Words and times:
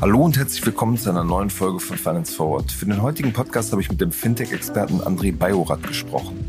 Hallo 0.00 0.24
und 0.24 0.36
herzlich 0.36 0.66
willkommen 0.66 0.96
zu 0.96 1.10
einer 1.10 1.22
neuen 1.22 1.50
Folge 1.50 1.78
von 1.78 1.96
Finance 1.96 2.34
Forward. 2.34 2.72
Für 2.72 2.86
den 2.86 3.00
heutigen 3.00 3.32
Podcast 3.32 3.70
habe 3.70 3.82
ich 3.82 3.90
mit 3.90 4.00
dem 4.00 4.10
Fintech-Experten 4.10 5.00
André 5.00 5.32
Bajorat 5.36 5.82
gesprochen. 5.84 6.44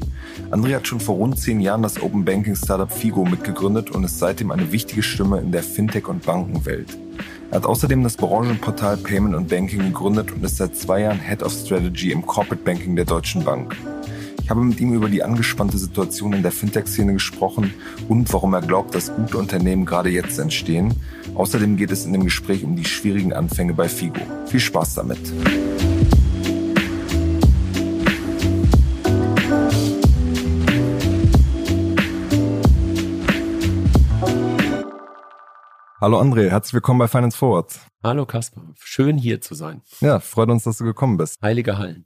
André 0.49 0.73
hat 0.73 0.87
schon 0.87 0.99
vor 0.99 1.17
rund 1.17 1.37
zehn 1.37 1.59
Jahren 1.59 1.83
das 1.83 2.01
Open 2.01 2.25
Banking 2.25 2.55
Startup 2.55 2.91
Figo 2.91 3.25
mitgegründet 3.25 3.91
und 3.91 4.03
ist 4.03 4.17
seitdem 4.17 4.49
eine 4.49 4.71
wichtige 4.71 5.03
Stimme 5.03 5.39
in 5.39 5.51
der 5.51 5.63
Fintech- 5.63 6.07
und 6.07 6.25
Bankenwelt. 6.25 6.97
Er 7.51 7.57
hat 7.57 7.65
außerdem 7.65 8.01
das 8.01 8.17
Branchenportal 8.17 8.97
Payment 8.97 9.35
und 9.35 9.49
Banking 9.49 9.81
gegründet 9.81 10.31
und 10.31 10.43
ist 10.43 10.57
seit 10.57 10.75
zwei 10.75 11.01
Jahren 11.01 11.19
Head 11.19 11.43
of 11.43 11.53
Strategy 11.53 12.11
im 12.11 12.25
Corporate 12.25 12.63
Banking 12.63 12.95
der 12.95 13.05
Deutschen 13.05 13.43
Bank. 13.43 13.75
Ich 14.51 14.53
habe 14.53 14.65
mit 14.65 14.81
ihm 14.81 14.93
über 14.93 15.07
die 15.07 15.23
angespannte 15.23 15.77
Situation 15.77 16.33
in 16.33 16.41
der 16.43 16.51
Fintech-Szene 16.51 17.13
gesprochen 17.13 17.73
und 18.09 18.33
warum 18.33 18.53
er 18.53 18.59
glaubt, 18.59 18.93
dass 18.93 19.15
gute 19.15 19.37
Unternehmen 19.37 19.85
gerade 19.85 20.09
jetzt 20.09 20.37
entstehen. 20.39 20.93
Außerdem 21.35 21.77
geht 21.77 21.89
es 21.89 22.05
in 22.05 22.11
dem 22.11 22.25
Gespräch 22.25 22.65
um 22.65 22.75
die 22.75 22.83
schwierigen 22.83 23.31
Anfänge 23.31 23.73
bei 23.73 23.87
Figo. 23.87 24.19
Viel 24.47 24.59
Spaß 24.59 24.95
damit. 24.95 25.19
Hallo 36.01 36.19
André, 36.19 36.49
herzlich 36.49 36.73
willkommen 36.73 36.99
bei 36.99 37.07
Finance 37.07 37.37
Forward. 37.37 37.79
Hallo 38.03 38.25
Kasper, 38.25 38.63
schön 38.81 39.17
hier 39.17 39.39
zu 39.39 39.55
sein. 39.55 39.81
Ja, 40.01 40.19
freut 40.19 40.49
uns, 40.49 40.65
dass 40.65 40.77
du 40.77 40.83
gekommen 40.83 41.15
bist. 41.15 41.41
Heilige 41.41 41.77
Hallen. 41.77 42.05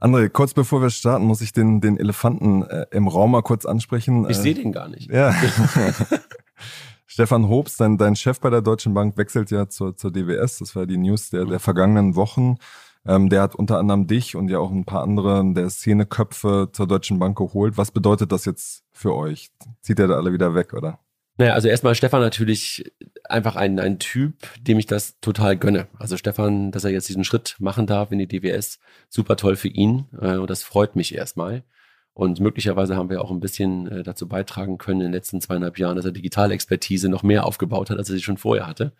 André, 0.00 0.30
kurz 0.30 0.54
bevor 0.54 0.80
wir 0.80 0.90
starten, 0.90 1.26
muss 1.26 1.42
ich 1.42 1.52
den, 1.52 1.80
den 1.82 1.98
Elefanten 1.98 2.62
äh, 2.62 2.86
im 2.90 3.06
Raum 3.06 3.32
mal 3.32 3.42
kurz 3.42 3.66
ansprechen. 3.66 4.24
Ich 4.30 4.38
äh, 4.38 4.42
sehe 4.42 4.54
den 4.54 4.72
gar 4.72 4.88
nicht. 4.88 5.10
Ja. 5.10 5.34
Stefan 7.06 7.48
Hobbs, 7.48 7.76
dein, 7.76 7.98
dein 7.98 8.16
Chef 8.16 8.40
bei 8.40 8.48
der 8.48 8.62
Deutschen 8.62 8.94
Bank, 8.94 9.18
wechselt 9.18 9.50
ja 9.50 9.68
zur, 9.68 9.96
zur 9.96 10.10
DWS. 10.10 10.58
Das 10.58 10.74
war 10.74 10.86
die 10.86 10.96
News 10.96 11.28
der, 11.30 11.44
der 11.44 11.60
vergangenen 11.60 12.16
Wochen. 12.16 12.56
Ähm, 13.04 13.28
der 13.28 13.42
hat 13.42 13.54
unter 13.54 13.78
anderem 13.78 14.06
dich 14.06 14.36
und 14.36 14.48
ja 14.48 14.58
auch 14.58 14.70
ein 14.70 14.84
paar 14.84 15.02
andere 15.02 15.42
der 15.52 15.68
Szeneköpfe 15.68 16.68
zur 16.72 16.86
Deutschen 16.86 17.18
Bank 17.18 17.36
geholt. 17.36 17.76
Was 17.76 17.90
bedeutet 17.90 18.32
das 18.32 18.46
jetzt 18.46 18.84
für 18.92 19.14
euch? 19.14 19.50
Zieht 19.82 19.98
er 19.98 20.08
da 20.08 20.14
alle 20.16 20.32
wieder 20.32 20.54
weg, 20.54 20.72
oder? 20.72 20.98
Naja, 21.40 21.54
also 21.54 21.68
erstmal 21.68 21.94
Stefan 21.94 22.20
natürlich 22.20 22.92
einfach 23.24 23.56
ein, 23.56 23.80
ein 23.80 23.98
Typ, 23.98 24.34
dem 24.60 24.78
ich 24.78 24.84
das 24.84 25.20
total 25.20 25.56
gönne. 25.56 25.86
Also 25.98 26.18
Stefan, 26.18 26.70
dass 26.70 26.84
er 26.84 26.90
jetzt 26.90 27.08
diesen 27.08 27.24
Schritt 27.24 27.56
machen 27.58 27.86
darf 27.86 28.12
in 28.12 28.18
die 28.18 28.28
DWS, 28.28 28.78
super 29.08 29.36
toll 29.36 29.56
für 29.56 29.68
ihn 29.68 30.04
äh, 30.20 30.36
und 30.36 30.50
das 30.50 30.62
freut 30.62 30.96
mich 30.96 31.14
erstmal. 31.14 31.64
Und 32.12 32.40
möglicherweise 32.40 32.94
haben 32.94 33.08
wir 33.08 33.22
auch 33.22 33.30
ein 33.30 33.40
bisschen 33.40 33.86
äh, 33.86 34.02
dazu 34.02 34.28
beitragen 34.28 34.76
können 34.76 35.00
in 35.00 35.06
den 35.06 35.14
letzten 35.14 35.40
zweieinhalb 35.40 35.78
Jahren, 35.78 35.96
dass 35.96 36.04
er 36.04 36.12
Digitalexpertise 36.12 37.08
noch 37.08 37.22
mehr 37.22 37.46
aufgebaut 37.46 37.88
hat, 37.88 37.96
als 37.96 38.10
er 38.10 38.16
sie 38.16 38.22
schon 38.22 38.36
vorher 38.36 38.66
hatte. 38.66 38.92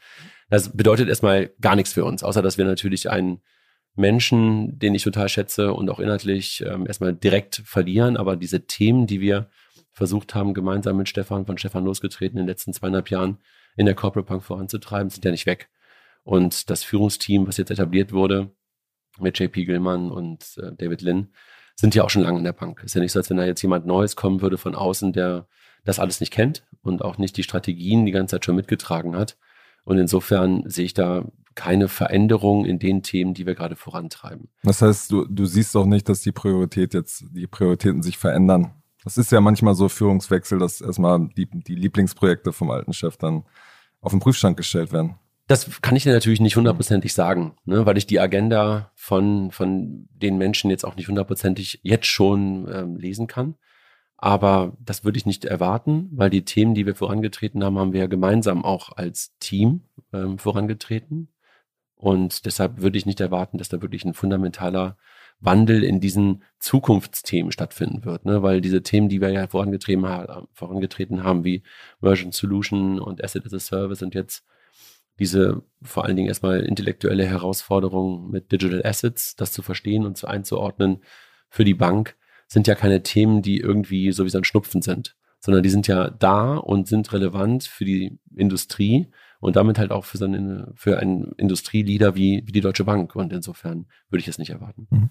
Das 0.48 0.74
bedeutet 0.74 1.10
erstmal 1.10 1.50
gar 1.60 1.76
nichts 1.76 1.92
für 1.92 2.06
uns, 2.06 2.22
außer 2.22 2.40
dass 2.40 2.56
wir 2.56 2.64
natürlich 2.64 3.10
einen 3.10 3.42
Menschen, 3.96 4.78
den 4.78 4.94
ich 4.94 5.02
total 5.02 5.28
schätze 5.28 5.74
und 5.74 5.90
auch 5.90 6.00
inhaltlich 6.00 6.64
ähm, 6.66 6.86
erstmal 6.86 7.12
direkt 7.12 7.60
verlieren. 7.66 8.16
Aber 8.16 8.36
diese 8.36 8.66
Themen, 8.66 9.06
die 9.06 9.20
wir 9.20 9.50
versucht 10.00 10.34
haben, 10.34 10.54
gemeinsam 10.54 10.96
mit 10.96 11.10
Stefan, 11.10 11.44
von 11.44 11.58
Stefan 11.58 11.84
losgetreten, 11.84 12.38
in 12.38 12.44
den 12.44 12.48
letzten 12.48 12.72
zweieinhalb 12.72 13.10
Jahren 13.10 13.36
in 13.76 13.84
der 13.84 13.94
Corporate 13.94 14.26
Bank 14.26 14.42
voranzutreiben, 14.42 15.10
sind 15.10 15.26
ja 15.26 15.30
nicht 15.30 15.44
weg. 15.44 15.68
Und 16.22 16.70
das 16.70 16.84
Führungsteam, 16.84 17.46
was 17.46 17.58
jetzt 17.58 17.70
etabliert 17.70 18.10
wurde, 18.10 18.50
mit 19.18 19.38
JP 19.38 19.66
Gilman 19.66 20.10
und 20.10 20.56
äh, 20.56 20.72
David 20.74 21.02
Lynn, 21.02 21.34
sind 21.76 21.94
ja 21.94 22.02
auch 22.02 22.08
schon 22.08 22.22
lange 22.22 22.38
in 22.38 22.44
der 22.44 22.54
Bank. 22.54 22.82
Ist 22.82 22.94
ja 22.94 23.02
nicht 23.02 23.12
so, 23.12 23.18
als 23.18 23.28
wenn 23.28 23.36
da 23.36 23.44
jetzt 23.44 23.60
jemand 23.60 23.84
Neues 23.84 24.16
kommen 24.16 24.40
würde 24.40 24.56
von 24.56 24.74
außen, 24.74 25.12
der 25.12 25.46
das 25.84 25.98
alles 25.98 26.18
nicht 26.20 26.32
kennt 26.32 26.66
und 26.80 27.02
auch 27.02 27.18
nicht 27.18 27.36
die 27.36 27.42
Strategien 27.42 28.06
die 28.06 28.12
ganze 28.12 28.36
Zeit 28.36 28.46
schon 28.46 28.56
mitgetragen 28.56 29.14
hat. 29.14 29.36
Und 29.84 29.98
insofern 29.98 30.62
sehe 30.64 30.86
ich 30.86 30.94
da 30.94 31.26
keine 31.54 31.88
Veränderung 31.88 32.64
in 32.64 32.78
den 32.78 33.02
Themen, 33.02 33.34
die 33.34 33.44
wir 33.44 33.54
gerade 33.54 33.76
vorantreiben. 33.76 34.48
Das 34.62 34.80
heißt, 34.80 35.12
du, 35.12 35.26
du 35.26 35.44
siehst 35.44 35.76
auch 35.76 35.84
nicht, 35.84 36.08
dass 36.08 36.22
die 36.22 36.32
Priorität 36.32 36.94
jetzt, 36.94 37.26
die 37.32 37.46
Prioritäten 37.46 38.02
sich 38.02 38.16
verändern. 38.16 38.79
Das 39.04 39.16
ist 39.16 39.32
ja 39.32 39.40
manchmal 39.40 39.74
so 39.74 39.88
Führungswechsel, 39.88 40.58
dass 40.58 40.80
erstmal 40.80 41.28
die, 41.36 41.48
die 41.50 41.74
Lieblingsprojekte 41.74 42.52
vom 42.52 42.70
alten 42.70 42.92
Chef 42.92 43.16
dann 43.16 43.44
auf 44.00 44.12
den 44.12 44.20
Prüfstand 44.20 44.56
gestellt 44.56 44.92
werden. 44.92 45.16
Das 45.46 45.80
kann 45.82 45.96
ich 45.96 46.04
dir 46.04 46.12
natürlich 46.12 46.40
nicht 46.40 46.56
hundertprozentig 46.56 47.12
sagen, 47.12 47.56
ne, 47.64 47.84
weil 47.84 47.98
ich 47.98 48.06
die 48.06 48.20
Agenda 48.20 48.92
von, 48.94 49.50
von 49.50 50.08
den 50.10 50.38
Menschen 50.38 50.70
jetzt 50.70 50.84
auch 50.84 50.94
nicht 50.94 51.08
hundertprozentig 51.08 51.80
jetzt 51.82 52.06
schon 52.06 52.68
ähm, 52.72 52.96
lesen 52.96 53.26
kann. 53.26 53.56
Aber 54.16 54.76
das 54.78 55.02
würde 55.02 55.18
ich 55.18 55.26
nicht 55.26 55.46
erwarten, 55.46 56.08
weil 56.12 56.30
die 56.30 56.44
Themen, 56.44 56.74
die 56.74 56.86
wir 56.86 56.94
vorangetreten 56.94 57.64
haben, 57.64 57.78
haben 57.78 57.92
wir 57.94 58.00
ja 58.00 58.06
gemeinsam 58.06 58.64
auch 58.64 58.92
als 58.96 59.34
Team 59.40 59.88
ähm, 60.12 60.38
vorangetreten. 60.38 61.32
Und 61.96 62.44
deshalb 62.44 62.80
würde 62.80 62.98
ich 62.98 63.06
nicht 63.06 63.20
erwarten, 63.20 63.58
dass 63.58 63.70
da 63.70 63.82
wirklich 63.82 64.04
ein 64.04 64.14
fundamentaler 64.14 64.98
Wandel 65.40 65.82
in 65.82 66.00
diesen 66.00 66.42
Zukunftsthemen 66.58 67.50
stattfinden 67.50 68.04
wird, 68.04 68.26
ne? 68.26 68.42
weil 68.42 68.60
diese 68.60 68.82
Themen, 68.82 69.08
die 69.08 69.20
wir 69.20 69.30
ja 69.30 69.46
vorangetrieben, 69.46 70.06
haben, 70.06 70.48
vorangetreten 70.52 71.24
haben, 71.24 71.44
wie 71.44 71.62
Merchant 72.00 72.34
Solution 72.34 73.00
und 73.00 73.24
Asset 73.24 73.46
as 73.46 73.54
a 73.54 73.58
Service 73.58 74.02
und 74.02 74.14
jetzt 74.14 74.44
diese 75.18 75.62
vor 75.82 76.04
allen 76.04 76.16
Dingen 76.16 76.28
erstmal 76.28 76.60
intellektuelle 76.60 77.26
Herausforderung 77.26 78.30
mit 78.30 78.52
Digital 78.52 78.84
Assets, 78.84 79.36
das 79.36 79.52
zu 79.52 79.62
verstehen 79.62 80.04
und 80.06 80.16
zu 80.16 80.26
einzuordnen 80.26 81.02
für 81.48 81.64
die 81.64 81.74
Bank, 81.74 82.16
sind 82.46 82.66
ja 82.66 82.74
keine 82.74 83.02
Themen, 83.02 83.42
die 83.42 83.58
irgendwie 83.58 84.12
so 84.12 84.24
wie 84.24 84.30
so 84.30 84.38
ein 84.38 84.44
Schnupfen 84.44 84.82
sind, 84.82 85.16
sondern 85.38 85.62
die 85.62 85.70
sind 85.70 85.86
ja 85.88 86.10
da 86.10 86.56
und 86.56 86.88
sind 86.88 87.12
relevant 87.12 87.64
für 87.64 87.84
die 87.84 88.18
Industrie 88.34 89.08
und 89.40 89.56
damit 89.56 89.78
halt 89.78 89.90
auch 89.90 90.04
für, 90.04 90.18
so 90.18 90.26
eine, 90.26 90.72
für 90.74 90.98
einen 90.98 91.32
Industrieleader 91.36 92.14
wie, 92.14 92.42
wie 92.46 92.52
die 92.52 92.60
Deutsche 92.60 92.84
Bank. 92.84 93.16
Und 93.16 93.32
insofern 93.32 93.86
würde 94.10 94.20
ich 94.20 94.28
es 94.28 94.38
nicht 94.38 94.50
erwarten. 94.50 94.86
Mhm. 94.90 95.10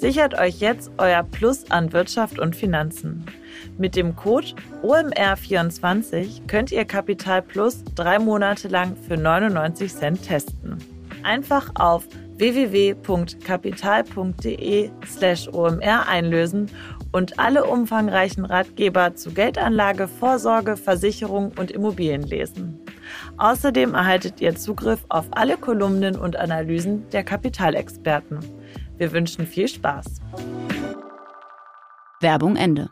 Sichert 0.00 0.38
euch 0.38 0.60
jetzt 0.60 0.90
euer 0.96 1.22
Plus 1.22 1.70
an 1.70 1.92
Wirtschaft 1.92 2.38
und 2.38 2.56
Finanzen. 2.56 3.26
Mit 3.76 3.96
dem 3.96 4.16
Code 4.16 4.46
OMR24 4.82 6.46
könnt 6.46 6.72
ihr 6.72 6.86
Kapital 6.86 7.42
Plus 7.42 7.84
drei 7.96 8.18
Monate 8.18 8.68
lang 8.68 8.96
für 8.96 9.18
99 9.18 9.94
Cent 9.94 10.22
testen. 10.22 10.78
Einfach 11.22 11.70
auf 11.74 12.08
www.kapital.de 12.38 14.90
slash 15.06 15.48
OMR 15.48 16.08
einlösen 16.08 16.70
und 17.12 17.38
alle 17.38 17.66
umfangreichen 17.66 18.46
Ratgeber 18.46 19.14
zu 19.16 19.32
Geldanlage, 19.32 20.08
Vorsorge, 20.08 20.78
Versicherung 20.78 21.52
und 21.58 21.70
Immobilien 21.70 22.22
lesen. 22.22 22.78
Außerdem 23.36 23.92
erhaltet 23.92 24.40
ihr 24.40 24.56
Zugriff 24.56 25.04
auf 25.10 25.26
alle 25.32 25.58
Kolumnen 25.58 26.16
und 26.16 26.36
Analysen 26.36 27.06
der 27.10 27.22
Kapitalexperten. 27.22 28.38
Wir 29.00 29.12
wünschen 29.12 29.46
viel 29.46 29.66
Spaß. 29.66 30.20
Werbung 32.20 32.56
Ende. 32.56 32.90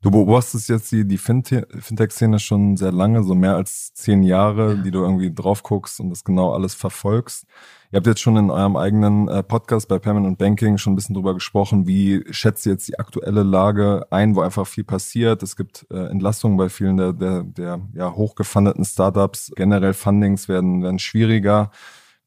Du 0.00 0.12
beobachtest 0.12 0.68
jetzt 0.68 0.92
die, 0.92 1.04
die 1.04 1.18
Fintech-Szene 1.18 2.38
schon 2.38 2.76
sehr 2.76 2.92
lange, 2.92 3.24
so 3.24 3.34
mehr 3.34 3.56
als 3.56 3.92
zehn 3.94 4.22
Jahre, 4.22 4.74
ja. 4.74 4.82
die 4.82 4.92
du 4.92 5.00
irgendwie 5.00 5.34
drauf 5.34 5.64
guckst 5.64 5.98
und 5.98 6.10
das 6.10 6.22
genau 6.22 6.52
alles 6.52 6.72
verfolgst. 6.74 7.46
Ihr 7.90 7.96
habt 7.96 8.06
jetzt 8.06 8.20
schon 8.20 8.36
in 8.36 8.48
eurem 8.48 8.76
eigenen 8.76 9.26
äh, 9.26 9.42
Podcast 9.42 9.88
bei 9.88 9.98
Permanent 9.98 10.38
Banking 10.38 10.78
schon 10.78 10.92
ein 10.92 10.96
bisschen 10.96 11.16
drüber 11.16 11.34
gesprochen. 11.34 11.88
Wie 11.88 12.22
schätzt 12.30 12.64
ihr 12.64 12.72
jetzt 12.72 12.86
die 12.86 13.00
aktuelle 13.00 13.42
Lage 13.42 14.06
ein, 14.10 14.36
wo 14.36 14.42
einfach 14.42 14.68
viel 14.68 14.84
passiert? 14.84 15.42
Es 15.42 15.56
gibt 15.56 15.84
äh, 15.90 16.06
Entlastungen 16.10 16.56
bei 16.56 16.68
vielen 16.68 16.96
der, 16.96 17.12
der, 17.12 17.42
der 17.42 17.80
ja, 17.92 18.12
hochgefundeten 18.12 18.84
Startups. 18.84 19.50
Generell 19.56 19.94
Fundings 19.94 20.48
werden, 20.48 20.80
werden 20.84 21.00
schwieriger. 21.00 21.72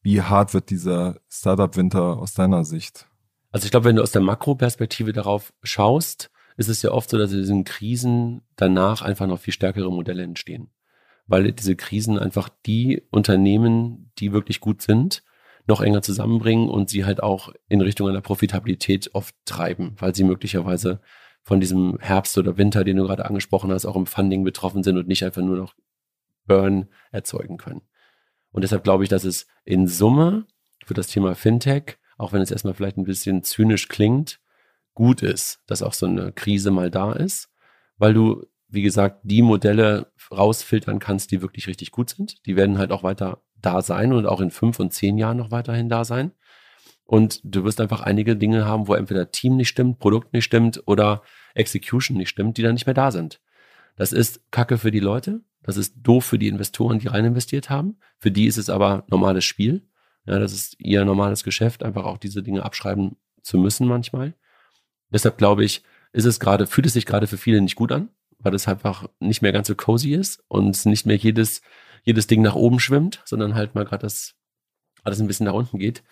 Wie 0.08 0.22
hart 0.22 0.54
wird 0.54 0.70
dieser 0.70 1.20
Startup-Winter 1.30 2.18
aus 2.18 2.34
deiner 2.34 2.64
Sicht? 2.64 3.10
Also 3.52 3.66
ich 3.66 3.72
glaube, 3.72 3.88
wenn 3.88 3.98
du 3.98 4.02
aus 4.02 4.14
der 4.14 4.22
Makroperspektive 4.22 5.12
darauf 5.12 5.52
schaust, 5.64 6.32
ist 6.56 6.70
es 6.70 6.82
ja 6.82 6.92
oft 6.92 7.10
so, 7.10 7.18
dass 7.18 7.34
in 7.34 7.40
diesen 7.40 7.66
Krisen 7.66 8.42
danach 8.56 9.02
einfach 9.02 9.28
noch 9.28 9.42
viel 9.42 9.52
stärkere 9.52 9.92
Modelle 9.92 10.24
entstehen. 10.24 10.70
Weil 11.26 11.52
diese 11.52 11.76
Krisen 11.76 12.18
einfach 12.18 12.48
die 12.66 13.04
Unternehmen, 13.12 14.14
die 14.18 14.32
wirklich 14.32 14.62
gut 14.62 14.82
sind, 14.82 15.24
noch 15.68 15.82
enger 15.82 16.02
zusammenbringen 16.02 16.70
und 16.70 16.90
sie 16.90 17.04
halt 17.04 17.22
auch 17.22 17.52
in 17.68 17.82
Richtung 17.82 18.08
einer 18.08 18.22
Profitabilität 18.22 19.14
oft 19.14 19.36
treiben, 19.44 19.98
weil 20.00 20.16
sie 20.16 20.24
möglicherweise 20.24 21.02
von 21.44 21.60
diesem 21.60 21.98
Herbst 22.00 22.38
oder 22.38 22.58
Winter, 22.58 22.86
den 22.86 22.96
du 22.96 23.04
gerade 23.04 23.26
angesprochen 23.26 23.74
hast, 23.74 23.86
auch 23.86 23.98
im 23.98 24.06
Funding 24.06 24.46
betroffen 24.46 24.84
sind 24.84 24.98
und 24.98 25.10
nicht 25.10 25.26
einfach 25.26 25.42
nur 25.42 25.58
noch 25.58 25.76
Burn 26.46 26.88
erzeugen 27.12 27.58
können. 27.58 27.82
Und 28.52 28.64
deshalb 28.64 28.84
glaube 28.84 29.04
ich, 29.04 29.10
dass 29.10 29.24
es 29.24 29.48
in 29.66 29.88
Summe 29.88 30.46
für 30.86 30.94
das 30.94 31.08
Thema 31.08 31.36
Fintech, 31.36 31.98
auch 32.18 32.34
wenn 32.34 32.42
es 32.42 32.52
erstmal 32.52 32.74
vielleicht 32.74 32.98
ein 32.98 33.04
bisschen 33.04 33.44
zynisch 33.44 33.88
klingt, 33.88 34.40
gut 34.94 35.22
ist, 35.22 35.62
dass 35.68 35.84
auch 35.84 35.94
so 35.94 36.08
eine 36.08 36.32
Krise 36.32 36.72
mal 36.72 36.90
da 36.90 37.14
ist, 37.14 37.50
weil 37.98 38.14
du, 38.14 38.46
wie 38.68 38.82
gesagt, 38.82 39.20
die 39.24 39.42
Modelle 39.42 40.12
rausfiltern 40.32 41.00
kannst, 41.00 41.32
die 41.32 41.42
wirklich 41.42 41.68
richtig 41.68 41.92
gut 41.92 42.10
sind. 42.10 42.46
Die 42.46 42.56
werden 42.56 42.78
halt 42.78 42.92
auch 42.92 43.04
weiter 43.04 43.42
da 43.62 43.82
sein 43.82 44.14
und 44.14 44.26
auch 44.26 44.42
in 44.42 44.52
fünf 44.52 44.80
und 44.80 44.94
zehn 44.94 45.18
Jahren 45.18 45.38
noch 45.38 45.52
weiterhin 45.52 45.90
da 45.90 46.04
sein. 46.04 46.32
Und 47.06 47.40
du 47.44 47.64
wirst 47.64 47.80
einfach 47.80 48.02
einige 48.02 48.36
Dinge 48.36 48.66
haben, 48.66 48.88
wo 48.88 48.94
entweder 48.94 49.32
Team 49.32 49.56
nicht 49.56 49.70
stimmt, 49.70 50.00
Produkt 50.00 50.34
nicht 50.34 50.44
stimmt 50.44 50.84
oder 50.86 51.22
Execution 51.56 52.18
nicht 52.18 52.30
stimmt, 52.30 52.58
die 52.58 52.64
dann 52.64 52.74
nicht 52.74 52.86
mehr 52.86 52.94
da 52.94 53.12
sind. 53.12 53.40
Das 53.96 54.12
ist 54.12 54.52
Kacke 54.52 54.78
für 54.78 54.92
die 54.92 55.00
Leute. 55.00 55.42
Das 55.68 55.78
ist 55.78 55.96
doof 56.02 56.26
für 56.26 56.40
die 56.40 56.48
Investoren, 56.48 56.98
die 56.98 57.08
rein 57.08 57.26
investiert 57.26 57.70
haben. 57.70 58.00
Für 58.18 58.32
die 58.32 58.48
ist 58.48 58.58
es 58.58 58.70
aber 58.70 59.04
normales 59.10 59.46
Spiel. 59.46 59.88
Ja, 60.26 60.40
das 60.40 60.54
ist 60.54 60.76
ihr 60.80 61.06
normales 61.06 61.44
Geschäft, 61.44 61.84
einfach 61.84 62.06
auch 62.06 62.18
diese 62.18 62.42
Dinge 62.42 62.64
abschreiben 62.66 63.18
zu 63.44 63.60
müssen 63.60 63.88
manchmal. 63.88 64.34
Deshalb 65.12 65.38
glaube 65.38 65.64
ich, 65.64 65.84
ist 66.12 66.26
es 66.26 66.40
gerade, 66.40 66.66
fühlt 66.66 66.88
es 66.88 66.94
sich 66.94 67.06
gerade 67.06 67.28
für 67.28 67.38
viele 67.38 67.62
nicht 67.62 67.76
gut 67.76 67.92
an, 67.92 68.10
weil 68.40 68.56
es 68.56 68.68
einfach 68.68 69.08
nicht 69.20 69.42
mehr 69.42 69.52
ganz 69.52 69.68
so 69.68 69.76
cozy 69.76 70.14
ist 70.14 70.44
und 70.48 70.86
nicht 70.86 71.06
mehr 71.06 71.16
jedes, 71.16 71.62
jedes 72.04 72.28
Ding 72.28 72.42
nach 72.42 72.56
oben 72.56 72.80
schwimmt, 72.80 73.22
sondern 73.26 73.54
halt 73.54 73.76
mal 73.76 73.86
gerade 73.86 74.02
das 74.02 74.34
alles 75.04 75.22
ein 75.22 75.28
bisschen 75.28 75.46
nach 75.46 75.54
unten 75.54 75.78
geht 75.78 76.04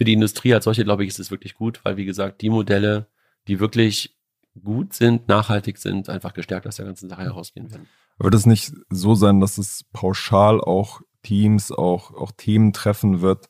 für 0.00 0.04
die 0.04 0.14
Industrie 0.14 0.54
als 0.54 0.64
solche, 0.64 0.82
glaube 0.82 1.04
ich, 1.04 1.10
ist 1.10 1.18
es 1.18 1.30
wirklich 1.30 1.54
gut, 1.54 1.84
weil, 1.84 1.98
wie 1.98 2.06
gesagt, 2.06 2.40
die 2.40 2.48
Modelle, 2.48 3.06
die 3.48 3.60
wirklich 3.60 4.16
gut 4.62 4.94
sind, 4.94 5.28
nachhaltig 5.28 5.76
sind, 5.76 6.08
einfach 6.08 6.32
gestärkt 6.32 6.66
aus 6.66 6.76
der 6.76 6.86
ganzen 6.86 7.10
Sache 7.10 7.22
herausgehen 7.22 7.70
werden. 7.70 7.86
Wird 8.20 8.34
es 8.34 8.46
nicht 8.46 8.72
so 8.90 9.14
sein, 9.14 9.40
dass 9.40 9.56
es 9.58 9.84
pauschal 9.92 10.60
auch 10.60 11.00
Teams, 11.22 11.72
auch, 11.72 12.14
auch 12.14 12.32
Themen 12.32 12.72
treffen 12.72 13.22
wird, 13.22 13.48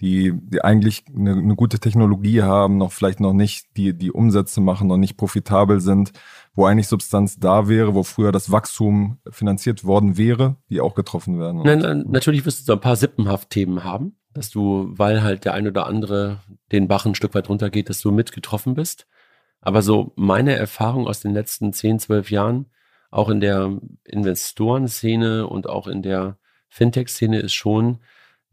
die, 0.00 0.32
die 0.34 0.62
eigentlich 0.62 1.04
eine, 1.14 1.32
eine 1.32 1.54
gute 1.56 1.78
Technologie 1.78 2.42
haben, 2.42 2.78
noch 2.78 2.92
vielleicht 2.92 3.20
noch 3.20 3.32
nicht 3.32 3.76
die, 3.76 3.96
die 3.96 4.10
Umsätze 4.10 4.60
machen, 4.60 4.88
noch 4.88 4.96
nicht 4.96 5.16
profitabel 5.16 5.80
sind, 5.80 6.12
wo 6.54 6.64
eigentlich 6.64 6.88
Substanz 6.88 7.38
da 7.38 7.68
wäre, 7.68 7.94
wo 7.94 8.02
früher 8.02 8.32
das 8.32 8.50
Wachstum 8.50 9.18
finanziert 9.30 9.84
worden 9.84 10.16
wäre, 10.16 10.56
die 10.68 10.80
auch 10.80 10.94
getroffen 10.94 11.38
werden? 11.38 11.62
Nein, 11.62 12.04
natürlich 12.08 12.46
wirst 12.46 12.60
du 12.60 12.64
so 12.64 12.72
ein 12.74 12.80
paar 12.80 12.96
Sippenhaft-Themen 12.96 13.84
haben, 13.84 14.16
dass 14.32 14.50
du, 14.50 14.88
weil 14.92 15.22
halt 15.22 15.44
der 15.44 15.54
ein 15.54 15.66
oder 15.66 15.86
andere 15.86 16.40
den 16.72 16.88
Bach 16.88 17.04
ein 17.04 17.14
Stück 17.14 17.34
weit 17.34 17.48
runtergeht, 17.48 17.88
dass 17.88 18.00
du 18.00 18.10
mit 18.10 18.32
getroffen 18.32 18.74
bist. 18.74 19.06
Aber 19.60 19.82
so 19.82 20.12
meine 20.16 20.56
Erfahrung 20.56 21.06
aus 21.06 21.20
den 21.20 21.34
letzten 21.34 21.72
10, 21.74 21.98
12 21.98 22.30
Jahren, 22.30 22.66
auch 23.10 23.28
in 23.28 23.40
der 23.40 23.78
Investorenszene 24.04 25.46
und 25.46 25.68
auch 25.68 25.86
in 25.86 26.02
der 26.02 26.38
Fintech-Szene 26.68 27.40
ist 27.40 27.54
schon, 27.54 27.98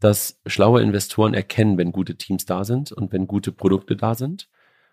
dass 0.00 0.40
schlaue 0.46 0.82
Investoren 0.82 1.34
erkennen, 1.34 1.78
wenn 1.78 1.92
gute 1.92 2.16
Teams 2.16 2.44
da 2.44 2.64
sind 2.64 2.92
und 2.92 3.12
wenn 3.12 3.26
gute 3.26 3.52
Produkte 3.52 3.96
da 3.96 4.14
sind 4.14 4.48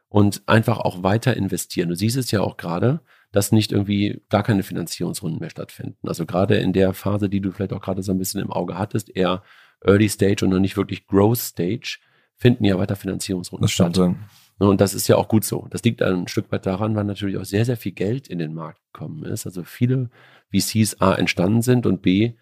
und 0.10 0.44
einfach 0.48 0.80
auch 0.80 1.04
weiter 1.04 1.36
investieren. 1.36 1.90
Du 1.90 1.96
siehst 1.96 2.18
es 2.18 2.32
ja 2.32 2.42
auch 2.42 2.58
gerade, 2.58 3.02
dass 3.32 3.52
nicht 3.52 3.72
irgendwie 3.72 4.22
gar 4.30 4.44
keine 4.44 4.64
Finanzierungsrunden 4.64 5.40
mehr 5.40 5.50
stattfinden. 5.50 6.08
Also 6.08 6.26
gerade 6.26 6.56
in 6.56 6.74
der 6.74 6.94
Phase, 6.94 7.30
die 7.30 7.42
du 7.42 7.52
vielleicht 7.52 7.74
auch 7.74 7.82
gerade 7.82 8.02
so 8.02 8.12
ein 8.12 8.18
bisschen 8.18 8.42
im 8.42 8.52
Auge 8.52 8.78
hattest, 8.78 9.16
eher 9.16 9.44
Early 9.82 10.10
Stage 10.10 10.46
und 10.46 10.52
noch 10.52 10.60
nicht 10.60 10.78
wirklich 10.78 11.06
Growth 11.08 11.40
Stage, 11.40 12.00
finden 12.36 12.66
ja 12.66 12.78
weiter 12.78 12.96
Finanzierungsrunden 12.96 13.64
das 13.64 13.72
statt. 13.72 13.98
Ja. 13.98 14.16
Und 14.58 14.80
das 14.80 14.94
ist 14.94 15.08
ja 15.08 15.18
auch 15.18 15.28
gut 15.28 15.44
so. 15.44 15.68
Das 15.70 15.84
liegt 15.84 16.02
ein 16.02 16.28
Stück 16.28 16.52
weit 16.52 16.66
daran, 16.66 16.96
weil 16.96 17.04
natürlich 17.04 17.38
auch 17.38 17.46
sehr, 17.46 17.66
sehr 17.66 17.78
viel 17.78 17.92
Geld 17.92 18.28
in 18.28 18.40
den 18.40 18.54
Markt 18.54 18.82
gekommen 18.94 19.24
ist. 19.26 19.46
Also 19.46 19.64
viele 19.64 20.10
VCs 20.54 21.02
A 21.02 21.14
entstanden 21.16 21.62
sind 21.62 21.86
und 21.86 22.02
B, 22.02 22.34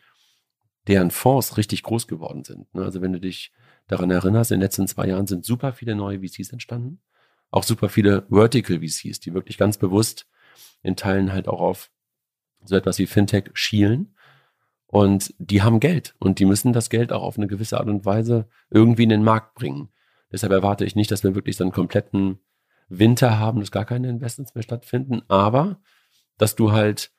deren 0.88 1.10
Fonds 1.10 1.58
richtig 1.58 1.82
groß 1.82 2.08
geworden 2.08 2.44
sind. 2.44 2.74
Ne? 2.76 2.84
Also 2.84 3.02
wenn 3.02 3.14
du 3.14 3.20
dich 3.20 3.52
daran 3.88 4.12
erinnerst, 4.12 4.52
in 4.52 4.60
den 4.60 4.64
letzten 4.64 4.88
zwei 4.88 5.08
Jahren 5.08 5.28
sind 5.28 5.44
super 5.44 5.74
viele 5.74 5.96
neue 5.96 6.20
VCs 6.20 6.52
entstanden. 6.52 7.02
Auch 7.50 7.64
super 7.64 7.90
viele 7.90 8.26
Vertical 8.30 8.80
VCs, 8.80 9.20
die 9.20 9.34
wirklich 9.34 9.58
ganz 9.58 9.78
bewusst 9.78 10.28
in 10.84 10.96
Teilen 10.96 11.34
halt 11.34 11.48
auch 11.48 11.62
auf 11.62 11.92
so 12.64 12.76
etwas 12.76 13.00
wie 13.00 13.08
Fintech 13.08 13.50
schielen 13.54 14.16
und 14.94 15.34
die 15.40 15.64
haben 15.64 15.80
Geld 15.80 16.14
und 16.20 16.38
die 16.38 16.46
müssen 16.46 16.72
das 16.72 16.92
Geld 16.92 17.12
auch 17.12 17.24
auf 17.24 17.38
eine 17.38 17.48
gewisse 17.48 17.80
Art 17.80 17.88
und 17.88 18.06
Weise 18.06 18.48
irgendwie 18.70 19.02
in 19.02 19.10
den 19.10 19.24
Markt 19.24 19.56
bringen. 19.56 19.90
Deshalb 20.34 20.52
erwarte 20.52 20.84
ich 20.84 20.96
nicht, 20.96 21.12
dass 21.12 21.24
wir 21.24 21.36
wirklich 21.36 21.56
so 21.56 21.64
einen 21.64 21.72
kompletten 21.72 22.40
Winter 22.90 23.40
haben, 23.40 23.60
dass 23.60 23.72
gar 23.72 23.86
keine 23.86 24.10
Investments 24.10 24.54
mehr 24.56 24.64
stattfinden, 24.64 25.22
aber 25.30 25.80
dass 26.38 26.56
du 26.56 26.72
halt 26.74 27.12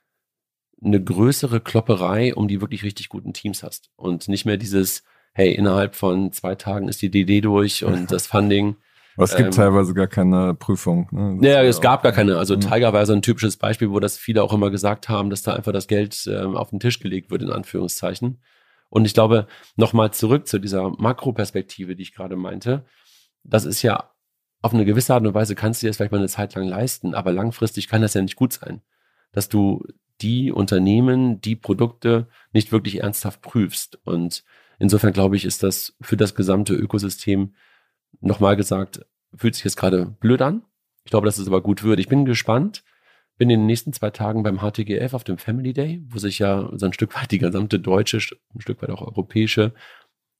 eine 0.82 1.02
größere 1.02 1.60
Klopperei 1.60 2.34
um 2.34 2.48
die 2.48 2.60
wirklich 2.60 2.82
richtig 2.82 3.08
guten 3.08 3.32
Teams 3.32 3.62
hast 3.62 3.90
und 3.96 4.28
nicht 4.28 4.44
mehr 4.44 4.58
dieses, 4.58 5.04
hey, 5.32 5.54
innerhalb 5.54 5.94
von 5.94 6.32
zwei 6.32 6.56
Tagen 6.56 6.88
ist 6.88 7.00
die 7.00 7.10
DD 7.10 7.40
durch 7.40 7.84
und 7.84 8.12
das 8.12 8.26
Funding 8.26 8.76
aber 9.16 9.24
es 9.24 9.36
gibt 9.36 9.46
ähm, 9.46 9.52
teilweise 9.52 9.94
gar 9.94 10.06
keine 10.06 10.54
Prüfung. 10.54 11.08
Ne? 11.12 11.48
Ja, 11.48 11.62
es 11.62 11.80
gab 11.80 12.02
gar 12.02 12.12
keine. 12.12 12.36
Also 12.36 12.56
mhm. 12.56 12.60
Tiger 12.60 12.92
war 12.92 13.06
so 13.06 13.12
ein 13.12 13.22
typisches 13.22 13.56
Beispiel, 13.56 13.90
wo 13.90 14.00
das 14.00 14.16
viele 14.16 14.42
auch 14.42 14.52
immer 14.52 14.70
gesagt 14.70 15.08
haben, 15.08 15.30
dass 15.30 15.42
da 15.42 15.54
einfach 15.54 15.72
das 15.72 15.86
Geld 15.86 16.26
ähm, 16.26 16.56
auf 16.56 16.70
den 16.70 16.80
Tisch 16.80 16.98
gelegt 16.98 17.30
wird, 17.30 17.42
in 17.42 17.50
Anführungszeichen. 17.50 18.40
Und 18.88 19.04
ich 19.04 19.14
glaube, 19.14 19.46
nochmal 19.76 20.12
zurück 20.12 20.46
zu 20.46 20.58
dieser 20.58 20.90
Makroperspektive, 20.90 21.94
die 21.94 22.02
ich 22.02 22.14
gerade 22.14 22.36
meinte. 22.36 22.84
Das 23.44 23.64
ist 23.64 23.82
ja 23.82 24.10
auf 24.62 24.72
eine 24.72 24.84
gewisse 24.84 25.12
Art 25.12 25.26
und 25.26 25.34
Weise 25.34 25.54
kannst 25.54 25.82
du 25.82 25.86
dir 25.86 25.90
das 25.90 25.98
vielleicht 25.98 26.12
mal 26.12 26.18
eine 26.18 26.28
Zeit 26.28 26.54
lang 26.54 26.66
leisten, 26.66 27.14
aber 27.14 27.32
langfristig 27.32 27.88
kann 27.88 28.02
das 28.02 28.14
ja 28.14 28.22
nicht 28.22 28.36
gut 28.36 28.54
sein, 28.54 28.80
dass 29.32 29.48
du 29.48 29.84
die 30.20 30.52
Unternehmen, 30.52 31.40
die 31.40 31.56
Produkte 31.56 32.28
nicht 32.52 32.72
wirklich 32.72 33.02
ernsthaft 33.02 33.42
prüfst. 33.42 33.98
Und 34.04 34.44
insofern 34.78 35.12
glaube 35.12 35.36
ich, 35.36 35.44
ist 35.44 35.62
das 35.62 35.96
für 36.00 36.16
das 36.16 36.34
gesamte 36.34 36.74
Ökosystem 36.74 37.54
nochmal 38.20 38.56
gesagt, 38.56 39.04
fühlt 39.34 39.54
sich 39.54 39.64
jetzt 39.64 39.76
gerade 39.76 40.06
blöd 40.06 40.40
an. 40.40 40.62
Ich 41.04 41.10
glaube, 41.10 41.26
dass 41.26 41.38
es 41.38 41.46
aber 41.46 41.60
gut 41.60 41.82
wird. 41.82 42.00
Ich 42.00 42.08
bin 42.08 42.24
gespannt. 42.24 42.84
Bin 43.36 43.50
in 43.50 43.60
den 43.60 43.66
nächsten 43.66 43.92
zwei 43.92 44.10
Tagen 44.10 44.44
beim 44.44 44.60
HTGF 44.60 45.12
auf 45.12 45.24
dem 45.24 45.38
Family 45.38 45.72
Day, 45.72 46.00
wo 46.06 46.18
sich 46.18 46.38
ja 46.38 46.70
so 46.74 46.86
ein 46.86 46.92
Stück 46.92 47.16
weit 47.16 47.32
die 47.32 47.38
gesamte 47.38 47.80
deutsche, 47.80 48.18
ein 48.54 48.60
Stück 48.60 48.80
weit 48.80 48.90
auch 48.90 49.02
europäische 49.02 49.74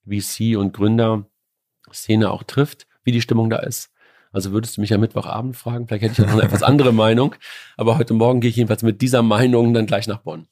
VC- 0.06 0.56
und 0.56 0.73
Gründerszene 0.73 2.31
auch 2.31 2.45
trifft, 2.45 2.87
wie 3.05 3.12
die 3.12 3.21
Stimmung 3.21 3.51
da 3.51 3.59
ist. 3.59 3.91
Also 4.33 4.51
würdest 4.51 4.77
du 4.77 4.81
mich 4.81 4.93
am 4.93 5.01
Mittwochabend 5.01 5.56
fragen, 5.56 5.87
vielleicht 5.87 6.03
hätte 6.03 6.12
ich 6.15 6.21
auch 6.23 6.33
noch 6.33 6.39
eine 6.39 6.49
etwas 6.49 6.65
andere 6.65 6.93
Meinung. 7.05 7.37
Aber 7.77 7.99
heute 7.99 8.15
Morgen 8.15 8.41
gehe 8.41 8.51
ich 8.51 8.56
jedenfalls 8.56 8.83
mit 8.83 9.01
dieser 9.01 9.23
Meinung 9.23 9.73
dann 9.75 9.87
gleich 9.87 10.09
nach 10.09 10.19
Bonn. 10.19 10.49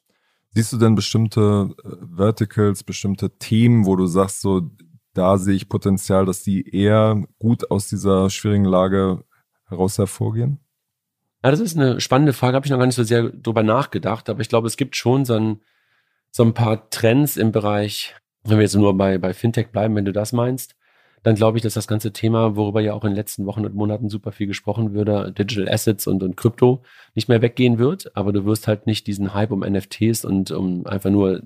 Siehst 0.50 0.72
du 0.72 0.76
denn 0.76 0.94
bestimmte 0.94 1.74
äh, 1.82 1.88
Verticals, 2.16 2.84
bestimmte 2.84 3.36
Themen, 3.38 3.86
wo 3.86 3.96
du 3.96 4.06
sagst, 4.06 4.40
so 4.40 4.70
da 5.14 5.36
sehe 5.36 5.54
ich 5.54 5.68
Potenzial, 5.68 6.26
dass 6.26 6.42
die 6.42 6.74
eher 6.74 7.24
gut 7.38 7.70
aus 7.70 7.88
dieser 7.88 8.30
schwierigen 8.30 8.64
Lage 8.64 9.24
heraus 9.66 9.98
hervorgehen? 9.98 10.58
Ja, 11.44 11.50
das 11.50 11.60
ist 11.60 11.76
eine 11.76 12.00
spannende 12.00 12.32
Frage, 12.32 12.54
habe 12.54 12.66
ich 12.66 12.70
noch 12.70 12.78
gar 12.78 12.86
nicht 12.86 12.94
so 12.94 13.02
sehr 13.02 13.24
drüber 13.30 13.62
nachgedacht, 13.62 14.30
aber 14.30 14.40
ich 14.40 14.48
glaube, 14.48 14.68
es 14.68 14.76
gibt 14.76 14.96
schon 14.96 15.24
so 15.24 15.34
ein, 15.34 15.60
so 16.30 16.44
ein 16.44 16.54
paar 16.54 16.88
Trends 16.90 17.36
im 17.36 17.50
Bereich, 17.50 18.14
wenn 18.44 18.58
wir 18.58 18.62
jetzt 18.62 18.76
nur 18.76 18.96
bei, 18.96 19.18
bei 19.18 19.34
Fintech 19.34 19.70
bleiben, 19.72 19.96
wenn 19.96 20.04
du 20.04 20.12
das 20.12 20.32
meinst, 20.32 20.76
dann 21.22 21.36
glaube 21.36 21.56
ich, 21.56 21.62
dass 21.62 21.74
das 21.74 21.86
ganze 21.86 22.12
Thema, 22.12 22.56
worüber 22.56 22.80
ja 22.80 22.94
auch 22.94 23.04
in 23.04 23.10
den 23.10 23.16
letzten 23.16 23.46
Wochen 23.46 23.64
und 23.64 23.74
Monaten 23.74 24.08
super 24.08 24.32
viel 24.32 24.48
gesprochen 24.48 24.92
würde, 24.92 25.32
Digital 25.32 25.68
Assets 25.68 26.06
und, 26.06 26.22
und 26.22 26.36
Krypto, 26.36 26.82
nicht 27.14 27.28
mehr 27.28 27.42
weggehen 27.42 27.78
wird. 27.78 28.16
Aber 28.16 28.32
du 28.32 28.44
wirst 28.44 28.66
halt 28.66 28.86
nicht 28.86 29.06
diesen 29.06 29.32
Hype 29.32 29.52
um 29.52 29.60
NFTs 29.60 30.24
und 30.24 30.50
um 30.50 30.84
einfach 30.86 31.10
nur 31.10 31.42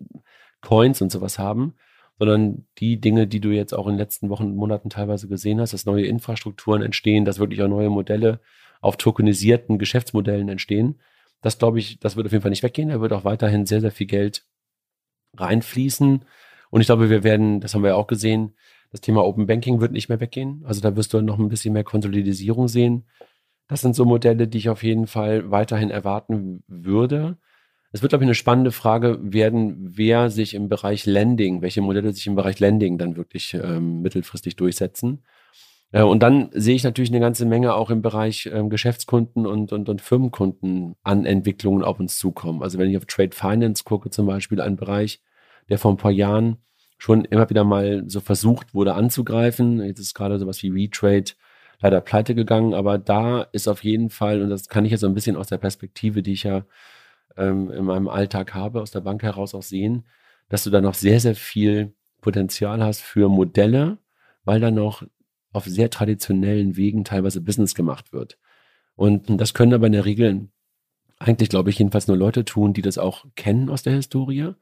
Coins 0.63 1.03
und 1.03 1.13
sowas 1.13 1.39
haben, 1.39 1.75
sondern 2.19 2.67
die 2.79 3.01
Dinge, 3.01 3.27
die 3.27 3.41
du 3.41 3.51
jetzt 3.51 3.75
auch 3.75 3.87
in 3.87 3.95
den 3.95 3.99
letzten 3.99 4.31
Wochen 4.31 4.45
und 4.45 4.57
Monaten 4.57 4.89
teilweise 4.89 5.29
gesehen 5.29 5.61
hast, 5.61 5.75
dass 5.75 5.85
neue 5.85 6.07
Infrastrukturen 6.07 6.83
entstehen, 6.83 7.27
dass 7.27 7.39
wirklich 7.39 7.63
auch 7.63 7.69
neue 7.69 7.91
Modelle 7.91 8.41
auf 8.81 8.97
tokenisierten 8.97 9.79
Geschäftsmodellen 9.79 10.49
entstehen. 10.49 11.01
Das 11.43 11.59
glaube 11.59 11.79
ich, 11.79 12.01
das 12.01 12.17
wird 12.17 12.27
auf 12.27 12.33
jeden 12.33 12.43
Fall 12.43 12.51
nicht 12.51 12.63
weggehen. 12.63 12.89
Da 12.89 13.01
wird 13.03 13.13
auch 13.13 13.25
weiterhin 13.25 13.67
sehr, 13.67 13.83
sehr 13.83 13.93
viel 13.93 14.07
Geld 14.07 14.47
reinfließen. 15.37 16.25
Und 16.71 16.81
ich 16.81 16.87
glaube, 16.87 17.11
wir 17.11 17.23
werden, 17.23 17.61
das 17.61 17.75
haben 17.75 17.83
wir 17.83 17.91
ja 17.91 17.97
auch 17.97 18.07
gesehen, 18.07 18.55
das 18.97 19.03
Thema 19.03 19.27
Open 19.27 19.47
Banking 19.47 19.83
wird 19.83 19.93
nicht 19.93 20.09
mehr 20.09 20.21
weggehen. 20.21 20.63
Also 20.65 20.81
da 20.81 20.97
wirst 20.97 21.13
du 21.13 21.21
noch 21.21 21.39
ein 21.39 21.51
bisschen 21.51 21.75
mehr 21.75 21.85
Konsolidisierung 21.85 22.67
sehen. 22.67 23.05
Das 23.69 23.83
sind 23.83 23.95
so 23.95 24.07
Modelle, 24.07 24.49
die 24.49 24.57
ich 24.57 24.71
auf 24.71 24.83
jeden 24.83 25.07
Fall 25.07 25.51
weiterhin 25.51 25.91
erwarten 25.91 26.63
würde. 26.67 27.37
Es 27.93 28.01
wird, 28.01 28.11
glaube 28.11 28.25
ich, 28.25 28.29
eine 28.29 28.35
spannende 28.35 28.73
Frage 28.73 29.19
werden, 29.21 29.77
wer 29.79 30.31
sich 30.31 30.55
im 30.55 30.71
Bereich 30.71 31.05
Lending, 31.05 31.61
welche 31.61 31.83
Modelle 31.83 32.11
sich 32.15 32.27
im 32.27 32.37
Bereich 32.37 32.59
Lending 32.59 32.97
dann 32.97 33.17
wirklich 33.19 33.53
ähm, 33.53 34.01
mittelfristig 34.01 34.57
durchsetzen. 34.57 35.23
Äh, 35.93 36.03
und 36.03 36.23
dann 36.23 36.49
sehe 36.53 36.75
ich 36.75 36.83
natürlich 36.83 37.11
eine 37.11 37.21
ganze 37.21 37.45
Menge 37.45 37.75
auch 37.75 37.91
im 37.91 38.01
Bereich 38.01 38.49
ähm, 38.51 38.71
Geschäftskunden 38.71 39.47
und, 39.47 39.75
und, 39.75 39.91
und 39.91 40.01
Firmenkunden 40.01 40.95
an 41.03 41.27
Entwicklungen 41.27 41.85
auf 41.85 42.01
uns 42.01 42.17
zukommen. 42.17 42.63
Also 42.63 42.79
wenn 42.79 42.89
ich 42.89 42.97
auf 42.97 43.05
Trade 43.05 43.37
Finance 43.37 43.85
gucke, 43.85 44.09
zum 44.09 44.25
Beispiel 44.27 44.63
ein 44.63 44.77
Bereich, 44.77 45.21
der 45.69 45.79
vor 45.79 45.91
ein 45.91 45.99
paar 45.99 46.13
Jahren 46.13 46.57
schon 46.99 47.25
immer 47.25 47.49
wieder 47.51 47.65
mal 47.65 48.05
so 48.07 48.21
versucht 48.21 48.75
wurde 48.75 48.95
anzugreifen. 48.95 49.83
Jetzt 49.83 50.01
ist 50.01 50.15
gerade 50.15 50.39
sowas 50.39 50.63
wie 50.63 50.71
Retrade 50.71 51.33
leider 51.81 52.01
pleite 52.01 52.35
gegangen, 52.35 52.75
aber 52.75 52.99
da 52.99 53.43
ist 53.43 53.69
auf 53.69 53.85
jeden 53.85 54.11
Fall, 54.11 54.43
und 54.43 54.51
das 54.51 54.69
kann 54.69 54.85
ich 54.85 54.93
jetzt 54.93 55.03
so 55.03 55.07
ein 55.07 55.15
bisschen 55.15 55.37
aus 55.37 55.49
der 55.49 55.59
Perspektive, 55.59 56.23
die 56.23 56.33
ich 56.33 56.45
ja 56.45 56.65
ähm, 57.37 57.71
in 57.71 57.85
meinem 57.85 58.09
Alltag 58.09 58.55
habe, 58.55 58.81
aus 58.81 58.91
der 58.91 59.01
Bank 59.01 59.23
heraus 59.23 59.55
auch 59.55 59.63
sehen, 59.63 60.07
dass 60.49 60.65
du 60.65 60.71
da 60.71 60.81
noch 60.81 60.95
sehr, 60.95 61.21
sehr 61.21 61.35
viel 61.35 61.95
Potenzial 62.21 62.83
hast 62.83 63.03
für 63.03 63.29
Modelle, 63.29 63.99
weil 64.45 64.61
da 64.61 64.71
noch 64.71 65.03
auf 65.53 65.65
sehr 65.65 65.91
traditionellen 65.91 66.77
Wegen 66.77 67.05
teilweise 67.05 67.41
Business 67.41 67.75
gemacht 67.75 68.13
wird. 68.13 68.39
Und 68.95 69.41
das 69.41 69.55
können 69.55 69.75
aber 69.75 69.87
in 69.87 69.93
der 69.93 70.05
Regel 70.05 70.49
eigentlich, 71.19 71.49
glaube 71.49 71.71
ich, 71.71 71.79
jedenfalls 71.79 72.09
nur 72.09 72.17
Leute 72.17 72.45
tun, 72.45 72.73
die 72.73 72.83
das 72.83 72.99
auch 72.99 73.25
kennen 73.37 73.71
aus 73.71 73.83
der 73.83 73.95
Historie. 73.95 74.53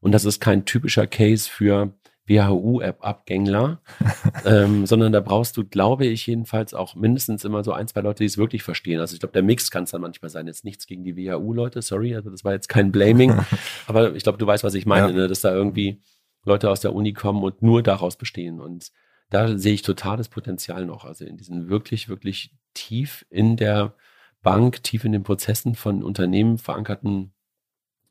Und 0.00 0.12
das 0.12 0.24
ist 0.24 0.40
kein 0.40 0.64
typischer 0.64 1.06
Case 1.06 1.48
für 1.48 1.92
WHU-App-Abgängler, 2.26 3.82
ähm, 4.44 4.86
sondern 4.86 5.12
da 5.12 5.20
brauchst 5.20 5.56
du, 5.56 5.64
glaube 5.64 6.06
ich, 6.06 6.26
jedenfalls 6.26 6.74
auch 6.74 6.94
mindestens 6.94 7.44
immer 7.44 7.64
so 7.64 7.72
ein, 7.72 7.88
zwei 7.88 8.00
Leute, 8.00 8.18
die 8.18 8.26
es 8.26 8.38
wirklich 8.38 8.62
verstehen. 8.62 9.00
Also 9.00 9.14
ich 9.14 9.20
glaube, 9.20 9.32
der 9.32 9.42
Mix 9.42 9.70
kann 9.70 9.84
es 9.84 9.90
dann 9.90 10.00
manchmal 10.00 10.30
sein. 10.30 10.46
Jetzt 10.46 10.64
nichts 10.64 10.86
gegen 10.86 11.02
die 11.04 11.16
WHU-Leute, 11.16 11.82
sorry, 11.82 12.14
also 12.14 12.30
das 12.30 12.44
war 12.44 12.52
jetzt 12.52 12.68
kein 12.68 12.92
Blaming, 12.92 13.34
aber 13.86 14.14
ich 14.14 14.22
glaube, 14.22 14.38
du 14.38 14.46
weißt, 14.46 14.64
was 14.64 14.74
ich 14.74 14.86
meine, 14.86 15.08
ja. 15.08 15.12
ne? 15.12 15.28
dass 15.28 15.40
da 15.40 15.52
irgendwie 15.52 16.00
Leute 16.44 16.70
aus 16.70 16.80
der 16.80 16.94
Uni 16.94 17.12
kommen 17.12 17.42
und 17.42 17.62
nur 17.62 17.82
daraus 17.82 18.16
bestehen. 18.16 18.60
Und 18.60 18.92
da 19.28 19.58
sehe 19.58 19.74
ich 19.74 19.82
totales 19.82 20.28
Potenzial 20.28 20.86
noch. 20.86 21.04
Also 21.04 21.24
in 21.24 21.36
diesen 21.36 21.68
wirklich, 21.68 22.08
wirklich 22.08 22.54
tief 22.74 23.26
in 23.28 23.56
der 23.56 23.94
Bank, 24.42 24.82
tief 24.82 25.04
in 25.04 25.12
den 25.12 25.22
Prozessen 25.22 25.74
von 25.74 26.02
Unternehmen 26.02 26.58
verankerten 26.58 27.32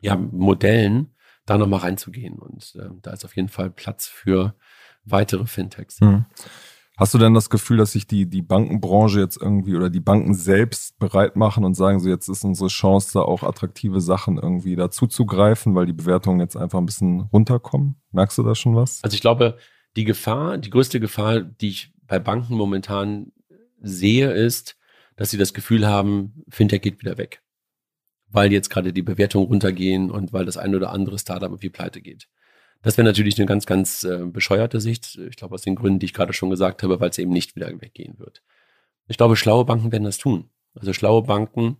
ja, 0.02 0.16
Modellen, 0.16 1.16
da 1.50 1.58
nochmal 1.58 1.82
reinzugehen. 1.82 2.38
Und 2.38 2.76
äh, 2.76 2.90
da 3.02 3.12
ist 3.12 3.26
auf 3.26 3.36
jeden 3.36 3.50
Fall 3.50 3.70
Platz 3.70 4.08
für 4.08 4.56
weitere 5.04 5.46
Fintechs. 5.46 6.00
Mhm. 6.02 6.26
Hast 6.98 7.14
du 7.14 7.18
denn 7.18 7.34
das 7.34 7.50
Gefühl, 7.50 7.78
dass 7.78 7.94
sich 7.94 8.08
die, 8.08 8.30
die 8.30 8.42
Bankenbranche 8.42 9.22
jetzt 9.22 9.42
irgendwie 9.42 9.76
oder 9.76 9.90
die 9.90 10.02
Banken 10.02 10.34
selbst 10.34 11.00
bereit 11.00 11.38
machen 11.38 11.64
und 11.64 11.74
sagen, 11.74 12.02
so 12.02 12.10
jetzt 12.10 12.28
ist 12.28 12.44
unsere 12.44 12.68
Chance, 12.68 13.12
da 13.14 13.22
auch 13.22 13.44
attraktive 13.44 14.02
Sachen 14.02 14.38
irgendwie 14.38 14.76
dazuzugreifen, 14.76 15.76
weil 15.76 15.86
die 15.86 15.94
Bewertungen 15.94 16.42
jetzt 16.42 16.58
einfach 16.58 16.78
ein 16.78 16.86
bisschen 16.86 17.22
runterkommen? 17.22 17.96
Merkst 18.12 18.38
du 18.38 18.44
da 18.44 18.54
schon 18.54 18.76
was? 18.76 19.02
Also 19.02 19.16
ich 19.16 19.22
glaube, 19.22 19.58
die 19.96 20.04
Gefahr, 20.04 20.58
die 20.58 20.70
größte 20.70 21.00
Gefahr, 21.00 21.40
die 21.40 21.70
ich 21.70 21.94
bei 22.06 22.20
Banken 22.20 22.56
momentan 22.56 23.32
sehe, 23.80 24.34
ist, 24.34 24.76
dass 25.16 25.30
sie 25.30 25.38
das 25.38 25.54
Gefühl 25.54 25.88
haben, 25.88 26.44
Fintech 26.50 26.82
geht 26.82 27.00
wieder 27.00 27.18
weg 27.18 27.42
weil 28.32 28.52
jetzt 28.52 28.70
gerade 28.70 28.94
die 28.94 29.02
Bewertungen 29.02 29.48
runtergehen 29.48 30.12
und 30.12 30.34
weil 30.34 30.46
das 30.46 30.58
ein 30.58 30.76
oder 30.76 30.92
andere 30.92 31.20
Startup 31.20 31.50
irgendwie 31.50 31.70
pleite 31.70 32.02
geht. 32.02 32.28
Das 32.82 32.98
wäre 32.98 33.06
natürlich 33.06 33.38
eine 33.38 33.46
ganz, 33.46 33.66
ganz 33.66 34.04
äh, 34.04 34.26
bescheuerte 34.26 34.80
Sicht. 34.80 35.18
Ich 35.30 35.36
glaube, 35.36 35.56
aus 35.56 35.64
den 35.64 35.76
Gründen, 35.76 36.00
die 36.00 36.06
ich 36.06 36.14
gerade 36.14 36.34
schon 36.34 36.50
gesagt 36.50 36.82
habe, 36.84 37.00
weil 37.00 37.10
es 37.10 37.18
eben 37.18 37.32
nicht 37.32 37.56
wieder 37.56 37.70
weggehen 37.82 38.20
wird. 38.20 38.42
Ich 39.08 39.18
glaube, 39.18 39.36
schlaue 39.36 39.66
Banken 39.66 39.92
werden 39.92 40.06
das 40.06 40.18
tun. 40.18 40.50
Also 40.76 40.94
schlaue 40.94 41.24
Banken 41.24 41.78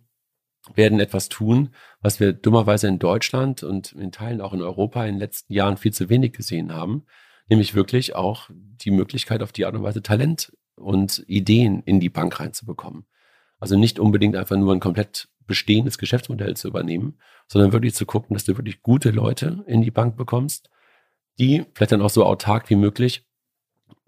werden 0.74 1.00
etwas 1.00 1.30
tun, 1.30 1.70
was 2.02 2.20
wir 2.20 2.34
dummerweise 2.34 2.86
in 2.86 2.98
Deutschland 2.98 3.62
und 3.62 3.92
in 3.92 4.12
Teilen 4.12 4.42
auch 4.42 4.52
in 4.52 4.60
Europa 4.60 5.04
in 5.06 5.14
den 5.14 5.20
letzten 5.20 5.54
Jahren 5.54 5.78
viel 5.78 5.92
zu 5.92 6.10
wenig 6.10 6.32
gesehen 6.32 6.72
haben. 6.74 7.04
Nämlich 7.48 7.74
wirklich 7.74 8.14
auch 8.14 8.50
die 8.52 8.90
Möglichkeit, 8.90 9.42
auf 9.42 9.52
die 9.52 9.64
Art 9.64 9.74
und 9.74 9.82
Weise 9.82 10.02
Talent 10.02 10.52
und 10.76 11.24
Ideen 11.26 11.82
in 11.84 11.98
die 11.98 12.10
Bank 12.10 12.38
reinzubekommen. 12.38 13.06
Also 13.58 13.78
nicht 13.78 13.98
unbedingt 13.98 14.36
einfach 14.36 14.56
nur 14.56 14.72
ein 14.72 14.80
komplett 14.80 15.28
bestehendes 15.50 15.98
Geschäftsmodell 15.98 16.56
zu 16.56 16.68
übernehmen, 16.68 17.18
sondern 17.48 17.72
wirklich 17.72 17.96
zu 17.96 18.06
gucken, 18.06 18.34
dass 18.34 18.44
du 18.44 18.56
wirklich 18.56 18.82
gute 18.82 19.10
Leute 19.10 19.64
in 19.66 19.82
die 19.82 19.90
Bank 19.90 20.16
bekommst, 20.16 20.70
die 21.40 21.64
vielleicht 21.74 21.90
dann 21.90 22.02
auch 22.02 22.10
so 22.10 22.24
autark 22.24 22.70
wie 22.70 22.76
möglich 22.76 23.26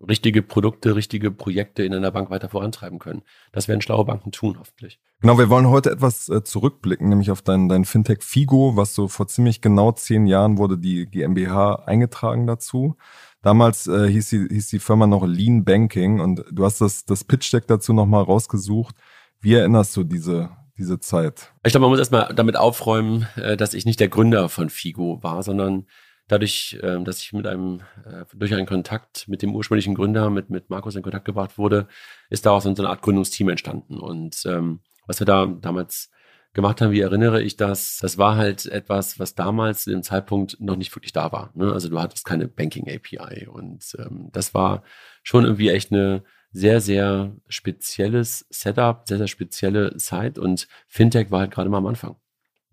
richtige 0.08 0.40
Produkte, 0.42 0.94
richtige 0.94 1.32
Projekte 1.32 1.82
in 1.82 1.94
einer 1.94 2.12
Bank 2.12 2.30
weiter 2.30 2.48
vorantreiben 2.48 3.00
können. 3.00 3.22
Das 3.50 3.66
werden 3.66 3.80
schlaue 3.80 4.04
Banken 4.04 4.30
tun, 4.30 4.56
hoffentlich. 4.60 5.00
Genau, 5.20 5.36
wir 5.36 5.50
wollen 5.50 5.68
heute 5.68 5.90
etwas 5.90 6.28
äh, 6.28 6.44
zurückblicken, 6.44 7.08
nämlich 7.08 7.32
auf 7.32 7.42
dein, 7.42 7.68
dein 7.68 7.84
Fintech 7.84 8.22
Figo, 8.22 8.76
was 8.76 8.94
so 8.94 9.08
vor 9.08 9.26
ziemlich 9.26 9.60
genau 9.60 9.90
zehn 9.90 10.26
Jahren 10.26 10.58
wurde 10.58 10.78
die 10.78 11.06
GmbH 11.06 11.74
eingetragen 11.86 12.46
dazu. 12.46 12.96
Damals 13.42 13.88
äh, 13.88 14.08
hieß, 14.08 14.28
die, 14.30 14.46
hieß 14.48 14.68
die 14.68 14.78
Firma 14.78 15.08
noch 15.08 15.26
Lean 15.26 15.64
Banking 15.64 16.20
und 16.20 16.44
du 16.52 16.64
hast 16.64 16.80
das, 16.80 17.04
das 17.04 17.24
Pitch 17.24 17.52
Deck 17.52 17.66
dazu 17.66 17.92
nochmal 17.92 18.22
rausgesucht. 18.22 18.94
Wie 19.40 19.54
erinnerst 19.54 19.96
du 19.96 20.04
diese, 20.04 20.50
diese 20.78 21.00
Zeit? 21.00 21.52
Ich 21.64 21.72
glaube, 21.72 21.82
man 21.82 21.90
muss 21.90 21.98
erstmal 21.98 22.34
damit 22.34 22.56
aufräumen, 22.56 23.26
äh, 23.36 23.56
dass 23.56 23.74
ich 23.74 23.84
nicht 23.84 24.00
der 24.00 24.08
Gründer 24.08 24.48
von 24.48 24.70
Figo 24.70 25.22
war, 25.22 25.42
sondern 25.42 25.86
dadurch, 26.28 26.78
ähm, 26.82 27.04
dass 27.04 27.20
ich 27.20 27.32
mit 27.32 27.46
einem, 27.46 27.80
äh, 28.04 28.24
durch 28.34 28.54
einen 28.54 28.66
Kontakt 28.66 29.28
mit 29.28 29.42
dem 29.42 29.54
ursprünglichen 29.54 29.94
Gründer, 29.94 30.30
mit, 30.30 30.50
mit 30.50 30.70
Markus 30.70 30.96
in 30.96 31.02
Kontakt 31.02 31.24
gebracht 31.24 31.58
wurde, 31.58 31.88
ist 32.30 32.46
daraus 32.46 32.64
so 32.64 32.70
eine 32.70 32.88
Art 32.88 33.02
Gründungsteam 33.02 33.48
entstanden. 33.48 33.98
Und 33.98 34.42
ähm, 34.46 34.80
was 35.06 35.20
wir 35.20 35.26
da 35.26 35.46
damals 35.46 36.10
gemacht 36.54 36.80
haben, 36.80 36.92
wie 36.92 37.00
erinnere 37.00 37.42
ich 37.42 37.56
das? 37.56 37.98
Das 38.00 38.18
war 38.18 38.36
halt 38.36 38.66
etwas, 38.66 39.18
was 39.18 39.34
damals 39.34 39.84
zu 39.84 39.90
dem 39.90 40.02
Zeitpunkt 40.02 40.58
noch 40.60 40.76
nicht 40.76 40.94
wirklich 40.94 41.12
da 41.12 41.32
war. 41.32 41.50
Ne? 41.54 41.72
Also 41.72 41.88
du 41.88 42.00
hattest 42.00 42.24
keine 42.24 42.48
Banking 42.48 42.88
API 42.88 43.46
und 43.46 43.96
ähm, 43.98 44.28
das 44.32 44.54
war 44.54 44.82
schon 45.22 45.44
irgendwie 45.44 45.70
echt 45.70 45.92
eine 45.92 46.24
sehr, 46.52 46.80
sehr 46.80 47.32
spezielles 47.48 48.46
Setup, 48.50 49.02
sehr, 49.06 49.18
sehr 49.18 49.28
spezielle 49.28 49.96
Zeit 49.96 50.38
und 50.38 50.68
Fintech 50.86 51.30
war 51.30 51.40
halt 51.40 51.50
gerade 51.50 51.70
mal 51.70 51.78
am 51.78 51.86
Anfang. 51.86 52.16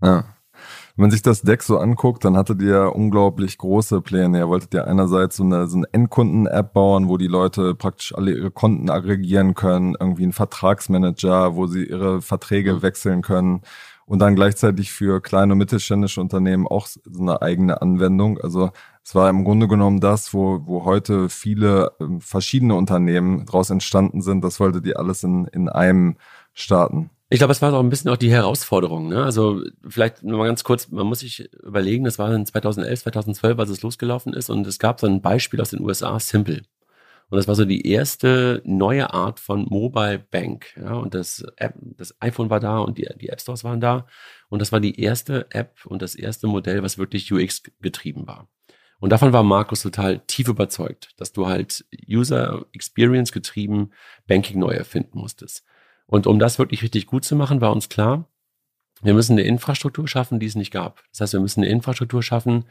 Ja. 0.01 0.35
Wenn 0.95 1.03
man 1.03 1.11
sich 1.11 1.21
das 1.21 1.41
Deck 1.41 1.63
so 1.63 1.77
anguckt, 1.77 2.25
dann 2.25 2.35
hattet 2.35 2.61
ihr 2.61 2.93
unglaublich 2.93 3.57
große 3.57 4.01
Pläne. 4.01 4.39
Ihr 4.39 4.49
wolltet 4.49 4.73
ja 4.73 4.83
einerseits 4.83 5.37
so 5.37 5.43
eine, 5.43 5.67
so 5.67 5.77
eine 5.77 5.87
Endkunden-App 5.93 6.73
bauen, 6.73 7.07
wo 7.07 7.15
die 7.15 7.27
Leute 7.27 7.75
praktisch 7.75 8.13
alle 8.13 8.35
ihre 8.35 8.51
Konten 8.51 8.89
aggregieren 8.89 9.53
können, 9.53 9.95
irgendwie 9.97 10.25
ein 10.25 10.33
Vertragsmanager, 10.33 11.55
wo 11.55 11.67
sie 11.67 11.85
ihre 11.85 12.21
Verträge 12.21 12.75
mhm. 12.75 12.81
wechseln 12.81 13.21
können 13.21 13.61
und 14.09 14.17
dann 14.17 14.35
gleichzeitig 14.35 14.91
für 14.91 15.21
kleine 15.21 15.53
und 15.53 15.59
mittelständische 15.59 16.19
Unternehmen 16.19 16.65
auch 16.65 16.87
so 16.87 17.21
eine 17.21 17.43
eigene 17.43 17.79
Anwendung. 17.79 18.39
Also 18.39 18.71
es 19.03 19.13
war 19.13 19.29
im 19.29 19.43
Grunde 19.43 19.67
genommen 19.67 19.99
das, 19.99 20.33
wo, 20.33 20.65
wo 20.65 20.83
heute 20.83 21.29
viele 21.29 21.91
äh, 21.99 22.05
verschiedene 22.19 22.73
Unternehmen 22.73 23.45
daraus 23.45 23.69
entstanden 23.69 24.23
sind. 24.23 24.43
Das 24.43 24.59
wolltet 24.59 24.87
ihr 24.87 24.97
alles 24.97 25.23
in, 25.23 25.45
in 25.45 25.69
einem 25.69 26.17
starten. 26.55 27.11
Ich 27.29 27.37
glaube, 27.37 27.51
es 27.51 27.61
war 27.61 27.71
auch 27.71 27.79
ein 27.79 27.91
bisschen 27.91 28.09
auch 28.09 28.17
die 28.17 28.31
Herausforderung. 28.31 29.09
Ne? 29.09 29.23
Also 29.23 29.61
vielleicht 29.87 30.23
nur 30.23 30.39
mal 30.39 30.47
ganz 30.47 30.63
kurz, 30.63 30.89
man 30.89 31.05
muss 31.05 31.19
sich 31.19 31.47
überlegen, 31.61 32.03
das 32.03 32.17
war 32.17 32.33
in 32.33 32.47
2011, 32.47 33.03
2012, 33.03 33.59
als 33.59 33.69
es 33.69 33.83
losgelaufen 33.83 34.33
ist 34.33 34.49
und 34.49 34.65
es 34.65 34.79
gab 34.79 34.99
so 34.99 35.05
ein 35.05 35.21
Beispiel 35.21 35.61
aus 35.61 35.69
den 35.69 35.81
USA, 35.81 36.19
Simple. 36.19 36.63
Und 37.29 37.37
das 37.37 37.47
war 37.47 37.55
so 37.55 37.65
die 37.65 37.87
erste 37.87 38.61
neue 38.65 39.13
Art 39.13 39.39
von 39.39 39.65
Mobile 39.69 40.19
Bank. 40.19 40.75
Ja, 40.75 40.93
und 40.93 41.13
das, 41.13 41.45
App, 41.57 41.75
das 41.79 42.15
iPhone 42.21 42.49
war 42.49 42.59
da 42.59 42.79
und 42.79 42.97
die, 42.97 43.07
die 43.19 43.29
App 43.29 43.39
Stores 43.39 43.63
waren 43.63 43.79
da. 43.79 44.07
Und 44.49 44.59
das 44.59 44.71
war 44.71 44.79
die 44.79 44.99
erste 44.99 45.45
App 45.51 45.85
und 45.85 46.01
das 46.01 46.15
erste 46.15 46.47
Modell, 46.47 46.81
was 46.81 46.97
wirklich 46.97 47.31
UX 47.31 47.61
getrieben 47.81 48.25
war. 48.25 48.49
Und 48.99 49.11
davon 49.11 49.31
war 49.31 49.43
Markus 49.43 49.81
total 49.81 50.19
tief 50.19 50.47
überzeugt, 50.47 51.13
dass 51.17 51.31
du 51.31 51.47
halt 51.47 51.85
User 52.09 52.65
Experience 52.73 53.31
getrieben 53.31 53.91
Banking 54.27 54.59
neu 54.59 54.71
erfinden 54.71 55.19
musstest. 55.19 55.63
Und 56.05 56.27
um 56.27 56.39
das 56.39 56.59
wirklich 56.59 56.81
richtig 56.81 57.05
gut 57.05 57.23
zu 57.23 57.35
machen, 57.35 57.61
war 57.61 57.71
uns 57.71 57.87
klar, 57.89 58.27
wir 59.01 59.13
müssen 59.13 59.33
eine 59.33 59.43
Infrastruktur 59.43 60.07
schaffen, 60.07 60.39
die 60.39 60.47
es 60.47 60.55
nicht 60.55 60.71
gab. 60.71 61.03
Das 61.11 61.21
heißt, 61.21 61.33
wir 61.33 61.39
müssen 61.39 61.61
eine 61.61 61.71
Infrastruktur 61.71 62.21
schaffen, 62.21 62.65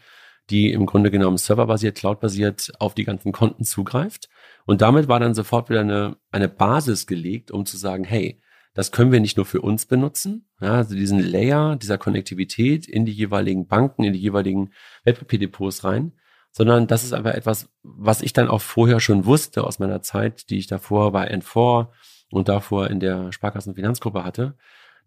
die 0.50 0.72
im 0.72 0.86
Grunde 0.86 1.10
genommen 1.10 1.36
serverbasiert, 1.36 1.96
cloudbasiert 1.96 2.72
auf 2.78 2.94
die 2.94 3.04
ganzen 3.04 3.32
Konten 3.32 3.64
zugreift. 3.64 4.28
Und 4.66 4.80
damit 4.80 5.08
war 5.08 5.20
dann 5.20 5.34
sofort 5.34 5.70
wieder 5.70 5.80
eine, 5.80 6.16
eine 6.30 6.48
Basis 6.48 7.06
gelegt, 7.06 7.50
um 7.50 7.66
zu 7.66 7.76
sagen, 7.76 8.04
hey, 8.04 8.40
das 8.74 8.92
können 8.92 9.12
wir 9.12 9.20
nicht 9.20 9.36
nur 9.36 9.46
für 9.46 9.60
uns 9.60 9.86
benutzen, 9.86 10.46
ja, 10.60 10.74
also 10.74 10.94
diesen 10.94 11.18
Layer 11.18 11.76
dieser 11.76 11.98
Konnektivität 11.98 12.86
in 12.86 13.04
die 13.04 13.12
jeweiligen 13.12 13.66
Banken, 13.66 14.04
in 14.04 14.12
die 14.12 14.20
jeweiligen 14.20 14.70
Wertpapierdepots 15.04 15.84
rein, 15.84 16.12
sondern 16.52 16.86
das 16.86 17.02
ist 17.04 17.12
einfach 17.12 17.34
etwas, 17.34 17.70
was 17.82 18.22
ich 18.22 18.32
dann 18.32 18.48
auch 18.48 18.60
vorher 18.60 19.00
schon 19.00 19.24
wusste 19.26 19.64
aus 19.64 19.78
meiner 19.78 20.02
Zeit, 20.02 20.50
die 20.50 20.58
ich 20.58 20.68
davor 20.68 21.12
bei 21.12 21.28
N4 21.28 21.88
und 22.30 22.48
davor 22.48 22.88
in 22.88 23.00
der 23.00 23.32
Sparkassenfinanzgruppe 23.32 24.22
hatte, 24.22 24.56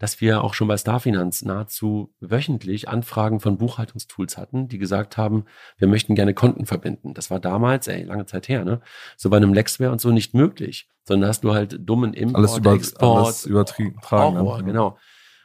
dass 0.01 0.19
wir 0.19 0.43
auch 0.43 0.55
schon 0.55 0.67
bei 0.67 0.77
Starfinanz 0.77 1.43
nahezu 1.43 2.11
wöchentlich 2.19 2.89
Anfragen 2.89 3.39
von 3.39 3.59
Buchhaltungstools 3.59 4.35
hatten, 4.35 4.67
die 4.67 4.79
gesagt 4.79 5.15
haben, 5.15 5.45
wir 5.77 5.87
möchten 5.87 6.15
gerne 6.15 6.33
Konten 6.33 6.65
verbinden. 6.65 7.13
Das 7.13 7.29
war 7.29 7.39
damals, 7.39 7.87
ey, 7.87 8.01
lange 8.01 8.25
Zeit 8.25 8.49
her, 8.49 8.65
ne? 8.65 8.81
So 9.15 9.29
bei 9.29 9.37
einem 9.37 9.53
Lexware 9.53 9.91
und 9.91 10.01
so 10.01 10.09
nicht 10.09 10.33
möglich, 10.33 10.89
sondern 11.03 11.29
hast 11.29 11.43
du 11.43 11.53
halt 11.53 11.87
dummen 11.87 12.15
Import, 12.15 12.37
alles 12.37 12.57
über, 12.57 12.73
Export, 12.73 13.25
alles 13.25 13.45
übertragen. 13.45 14.39
Horror, 14.39 14.63
genau. 14.63 14.97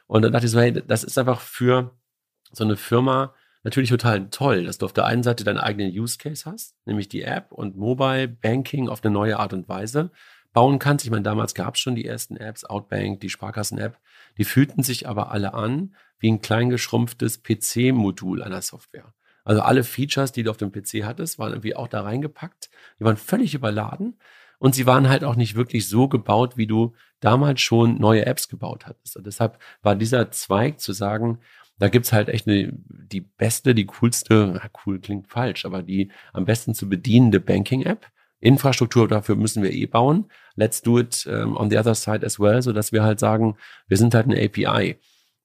Und 0.06 0.22
dann 0.22 0.32
dachte 0.32 0.46
ich 0.46 0.52
so, 0.52 0.58
hey, 0.58 0.72
das 0.72 1.04
ist 1.04 1.18
einfach 1.18 1.42
für 1.42 1.94
so 2.50 2.64
eine 2.64 2.76
Firma 2.76 3.34
natürlich 3.62 3.90
total 3.90 4.30
toll, 4.30 4.64
dass 4.64 4.78
du 4.78 4.86
auf 4.86 4.94
der 4.94 5.04
einen 5.04 5.22
Seite 5.22 5.44
deinen 5.44 5.58
eigenen 5.58 5.90
Use 5.90 6.16
Case 6.16 6.50
hast, 6.50 6.76
nämlich 6.86 7.10
die 7.10 7.24
App 7.24 7.52
und 7.52 7.76
Mobile 7.76 8.28
Banking 8.28 8.88
auf 8.88 9.04
eine 9.04 9.12
neue 9.12 9.38
Art 9.38 9.52
und 9.52 9.68
Weise 9.68 10.10
bauen 10.54 10.78
kannst. 10.78 11.04
Ich 11.04 11.10
meine, 11.10 11.24
damals 11.24 11.54
gab 11.54 11.74
es 11.74 11.80
schon 11.80 11.94
die 11.94 12.06
ersten 12.06 12.38
Apps, 12.38 12.64
Outbank, 12.64 13.20
die 13.20 13.28
Sparkassen-App. 13.28 13.98
Die 14.38 14.44
fühlten 14.44 14.82
sich 14.82 15.08
aber 15.08 15.30
alle 15.30 15.54
an 15.54 15.94
wie 16.18 16.30
ein 16.30 16.40
kleingeschrumpftes 16.40 17.42
PC-Modul 17.42 18.42
einer 18.42 18.62
Software. 18.62 19.12
Also 19.44 19.62
alle 19.62 19.84
Features, 19.84 20.32
die 20.32 20.42
du 20.42 20.50
auf 20.50 20.56
dem 20.56 20.72
PC 20.72 21.04
hattest, 21.04 21.38
waren 21.38 21.52
irgendwie 21.52 21.76
auch 21.76 21.88
da 21.88 22.02
reingepackt. 22.02 22.70
Die 22.98 23.04
waren 23.04 23.16
völlig 23.16 23.54
überladen 23.54 24.18
und 24.58 24.74
sie 24.74 24.86
waren 24.86 25.08
halt 25.08 25.24
auch 25.24 25.36
nicht 25.36 25.54
wirklich 25.54 25.88
so 25.88 26.08
gebaut, 26.08 26.56
wie 26.56 26.66
du 26.66 26.94
damals 27.20 27.60
schon 27.60 27.98
neue 27.98 28.26
Apps 28.26 28.48
gebaut 28.48 28.86
hattest. 28.86 29.16
Und 29.16 29.26
deshalb 29.26 29.58
war 29.82 29.94
dieser 29.96 30.30
Zweig 30.30 30.80
zu 30.80 30.92
sagen, 30.92 31.40
Da 31.78 31.88
gibt's 31.88 32.12
halt 32.12 32.28
echt 32.28 32.48
eine, 32.48 32.72
die 32.88 33.20
beste, 33.20 33.74
die 33.74 33.86
coolste, 33.86 34.52
na, 34.54 34.70
cool 34.86 34.98
klingt 35.00 35.28
falsch, 35.28 35.64
aber 35.66 35.82
die 35.82 36.10
am 36.32 36.46
besten 36.46 36.74
zu 36.74 36.88
bedienende 36.88 37.38
Banking-App. 37.40 38.06
Infrastruktur 38.40 39.08
dafür 39.08 39.36
müssen 39.36 39.62
wir 39.62 39.72
eh 39.72 39.86
bauen. 39.86 40.30
Let's 40.54 40.82
do 40.82 40.98
it 40.98 41.26
um, 41.26 41.56
on 41.56 41.70
the 41.70 41.78
other 41.78 41.94
side 41.94 42.24
as 42.24 42.38
well, 42.38 42.60
so 42.62 42.72
dass 42.72 42.92
wir 42.92 43.02
halt 43.02 43.18
sagen, 43.18 43.56
wir 43.88 43.96
sind 43.96 44.14
halt 44.14 44.26
eine 44.26 44.42
API. 44.42 44.96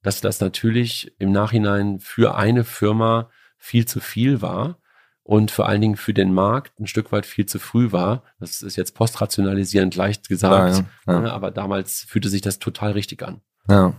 Dass 0.04 0.22
das 0.22 0.40
natürlich 0.40 1.14
im 1.20 1.32
Nachhinein 1.32 2.00
für 2.00 2.36
eine 2.36 2.64
Firma 2.64 3.30
viel 3.58 3.86
zu 3.86 4.00
viel 4.00 4.42
war 4.42 4.80
und 5.24 5.52
vor 5.52 5.68
allen 5.68 5.82
Dingen 5.82 5.96
für 5.96 6.14
den 6.14 6.34
Markt 6.34 6.80
ein 6.80 6.88
Stück 6.88 7.12
weit 7.12 7.26
viel 7.26 7.46
zu 7.46 7.60
früh 7.60 7.92
war. 7.92 8.24
Das 8.40 8.64
ist 8.64 8.76
jetzt 8.76 8.96
postrationalisierend 8.96 9.96
leicht 9.96 10.28
gesagt, 10.28 10.84
ja, 11.08 11.14
ja, 11.14 11.24
ja. 11.26 11.32
aber 11.32 11.52
damals 11.52 12.02
fühlte 12.02 12.30
sich 12.30 12.42
das 12.42 12.60
total 12.60 12.92
richtig 12.92 13.24
an. 13.24 13.42
Ja. 13.70 13.94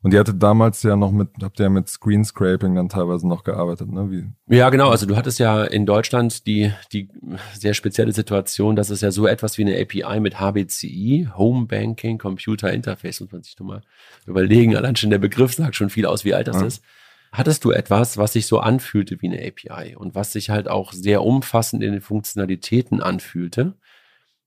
Und 0.00 0.14
ihr 0.14 0.20
hattet 0.20 0.40
damals 0.40 0.84
ja 0.84 0.94
noch 0.94 1.10
mit, 1.10 1.30
habt 1.42 1.58
ihr 1.58 1.64
ja 1.64 1.70
mit 1.70 1.88
Screen 1.88 2.24
Scraping 2.24 2.76
dann 2.76 2.88
teilweise 2.88 3.26
noch 3.26 3.42
gearbeitet, 3.42 3.90
ne? 3.90 4.10
Wie? 4.10 4.54
Ja, 4.54 4.70
genau. 4.70 4.90
Also 4.90 5.06
du 5.06 5.16
hattest 5.16 5.40
ja 5.40 5.64
in 5.64 5.86
Deutschland 5.86 6.46
die, 6.46 6.72
die 6.92 7.08
sehr 7.54 7.74
spezielle 7.74 8.12
Situation, 8.12 8.76
dass 8.76 8.90
es 8.90 9.00
ja 9.00 9.10
so 9.10 9.26
etwas 9.26 9.58
wie 9.58 9.62
eine 9.62 9.80
API 9.80 10.20
mit 10.20 10.38
HBCI, 10.38 11.30
Home 11.36 11.66
Banking 11.66 12.18
Computer 12.18 12.72
Interface, 12.72 13.20
muss 13.20 13.32
man 13.32 13.42
sich 13.42 13.58
nochmal 13.58 13.82
überlegen. 14.24 14.76
Allein 14.76 14.94
schon 14.94 15.10
der 15.10 15.18
Begriff 15.18 15.54
sagt 15.54 15.74
schon 15.74 15.90
viel 15.90 16.06
aus, 16.06 16.24
wie 16.24 16.34
alt 16.34 16.46
das 16.46 16.60
ja. 16.60 16.66
ist. 16.66 16.84
Hattest 17.32 17.64
du 17.64 17.72
etwas, 17.72 18.16
was 18.16 18.34
sich 18.34 18.46
so 18.46 18.60
anfühlte 18.60 19.20
wie 19.20 19.26
eine 19.26 19.44
API 19.44 19.96
und 19.96 20.14
was 20.14 20.32
sich 20.32 20.48
halt 20.48 20.68
auch 20.68 20.92
sehr 20.92 21.24
umfassend 21.24 21.82
in 21.82 21.92
den 21.92 22.00
Funktionalitäten 22.00 23.02
anfühlte? 23.02 23.74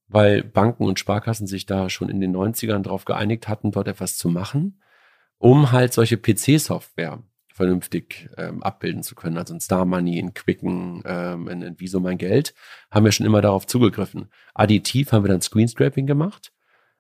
Weil 0.08 0.44
Banken 0.44 0.86
und 0.86 0.98
Sparkassen 0.98 1.46
sich 1.46 1.66
da 1.66 1.90
schon 1.90 2.10
in 2.10 2.22
den 2.22 2.36
90ern 2.36 2.84
darauf 2.84 3.04
geeinigt 3.04 3.50
hatten, 3.50 3.72
dort 3.72 3.90
etwas 3.90 4.18
zu 4.18 4.30
machen 4.30 4.81
um 5.42 5.72
halt 5.72 5.92
solche 5.92 6.18
PC-Software 6.18 7.24
vernünftig 7.52 8.30
ähm, 8.38 8.62
abbilden 8.62 9.02
zu 9.02 9.16
können. 9.16 9.38
Also 9.38 9.56
in 9.56 9.60
Star 9.60 9.86
Money, 9.86 10.20
in 10.20 10.36
Quicken, 10.36 11.02
ähm, 11.04 11.48
in, 11.48 11.64
in 11.64 11.76
Wieso 11.80 12.00
mein 12.00 12.20
Geld, 12.20 12.54
haben 12.92 13.06
wir 13.06 13.12
schon 13.12 13.26
immer 13.26 13.42
darauf 13.42 13.66
zugegriffen. 13.66 14.30
Additiv 14.54 15.12
haben 15.12 15.24
wir 15.24 15.30
dann 15.30 15.42
Screenscraping 15.42 16.06
gemacht, 16.06 16.54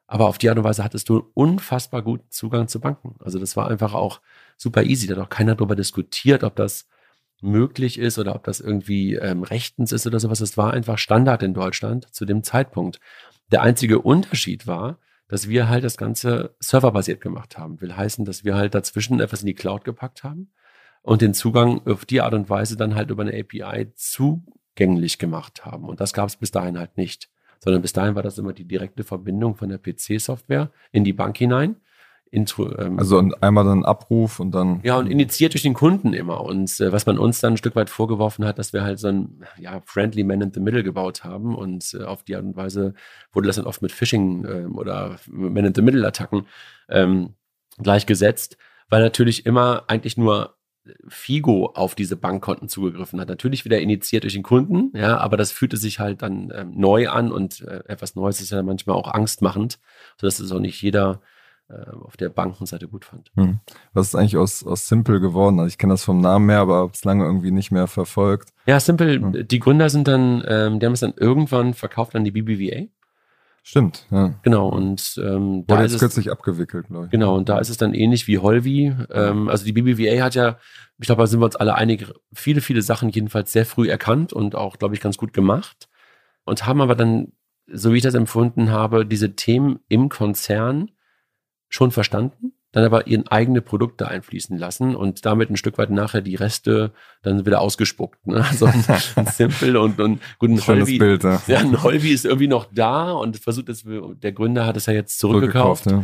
aber 0.08 0.28
auf 0.28 0.40
die 0.40 0.50
Art 0.50 0.58
und 0.58 0.64
Weise 0.64 0.84
hattest 0.84 1.08
du 1.08 1.30
unfassbar 1.36 2.02
guten 2.02 2.30
Zugang 2.32 2.68
zu 2.68 2.80
Banken. 2.80 3.16
Also 3.20 3.38
das 3.38 3.56
war 3.56 3.70
einfach 3.70 3.94
auch 3.94 4.22
super 4.58 4.84
easy. 4.84 5.06
Da 5.06 5.18
hat 5.18 5.24
auch 5.24 5.30
keiner 5.30 5.54
darüber 5.54 5.76
diskutiert, 5.76 6.44
ob 6.44 6.56
das 6.56 6.88
möglich 7.42 8.00
ist 8.00 8.18
oder 8.18 8.34
ob 8.34 8.44
das 8.44 8.60
irgendwie 8.60 9.16
ähm, 9.16 9.44
rechtens 9.44 9.92
ist 9.92 10.08
oder 10.08 10.20
sowas. 10.20 10.42
Es 10.42 10.58
war 10.58 10.74
einfach 10.74 10.98
Standard 10.98 11.44
in 11.44 11.54
Deutschland 11.54 12.12
zu 12.14 12.26
dem 12.26 12.44
Zeitpunkt. 12.44 13.00
Der 13.52 13.62
einzige 13.62 14.00
Unterschied 14.00 14.66
war, 14.66 14.98
dass 15.32 15.48
wir 15.48 15.70
halt 15.70 15.86
das 15.86 15.96
Ganze 15.96 16.56
serverbasiert 16.60 17.22
gemacht 17.22 17.58
haben. 17.58 17.80
Will 17.80 17.96
heißen, 17.96 18.26
dass 18.26 18.44
wir 18.44 18.56
halt 18.56 18.76
dazwischen 18.76 19.22
etwas 19.22 19.40
in 19.40 19.48
die 19.48 19.54
Cloud 19.54 19.86
gepackt 19.86 20.26
haben 20.26 20.52
und 21.04 21.22
den 21.22 21.34
Zugang 21.34 21.88
auf 21.88 22.04
die 22.04 22.20
Art 22.20 22.34
und 22.34 22.50
Weise 22.50 22.76
dann 22.76 22.96
halt 22.96 23.12
über 23.12 23.24
eine 23.24 23.40
API 23.40 23.94
zugänglich 23.96 25.20
gemacht 25.20 25.66
haben. 25.66 25.88
Und 25.88 26.02
das 26.02 26.12
gab 26.12 26.28
es 26.28 26.36
bis 26.36 26.52
dahin 26.52 26.78
halt 26.78 26.98
nicht. 26.98 27.30
Sondern 27.62 27.82
bis 27.82 27.94
dahin 27.94 28.16
war 28.16 28.24
das 28.24 28.38
immer 28.40 28.52
die 28.52 28.66
direkte 28.66 29.06
Verbindung 29.06 29.56
von 29.56 29.70
der 29.70 29.78
PC-Software 29.78 30.70
in 30.92 31.06
die 31.06 31.14
Bank 31.14 31.38
hinein 31.38 31.78
Intro, 32.34 32.74
ähm, 32.78 32.98
also 32.98 33.22
einmal 33.42 33.66
dann 33.66 33.84
Abruf 33.84 34.40
und 34.40 34.52
dann. 34.52 34.80
Ja, 34.84 34.98
und 34.98 35.08
initiiert 35.08 35.54
durch 35.54 35.64
den 35.64 35.74
Kunden 35.74 36.14
immer. 36.14 36.42
Und 36.42 36.80
äh, 36.80 36.94
was 36.94 37.06
man 37.06 37.20
uns 37.20 37.42
dann 37.42 37.54
ein 37.54 37.58
Stück 37.58 37.76
weit 37.76 37.90
vorgeworfen 37.90 38.46
hat, 38.46 38.58
dass 38.58 38.72
wir 38.72 38.84
halt 38.84 39.00
so 39.00 39.10
ein 39.10 39.44
ja, 39.58 39.82
friendly 39.86 40.24
Man 40.24 40.40
in 40.40 40.54
the 40.54 40.62
Middle 40.62 40.84
gebaut 40.84 41.26
haben. 41.26 41.54
Und 41.56 41.94
äh, 41.94 42.06
auf 42.06 42.24
die 42.24 42.38
Art 42.38 42.46
und 42.46 42.56
Weise 42.56 42.94
wurde 43.34 43.48
das 43.48 43.58
dann 43.58 43.66
oft 43.66 43.82
mit 43.82 43.92
Phishing 43.92 44.46
äh, 44.46 44.66
oder 44.66 45.18
Man 45.28 45.66
in 45.66 45.76
the 45.76 45.82
Middle 45.82 46.08
Attacken 46.08 46.48
ähm, 46.88 47.36
gleichgesetzt, 47.78 48.58
weil 48.90 49.02
natürlich 49.02 49.46
immer 49.46 49.84
eigentlich 49.88 50.16
nur 50.16 50.56
Figo 51.10 51.74
auf 51.76 51.96
diese 51.96 52.16
Bankkonten 52.16 52.70
zugegriffen 52.70 53.20
hat. 53.20 53.28
Natürlich 53.28 53.66
wieder 53.66 53.82
initiiert 53.82 54.24
durch 54.24 54.34
den 54.34 54.44
Kunden, 54.44 54.98
ja, 54.98 55.18
aber 55.18 55.36
das 55.36 55.52
fühlte 55.52 55.78
sich 55.78 56.00
halt 56.00 56.22
dann 56.22 56.52
ähm, 56.56 56.72
neu 56.76 57.10
an 57.10 57.32
und 57.32 57.62
äh, 57.62 57.84
etwas 57.88 58.16
Neues 58.16 58.42
ist 58.42 58.52
ja 58.52 58.64
manchmal 58.64 58.96
auch 58.96 59.14
angstmachend, 59.14 59.80
sodass 60.20 60.40
es 60.40 60.52
auch 60.52 60.60
nicht 60.60 60.82
jeder 60.82 61.22
auf 62.04 62.18
der 62.18 62.30
Bankenseite 62.30 62.88
gut 62.88 63.06
fand. 63.06 63.32
Hm. 63.36 63.60
Was 63.94 64.10
ist 64.10 64.16
eigentlich 64.16 64.38
aus, 64.38 64.66
aus 64.66 64.88
Simple 64.88 65.20
geworden? 65.20 65.60
Also 65.60 65.68
ich 65.68 65.78
kenne 65.78 65.94
das 65.94 66.04
vom 66.04 66.20
Namen 66.20 66.50
her, 66.50 66.60
aber 66.60 66.78
habe 66.78 66.92
es 66.94 67.04
lange 67.04 67.26
irgendwie 67.26 67.52
nicht 67.52 67.72
mehr 67.72 67.88
verfolgt. 67.88 68.50
Ja, 68.66 68.80
Simple, 68.80 69.14
hm. 69.14 69.48
die 69.48 69.60
Gründer 69.60 69.90
sind 69.90 70.08
dann, 70.08 70.44
ähm, 70.48 70.80
die 70.80 70.86
haben 70.86 70.94
es 70.94 71.00
dann 71.02 71.14
irgendwann 71.16 71.74
verkauft 71.74 72.16
an 72.16 72.24
die 72.24 72.32
BBVA. 72.32 72.88
Stimmt, 73.64 74.08
ja. 74.10 74.34
Genau, 74.42 74.70
und 74.70 75.20
ähm, 75.24 75.66
da 75.68 75.76
Wurde 75.76 75.86
ist 75.86 75.92
jetzt 75.92 76.00
kürzlich 76.00 76.32
abgewickelt, 76.32 76.88
glaube 76.88 77.06
ich. 77.06 77.12
Genau, 77.12 77.36
und 77.36 77.48
da 77.48 77.60
ist 77.60 77.70
es 77.70 77.78
dann 77.78 77.94
ähnlich 77.94 78.28
wie 78.28 78.40
Holvi. 78.40 78.96
Ähm, 79.12 79.50
also 79.50 79.66
die 79.66 79.74
BBVA 79.74 80.24
hat 80.24 80.34
ja, 80.34 80.58
ich 80.98 81.06
glaube, 81.06 81.22
da 81.22 81.28
sind 81.28 81.42
wir 81.42 81.46
uns 81.46 81.56
alle 81.56 81.76
einig, 81.76 82.12
viele, 82.34 82.62
viele 82.62 82.82
Sachen 82.82 83.10
jedenfalls 83.10 83.52
sehr 83.52 83.66
früh 83.66 83.88
erkannt 83.88 84.34
und 84.34 84.56
auch, 84.56 84.78
glaube 84.78 84.96
ich, 84.96 85.02
ganz 85.02 85.18
gut 85.18 85.32
gemacht. 85.32 85.90
Und 86.44 86.66
haben 86.66 86.82
aber 86.82 86.96
dann, 86.96 87.34
so 87.68 87.94
wie 87.94 87.98
ich 87.98 88.04
das 88.04 88.16
empfunden 88.16 88.72
habe, 88.72 89.06
diese 89.06 89.36
Themen 89.36 89.80
im 89.90 90.10
Konzern 90.10 90.90
schon 91.72 91.92
verstanden, 91.92 92.54
dann 92.74 92.84
aber 92.84 93.08
ihren 93.08 93.28
eigene 93.28 93.62
Produkte 93.62 94.08
einfließen 94.08 94.58
lassen 94.58 94.96
und 94.96 95.26
damit 95.26 95.50
ein 95.50 95.58
Stück 95.58 95.78
weit 95.78 95.90
nachher 95.90 96.22
die 96.22 96.36
Reste 96.36 96.92
dann 97.24 97.46
wieder 97.46 97.62
ausgespuckt. 97.62 98.28
Ne? 98.28 98.46
Also 98.48 98.66
ein 99.16 99.26
Simple 99.26 99.80
und, 99.80 100.00
und 100.00 100.22
gut, 100.38 100.50
ein 100.50 100.68
Holvi, 100.68 100.98
Bild, 101.00 101.24
ja. 101.24 101.42
ja. 101.48 101.60
ein 101.60 101.82
Holvi 101.82 102.12
ist 102.12 102.26
irgendwie 102.26 102.48
noch 102.48 102.68
da 102.72 103.12
und 103.14 103.38
versucht 103.38 103.70
es, 103.70 103.84
der 103.86 104.32
Gründer 104.34 104.66
hat 104.66 104.78
es 104.78 104.86
ja 104.86 104.94
jetzt 104.94 105.18
zurückgekauft. 105.18 105.88
Ja. 105.88 106.04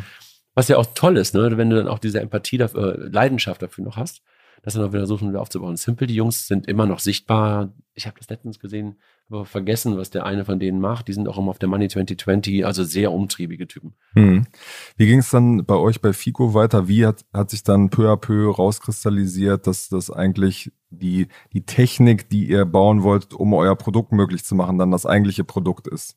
Was 0.56 0.70
ja 0.70 0.78
auch 0.78 0.88
toll 0.96 1.18
ist, 1.18 1.36
ne? 1.36 1.58
wenn 1.58 1.70
du 1.70 1.76
dann 1.76 1.88
auch 1.88 2.00
diese 2.00 2.20
Empathie 2.20 2.58
dafür, 2.58 2.96
äh, 2.96 3.10
Leidenschaft 3.10 3.62
dafür 3.62 3.84
noch 3.84 3.98
hast, 3.98 4.22
das 4.64 4.74
dann 4.74 4.84
auch 4.84 4.90
wieder 4.90 5.02
versuchen, 5.02 5.30
wieder 5.30 5.42
aufzubauen. 5.42 5.78
Simple, 5.78 6.08
die 6.08 6.16
Jungs 6.16 6.48
sind 6.48 6.68
immer 6.68 6.86
noch 6.86 7.00
sichtbar. 7.00 7.74
Ich 7.94 8.08
habe 8.08 8.18
das 8.18 8.30
letztens 8.30 8.60
gesehen, 8.60 8.98
vergessen, 9.44 9.98
was 9.98 10.10
der 10.10 10.26
eine 10.26 10.46
von 10.46 10.60
denen 10.60 10.80
macht. 10.80 11.08
Die 11.08 11.14
sind 11.14 11.28
auch 11.28 11.38
immer 11.38 11.50
auf 11.50 11.60
der 11.60 11.70
Money 11.70 11.90
2020, 11.90 12.66
also 12.66 12.84
sehr 12.84 13.12
umtriebige 13.12 13.68
Typen. 13.68 13.94
Hm. 14.14 14.48
Wie 14.96 15.06
ging 15.06 15.20
es 15.20 15.30
dann 15.30 15.66
bei 15.66 15.76
euch 15.76 16.02
bei 16.02 16.14
FICO 16.14 16.54
weiter? 16.54 16.88
Wie 16.88 17.06
hat, 17.06 17.26
hat 17.34 17.50
sich 17.50 17.64
dann 17.64 17.90
peu 17.90 18.10
à 18.10 18.18
peu 18.18 18.50
rauskristallisiert, 18.50 19.68
dass 19.68 19.90
das 19.90 20.10
eigentlich 20.10 20.72
die, 20.90 21.28
die 21.54 21.66
Technik, 21.66 22.30
die 22.30 22.48
ihr 22.48 22.66
bauen 22.66 23.04
wollt, 23.04 23.34
um 23.34 23.54
euer 23.54 23.76
Produkt 23.76 24.14
möglich 24.14 24.46
zu 24.46 24.56
machen, 24.56 24.78
dann 24.78 24.92
das 24.92 25.06
eigentliche 25.06 25.44
Produkt 25.44 25.88
ist? 25.88 26.16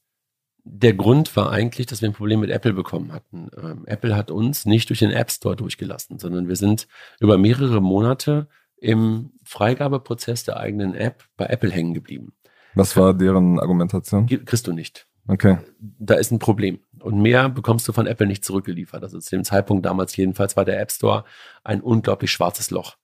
Der 0.62 0.92
Grund 0.92 1.34
war 1.36 1.50
eigentlich, 1.50 1.86
dass 1.86 2.02
wir 2.02 2.10
ein 2.10 2.14
Problem 2.14 2.40
mit 2.40 2.50
Apple 2.50 2.74
bekommen 2.74 3.12
hatten. 3.12 3.48
Ähm, 3.60 3.84
Apple 3.86 4.14
hat 4.14 4.30
uns 4.30 4.66
nicht 4.66 4.88
durch 4.90 4.98
den 5.00 5.10
App 5.10 5.30
Store 5.30 5.56
durchgelassen, 5.56 6.18
sondern 6.18 6.48
wir 6.48 6.56
sind 6.56 6.86
über 7.18 7.38
mehrere 7.38 7.80
Monate 7.80 8.46
im 8.76 9.32
Freigabeprozess 9.42 10.44
der 10.44 10.58
eigenen 10.58 10.94
App 10.94 11.24
bei 11.36 11.46
Apple 11.46 11.70
hängen 11.70 11.94
geblieben. 11.94 12.32
Was 12.74 12.96
war 12.96 13.14
deren 13.14 13.58
Argumentation? 13.58 14.26
Kriegst 14.26 14.66
du 14.66 14.72
nicht. 14.72 15.06
Okay. 15.28 15.58
Da 15.78 16.14
ist 16.14 16.30
ein 16.30 16.38
Problem. 16.38 16.80
Und 17.00 17.20
mehr 17.20 17.48
bekommst 17.48 17.86
du 17.86 17.92
von 17.92 18.06
Apple 18.06 18.26
nicht 18.26 18.44
zurückgeliefert. 18.44 19.02
Also 19.02 19.18
zu 19.18 19.30
dem 19.30 19.44
Zeitpunkt 19.44 19.86
damals 19.86 20.16
jedenfalls 20.16 20.56
war 20.56 20.64
der 20.64 20.80
App 20.80 20.90
Store 20.90 21.24
ein 21.62 21.80
unglaublich 21.80 22.30
schwarzes 22.30 22.70
Loch. 22.70 22.96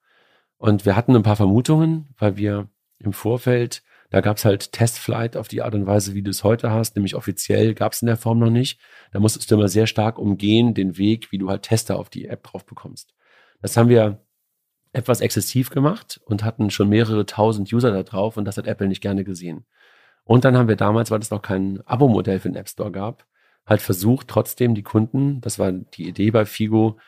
Und 0.59 0.87
wir 0.87 0.96
hatten 0.96 1.14
ein 1.14 1.22
paar 1.22 1.37
Vermutungen, 1.37 2.09
weil 2.18 2.37
wir 2.37 2.68
im 2.98 3.12
Vorfeld, 3.12 3.83
da 4.11 4.20
gab 4.20 4.38
es 4.38 4.44
halt 4.44 4.72
Testflight 4.72 5.37
auf 5.37 5.48
die 5.48 5.62
Art 5.62 5.74
und 5.74 5.87
Weise, 5.87 6.14
wie 6.14 6.22
du 6.22 6.31
es 6.31 6.44
heute 6.44 6.70
hast, 6.70 6.96
nämlich 6.96 7.14
offiziell 7.14 7.74
gab 7.74 7.92
es 7.92 8.02
in 8.02 8.07
der 8.07 8.16
Form 8.16 8.38
noch 8.38 8.50
nicht. 8.50 8.81
Da 9.12 9.20
musstest 9.20 9.50
du 9.50 9.57
immer 9.57 9.68
sehr 9.68 9.87
stark 9.87 10.18
umgehen, 10.18 10.74
den 10.74 10.96
Weg, 10.96 11.31
wie 11.31 11.38
du 11.38 11.50
halt 11.50 11.62
Tester 11.62 11.98
auf 11.98 12.09
die 12.09 12.26
App 12.26 12.42
drauf 12.44 12.64
bekommst. 12.64 13.14
Das 13.61 13.76
haben 13.76 13.88
wir 13.88 14.26
etwas 14.96 15.20
exzessiv 15.20 15.70
gemacht 15.70 16.20
und 16.24 16.42
hatten 16.42 16.70
schon 16.70 16.88
mehrere 16.88 17.26
tausend 17.26 17.70
User 17.72 17.90
da 17.90 18.02
drauf 18.02 18.37
und 18.37 18.46
das 18.46 18.56
hat 18.56 18.66
Apple 18.66 18.88
nicht 18.88 19.02
gerne 19.02 19.24
gesehen. 19.24 19.66
Und 20.24 20.44
dann 20.44 20.56
haben 20.56 20.68
wir 20.68 20.76
damals, 20.76 21.11
weil 21.11 21.20
es 21.20 21.30
noch 21.30 21.42
kein 21.42 21.80
Abo-Modell 21.85 22.40
für 22.40 22.48
den 22.48 22.56
App 22.56 22.68
Store 22.68 22.90
gab, 22.90 23.26
halt 23.66 23.82
versucht, 23.82 24.28
trotzdem 24.28 24.74
die 24.74 24.82
Kunden, 24.82 25.40
das 25.42 25.59
war 25.59 25.70
die 25.70 26.09
Idee 26.09 26.30
bei 26.30 26.46
Figo, 26.46 26.98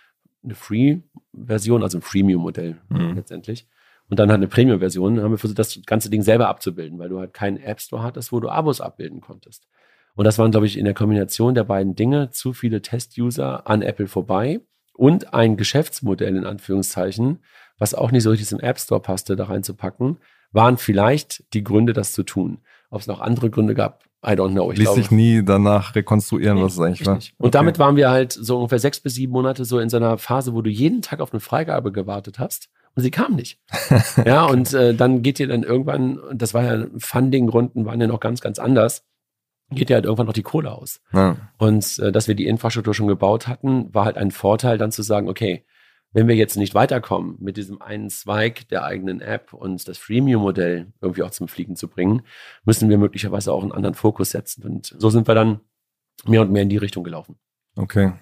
eine 0.45 0.55
Free-Version, 0.55 1.83
also 1.83 1.99
ein 1.99 2.03
Freemium-Modell 2.03 2.79
mhm. 2.91 3.15
letztendlich. 3.15 3.67
Und 4.11 4.19
dann 4.19 4.29
halt 4.29 4.39
eine 4.39 4.49
Premium-Version, 4.49 5.21
haben 5.21 5.31
wir 5.31 5.39
versucht, 5.39 5.59
das 5.59 5.81
ganze 5.87 6.11
Ding 6.11 6.23
selber 6.23 6.49
abzubilden, 6.49 6.99
weil 6.99 7.09
du 7.09 7.19
halt 7.19 7.33
keinen 7.33 7.57
App 7.57 7.81
Store 7.81 8.03
hattest, 8.03 8.33
wo 8.33 8.41
du 8.41 8.51
Abos 8.51 8.81
abbilden 8.81 9.21
konntest. 9.21 9.67
Und 10.15 10.25
das 10.25 10.39
waren, 10.39 10.51
glaube 10.51 10.67
ich, 10.67 10.77
in 10.77 10.85
der 10.85 10.95
Kombination 10.95 11.55
der 11.55 11.65
beiden 11.65 11.95
Dinge 11.95 12.31
zu 12.31 12.53
viele 12.53 12.83
Test-User 12.83 13.67
an 13.67 13.83
Apple 13.83 14.09
vorbei 14.09 14.61
und 14.99 15.33
ein 15.33 15.57
Geschäftsmodell 15.57 16.37
in 16.37 16.45
Anführungszeichen, 16.45 17.39
was 17.79 17.95
auch 17.95 18.11
nicht 18.11 18.23
so 18.23 18.31
richtig 18.31 18.49
zum 18.49 18.61
App 18.61 18.79
Store 18.79 19.01
passte, 19.01 19.37
da 19.37 19.45
reinzupacken, 19.45 20.19
waren 20.53 20.77
vielleicht 20.77 21.45
die 21.55 21.65
Gründe, 21.65 21.93
das 21.93 22.13
zu 22.13 22.23
tun. 22.23 22.59
Ob 22.91 23.01
es 23.01 23.07
noch 23.07 23.21
andere 23.21 23.51
Gründe 23.51 23.75
gab, 23.75 24.05
I 24.25 24.31
don't 24.31 24.53
know. 24.53 24.73
Ich 24.73 24.79
Ließ 24.79 24.87
glaube, 24.87 25.03
sich 25.03 25.11
nie 25.11 25.45
danach 25.45 25.95
rekonstruieren, 25.95 26.59
nee, 26.59 26.65
was 26.65 26.73
es 26.73 26.81
eigentlich 26.81 27.07
war. 27.07 27.15
Und 27.15 27.31
okay. 27.39 27.51
damit 27.51 27.79
waren 27.79 27.97
wir 27.97 28.11
halt 28.11 28.33
so 28.33 28.57
ungefähr 28.57 28.81
sechs 28.81 28.99
bis 29.01 29.15
sieben 29.15 29.33
Monate 29.33 29.65
so 29.65 29.79
in 29.79 29.91
so 29.91 29.97
einer 29.97 30.19
Phase, 30.19 30.55
wo 30.55 30.63
du 30.63 30.71
jeden 30.71 31.03
Tag 31.03 31.21
auf 31.21 31.33
eine 31.33 31.41
Freigabe 31.41 31.93
gewartet 31.93 32.39
hast 32.39 32.69
und 32.97 33.03
sie 33.03 33.13
kam 33.13 33.37
nicht. 33.37 33.61
ja, 34.25 34.45
und 34.45 34.75
äh, 34.75 34.93
dann 34.93 35.23
geht 35.23 35.39
dir 35.39 35.47
dann 35.47 35.63
irgendwann, 35.63 36.19
das 36.33 36.53
war 36.53 36.65
ja, 36.65 36.87
Funding-Runden 36.97 37.85
waren 37.85 38.01
ja 38.01 38.09
noch 38.09 38.19
ganz, 38.19 38.41
ganz 38.41 38.59
anders, 38.59 39.05
geht 39.71 39.89
ja 39.91 39.95
halt 39.95 40.05
irgendwann 40.05 40.27
noch 40.27 40.33
die 40.33 40.43
Kohle 40.43 40.73
aus. 40.73 41.01
Ja. 41.13 41.37
Und 41.59 41.99
äh, 42.01 42.11
dass 42.11 42.27
wir 42.27 42.35
die 42.35 42.47
Infrastruktur 42.47 42.95
schon 42.95 43.07
gebaut 43.07 43.47
hatten, 43.47 43.95
war 43.95 44.05
halt 44.05 44.17
ein 44.17 44.33
Vorteil, 44.33 44.79
dann 44.79 44.91
zu 44.91 45.03
sagen, 45.03 45.29
okay, 45.29 45.65
wenn 46.13 46.29
wir 46.29 46.35
jetzt 46.35 46.57
nicht 46.57 46.75
weiterkommen, 46.75 47.37
mit 47.39 47.57
diesem 47.57 47.83
einen 47.83 48.11
Zweig 48.11 48.69
der 48.69 48.85
eigenen 48.85 49.21
App 49.21 49.53
und 49.53 49.87
das 49.87 49.99
Freemium-Modell 49.99 50.93
irgendwie 51.01 51.23
auch 51.23 51.31
zum 51.31 51.49
Fliegen 51.49 51.77
zu 51.77 51.89
bringen, 51.89 52.23
müssen 52.65 52.89
wir 52.89 52.99
möglicherweise 52.99 53.53
auch 53.53 53.63
einen 53.63 53.73
anderen 53.73 53.95
Fokus 53.95 54.31
setzen. 54.31 54.65
Und 54.65 54.95
so 54.99 55.11
sind 55.11 55.29
wir 55.29 55.35
dann 55.35 55.61
mehr 56.25 56.41
und 56.41 56.51
mehr 56.51 56.63
in 56.63 56.71
die 56.71 56.79
Richtung 56.79 57.05
gelaufen. 57.05 57.37
Okay. 57.77 58.13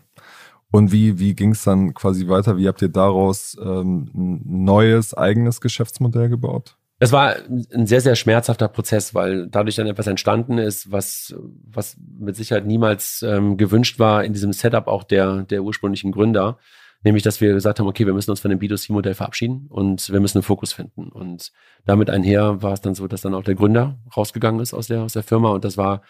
Und 0.70 0.92
wie, 0.92 1.18
wie 1.18 1.34
ging 1.34 1.52
es 1.52 1.64
dann 1.64 1.94
quasi 1.94 2.28
weiter? 2.28 2.58
Wie 2.58 2.68
habt 2.68 2.82
ihr 2.82 2.88
daraus 2.88 3.56
ähm, 3.62 4.10
ein 4.14 4.64
neues, 4.64 5.14
eigenes 5.14 5.60
Geschäftsmodell 5.60 6.28
gebaut? 6.28 6.76
Es 6.98 7.12
war 7.12 7.36
ein 7.72 7.86
sehr, 7.86 8.00
sehr 8.00 8.16
schmerzhafter 8.16 8.68
Prozess, 8.68 9.14
weil 9.14 9.48
dadurch 9.48 9.76
dann 9.76 9.86
etwas 9.86 10.06
entstanden 10.06 10.56
ist, 10.58 10.90
was, 10.90 11.34
was 11.64 11.96
mit 12.18 12.36
Sicherheit 12.36 12.66
niemals 12.66 13.22
ähm, 13.22 13.58
gewünscht 13.58 13.98
war 13.98 14.24
in 14.24 14.32
diesem 14.32 14.52
Setup 14.52 14.86
auch 14.86 15.04
der, 15.04 15.42
der 15.42 15.62
ursprünglichen 15.62 16.10
Gründer. 16.10 16.58
Nämlich, 17.02 17.22
dass 17.22 17.40
wir 17.40 17.52
gesagt 17.52 17.78
haben, 17.78 17.86
okay, 17.86 18.06
wir 18.06 18.14
müssen 18.14 18.30
uns 18.30 18.40
von 18.40 18.50
dem 18.50 18.58
B2C-Modell 18.58 19.14
verabschieden 19.14 19.66
und 19.68 20.10
wir 20.10 20.20
müssen 20.20 20.38
einen 20.38 20.42
Fokus 20.42 20.72
finden. 20.72 21.08
Und 21.08 21.52
damit 21.84 22.10
einher 22.10 22.62
war 22.62 22.72
es 22.72 22.80
dann 22.80 22.94
so, 22.94 23.06
dass 23.06 23.20
dann 23.20 23.34
auch 23.34 23.44
der 23.44 23.54
Gründer 23.54 23.98
rausgegangen 24.16 24.60
ist 24.60 24.74
aus 24.74 24.88
der, 24.88 25.02
aus 25.02 25.12
der 25.12 25.22
Firma. 25.22 25.50
Und 25.50 25.64
das 25.64 25.76
war 25.76 26.02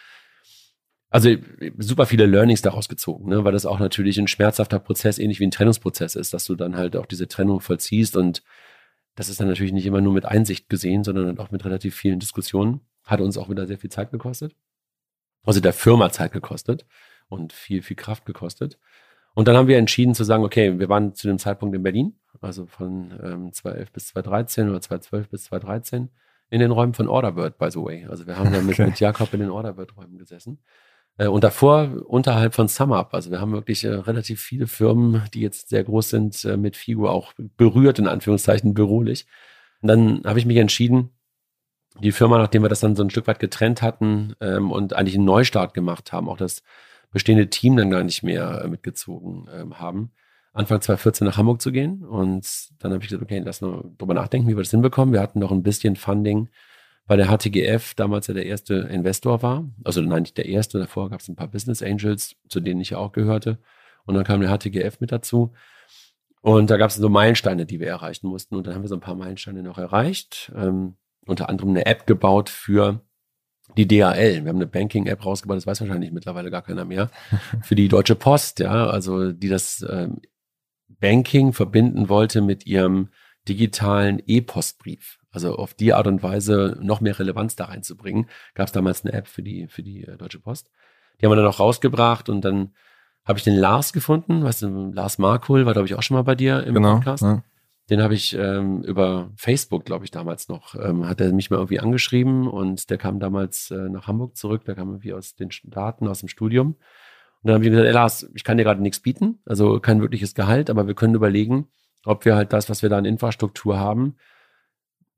also 1.11 1.31
super 1.79 2.07
viele 2.07 2.27
Learnings 2.27 2.63
daraus 2.63 2.89
gezogen, 2.89 3.29
ne? 3.29 3.45
weil 3.45 3.53
das 3.53 3.67
auch 3.67 3.79
natürlich 3.79 4.19
ein 4.19 4.29
schmerzhafter 4.29 4.79
Prozess, 4.79 5.19
ähnlich 5.19 5.41
wie 5.41 5.47
ein 5.47 5.53
Trennungsprozess 5.53 6.15
ist, 6.15 6.35
dass 6.35 6.45
du 6.45 6.57
dann 6.57 6.77
halt 6.77 6.97
auch 6.97 7.07
diese 7.07 7.29
Trennung 7.29 7.61
vollziehst 7.61 8.17
und 8.17 8.43
das 9.15 9.31
ist 9.31 9.41
dann 9.41 9.49
natürlich 9.49 9.73
nicht 9.73 9.87
immer 9.87 10.03
nur 10.03 10.13
mit 10.13 10.27
Einsicht 10.27 10.69
gesehen, 10.69 11.05
sondern 11.05 11.39
auch 11.39 11.51
mit 11.51 11.65
relativ 11.65 11.97
vielen 11.97 12.19
Diskussionen. 12.21 12.83
Hat 13.03 13.21
uns 13.21 13.39
auch 13.39 13.49
wieder 13.49 13.67
sehr 13.67 13.79
viel 13.79 13.91
Zeit 13.91 14.11
gekostet. 14.11 14.55
Also 15.43 15.61
der 15.61 15.73
Firma 15.73 16.11
Zeit 16.11 16.33
gekostet 16.33 16.85
und 17.29 17.55
viel, 17.55 17.83
viel 17.83 17.97
Kraft 17.97 18.27
gekostet. 18.27 18.79
Und 19.37 19.49
dann 19.49 19.57
haben 19.57 19.69
wir 19.69 19.77
entschieden 19.77 20.15
zu 20.15 20.25
sagen, 20.25 20.45
okay, 20.45 20.79
wir 20.79 20.89
waren 20.89 21.15
zu 21.15 21.29
dem 21.29 21.39
Zeitpunkt 21.39 21.77
in 21.77 21.83
Berlin, 21.83 22.15
also 22.41 22.65
von 22.65 23.13
ähm, 23.23 23.53
2011 23.53 23.93
bis 23.93 24.07
2013 24.09 24.71
oder 24.71 24.81
2012 24.81 25.29
bis 25.29 25.45
2013 25.45 26.09
in 26.49 26.61
den 26.61 26.71
Räumen 26.71 26.95
von 26.95 27.07
Orderbird, 27.07 27.59
by 27.59 27.71
the 27.71 27.79
way. 27.79 28.07
Also 28.07 28.27
wir 28.27 28.39
haben 28.39 28.51
da 28.51 28.63
mit, 28.63 28.77
okay. 28.77 28.87
mit 28.87 28.99
Jakob 28.99 29.35
in 29.35 29.41
den 29.41 29.51
Orderbird-Räumen 29.51 30.17
gesessen. 30.17 30.61
Äh, 31.19 31.27
und 31.27 31.45
davor 31.45 32.07
unterhalb 32.07 32.55
von 32.55 32.67
SumUp. 32.67 33.13
Also 33.13 33.31
wir 33.31 33.39
haben 33.39 33.53
wirklich 33.53 33.85
äh, 33.85 33.91
relativ 33.91 34.41
viele 34.41 34.67
Firmen, 34.67 35.25
die 35.35 35.43
jetzt 35.43 35.69
sehr 35.69 35.85
groß 35.85 36.09
sind, 36.09 36.43
äh, 36.47 36.57
mit 36.57 36.75
Figo 36.75 37.07
auch 37.07 37.35
berührt, 37.59 37.99
in 37.99 38.09
Anführungszeichen, 38.09 38.73
bürolich. 38.73 39.27
Und 39.83 39.89
dann 39.89 40.23
habe 40.25 40.39
ich 40.39 40.47
mich 40.47 40.57
entschieden, 40.57 41.11
die 42.01 42.13
Firma, 42.13 42.39
nachdem 42.39 42.63
wir 42.63 42.71
das 42.71 42.81
dann 42.81 42.97
so 42.97 43.03
ein 43.03 43.11
Stück 43.11 43.27
weit 43.27 43.39
getrennt 43.39 43.83
hatten 43.83 44.35
ähm, 44.41 44.71
und 44.71 44.95
eigentlich 44.95 45.17
einen 45.17 45.27
Neustart 45.27 45.75
gemacht 45.75 46.11
haben, 46.13 46.31
auch 46.31 46.39
das 46.39 46.63
bestehende 47.13 47.49
Team 47.49 47.77
dann 47.77 47.91
gar 47.91 48.05
nicht 48.05 48.23
mehr 48.23 48.63
äh, 48.65 48.69
mitgezogen 48.69 49.49
ähm, 49.53 49.79
haben, 49.79 50.13
Anfang 50.53 50.81
2014 50.81 51.27
nach 51.27 51.37
Hamburg 51.37 51.61
zu 51.61 51.73
gehen. 51.73 52.05
Und 52.05 52.69
dann 52.79 52.93
habe 52.93 53.03
ich 53.03 53.11
gesagt, 53.11 53.23
okay, 53.23 53.43
lass 53.45 53.61
nur 53.61 53.93
drüber 53.99 54.15
nachdenken, 54.15 54.49
wie 54.49 54.57
wir 54.57 54.63
das 54.63 54.71
hinbekommen. 54.71 55.13
Wir 55.13 55.21
hatten 55.21 55.39
noch 55.39 55.53
ein 55.53 55.63
bisschen 55.63 55.97
Funding 55.97 56.49
weil 57.07 57.19
der 57.19 57.29
HTGF 57.29 57.95
damals 57.95 58.27
ja 58.27 58.35
der 58.35 58.47
erste 58.47 58.75
Investor 58.75 59.43
war. 59.43 59.65
Also 59.85 60.01
nein, 60.01 60.23
nicht 60.23 60.37
der 60.37 60.47
erste, 60.47 60.79
davor 60.79 61.11
gab 61.11 61.21
es 61.21 61.29
ein 61.29 61.37
paar 61.37 61.49
Business 61.49 61.83
Angels, 61.83 62.37
zu 62.49 62.61
denen 62.61 62.81
ich 62.81 62.95
auch 62.95 63.13
gehörte. 63.13 63.59
Und 64.05 64.15
dann 64.15 64.25
kam 64.25 64.41
der 64.41 64.57
HTGF 64.57 65.01
mit 65.01 65.13
dazu. 65.13 65.53
Und 66.43 66.71
da 66.71 66.77
gab 66.77 66.91
es 66.91 66.97
so 66.97 67.09
Meilensteine, 67.09 67.67
die 67.67 67.81
wir 67.81 67.89
erreichen 67.89 68.29
mussten. 68.29 68.57
Und 68.57 68.67
dann 68.67 68.75
haben 68.75 68.83
wir 68.83 68.89
so 68.89 68.97
ein 68.97 69.01
paar 69.01 69.15
Meilensteine 69.15 69.63
noch 69.63 69.79
erreicht. 69.79 70.53
Ähm, 70.55 70.97
unter 71.27 71.49
anderem 71.49 71.71
eine 71.71 71.87
App 71.87 72.07
gebaut 72.07 72.49
für 72.49 73.01
die 73.77 73.87
DHL. 73.87 74.45
Wir 74.45 74.49
haben 74.49 74.57
eine 74.57 74.67
Banking-App 74.67 75.25
rausgebaut, 75.25 75.57
das 75.57 75.67
weiß 75.67 75.81
wahrscheinlich 75.81 76.13
mittlerweile 76.13 76.51
gar 76.51 76.63
keiner 76.63 76.85
mehr. 76.85 77.11
Für 77.63 77.75
die 77.75 77.89
Deutsche 77.89 78.15
Post, 78.15 78.61
ja, 78.61 78.87
also 78.87 79.33
die 79.33 79.49
das 79.49 79.85
ähm, 79.89 80.21
Banking 80.89 81.53
verbinden 81.53 82.09
wollte 82.09 82.41
mit 82.41 82.67
ihrem 82.67 83.09
digitalen 83.49 84.23
E-Postbrief. 84.27 85.19
Also 85.31 85.57
auf 85.57 85.75
die 85.75 85.93
Art 85.93 86.07
und 86.07 86.23
Weise 86.23 86.79
noch 86.81 87.01
mehr 87.01 87.19
Relevanz 87.19 87.57
da 87.57 87.67
reinzubringen, 87.67 88.29
gab 88.55 88.67
es 88.69 88.73
damals 88.73 89.05
eine 89.05 89.13
App 89.13 89.29
für 89.29 89.43
die, 89.43 89.69
für 89.69 89.83
die 89.83 90.05
äh, 90.05 90.17
Deutsche 90.17 90.41
Post. 90.41 90.71
Die 91.21 91.27
haben 91.27 91.33
wir 91.33 91.37
dann 91.37 91.47
auch 91.47 91.61
rausgebracht 91.61 92.29
und 92.29 92.43
dann 92.43 92.73
habe 93.25 93.39
ich 93.39 93.45
den 93.45 93.57
Lars 93.57 93.93
gefunden, 93.93 94.45
weißt 94.45 94.63
du, 94.63 94.93
Lars 94.93 95.19
Markul 95.19 95.67
war, 95.67 95.73
glaube 95.73 95.87
ich, 95.87 95.95
auch 95.95 96.03
schon 96.03 96.17
mal 96.17 96.23
bei 96.23 96.35
dir 96.35 96.63
im 96.65 96.75
genau, 96.75 96.95
Podcast. 96.95 97.23
Ja. 97.23 97.43
Den 97.89 98.03
habe 98.03 98.15
ich 98.15 98.35
ähm, 98.35 98.83
über 98.83 99.31
Facebook, 99.37 99.85
glaube 99.85 100.05
ich, 100.05 100.11
damals 100.11 100.49
noch, 100.49 100.75
ähm, 100.75 101.07
hat 101.09 101.21
er 101.21 101.33
mich 101.33 101.51
mal 101.51 101.59
irgendwie 101.59 101.79
angeschrieben 101.79 102.49
und 102.49 102.91
der 102.91 102.99
kam 102.99 103.21
damals 103.21 103.71
äh, 103.71 103.89
nach 103.89 104.09
Hamburg 104.09 104.37
zurück, 104.37 104.65
der 104.65 104.75
kam 104.75 104.89
irgendwie 104.89 105.13
aus 105.13 105.37
den 105.37 105.53
Staaten, 105.53 106.09
aus 106.09 106.21
dem 106.21 106.29
Studium. 106.29 106.77
Und 107.43 107.49
dann 107.49 107.55
habe 107.55 107.65
ich 107.65 107.71
gesagt, 107.71 107.87
ey 107.87 107.93
Lars, 107.93 108.29
ich 108.35 108.43
kann 108.43 108.57
dir 108.57 108.65
gerade 108.65 108.83
nichts 108.83 109.01
bieten, 109.01 109.39
also 109.45 109.79
kein 109.79 110.01
wirkliches 110.01 110.35
Gehalt, 110.35 110.69
aber 110.69 110.89
wir 110.89 110.95
können 110.95 111.15
überlegen, 111.15 111.69
ob 112.05 112.25
wir 112.25 112.35
halt 112.35 112.53
das, 112.53 112.69
was 112.69 112.83
wir 112.83 112.89
da 112.89 112.99
an 112.99 113.05
Infrastruktur 113.05 113.79
haben, 113.79 114.17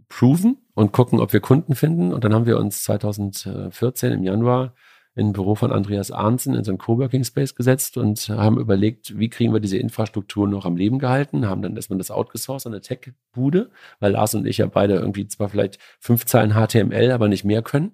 proven 0.08 0.58
und 0.74 0.92
gucken, 0.92 1.20
ob 1.20 1.32
wir 1.32 1.40
Kunden 1.40 1.74
finden. 1.74 2.12
Und 2.12 2.24
dann 2.24 2.34
haben 2.34 2.46
wir 2.46 2.58
uns 2.58 2.82
2014 2.84 4.12
im 4.12 4.22
Januar 4.24 4.74
in 5.18 5.28
ein 5.28 5.32
Büro 5.32 5.54
von 5.54 5.72
Andreas 5.72 6.10
Arnzen 6.10 6.54
in 6.54 6.62
so 6.62 6.70
einen 6.70 6.78
Coworking 6.78 7.24
Space 7.24 7.54
gesetzt 7.54 7.96
und 7.96 8.28
haben 8.28 8.58
überlegt, 8.58 9.18
wie 9.18 9.28
kriegen 9.28 9.52
wir 9.52 9.60
diese 9.60 9.76
Infrastruktur 9.76 10.46
noch 10.46 10.64
am 10.64 10.76
Leben 10.76 10.98
gehalten, 10.98 11.48
haben 11.48 11.60
dann 11.60 11.74
erstmal 11.74 11.98
das 11.98 12.10
outgesourced 12.10 12.66
an 12.66 12.72
eine 12.72 12.82
Tech-Bude, 12.82 13.70
weil 13.98 14.12
Lars 14.12 14.34
und 14.34 14.46
ich 14.46 14.58
ja 14.58 14.66
beide 14.66 14.94
irgendwie 14.94 15.26
zwar 15.26 15.48
vielleicht 15.48 15.78
fünf 15.98 16.24
Zeilen 16.26 16.52
HTML, 16.52 17.10
aber 17.10 17.28
nicht 17.28 17.44
mehr 17.44 17.62
können 17.62 17.92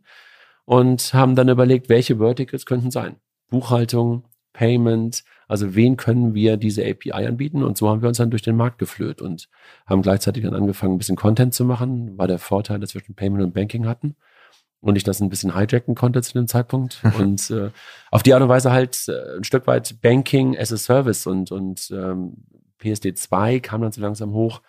und 0.67 1.15
haben 1.15 1.35
dann 1.35 1.49
überlegt, 1.49 1.89
welche 1.89 2.19
Verticals 2.19 2.67
könnten 2.67 2.91
sein. 2.91 3.17
Buchhaltung, 3.49 4.25
Payment, 4.53 5.25
also 5.49 5.75
wen 5.75 5.97
können 5.97 6.35
wir 6.35 6.57
diese 6.57 6.85
API 6.85 7.27
anbieten? 7.27 7.63
Und 7.63 7.77
so 7.77 7.89
haben 7.89 8.03
wir 8.03 8.09
uns 8.09 8.19
dann 8.19 8.31
durch 8.31 8.43
den 8.43 8.57
Markt 8.57 8.79
geflöht 8.79 9.21
und 9.23 9.49
haben 9.87 10.03
gleichzeitig 10.03 10.45
dann 10.45 10.55
angefangen, 10.55 10.95
ein 10.95 10.99
bisschen 10.99 11.17
Content 11.17 11.55
zu 11.55 11.65
machen, 11.65 12.17
war 12.19 12.29
der 12.29 12.39
Vorteil, 12.39 12.81
dass 12.81 12.95
wir 12.95 13.03
schon 13.03 13.15
Payment 13.15 13.43
und 13.43 13.55
Banking 13.55 13.87
hatten 13.87 14.15
und 14.85 14.97
ich 14.97 15.03
das 15.03 15.21
ein 15.21 15.31
bisschen 15.31 15.57
hijacken 15.57 15.95
konnte 15.95 16.23
zu 16.23 16.35
dem 16.35 16.47
Zeitpunkt. 16.47 17.01
und 17.19 17.51
äh, 17.51 17.71
auf 18.11 18.23
die 18.23 18.35
Art 18.35 18.43
und 18.43 18.49
Weise 18.49 18.71
halt 18.71 19.09
äh, 19.09 19.39
ein 19.39 19.45
Stück 19.45 19.67
weit 19.67 20.01
Banking 20.03 20.57
as 20.59 20.73
a 20.73 20.77
Service 20.77 21.27
und, 21.27 21.51
und 21.51 21.91
ähm, 21.91 22.45
PSD 22.79 23.15
2 23.15 23.61
kam 23.61 23.81
dann 23.81 23.93
so 23.93 24.03
langsam 24.03 24.33
hoch, 24.33 24.61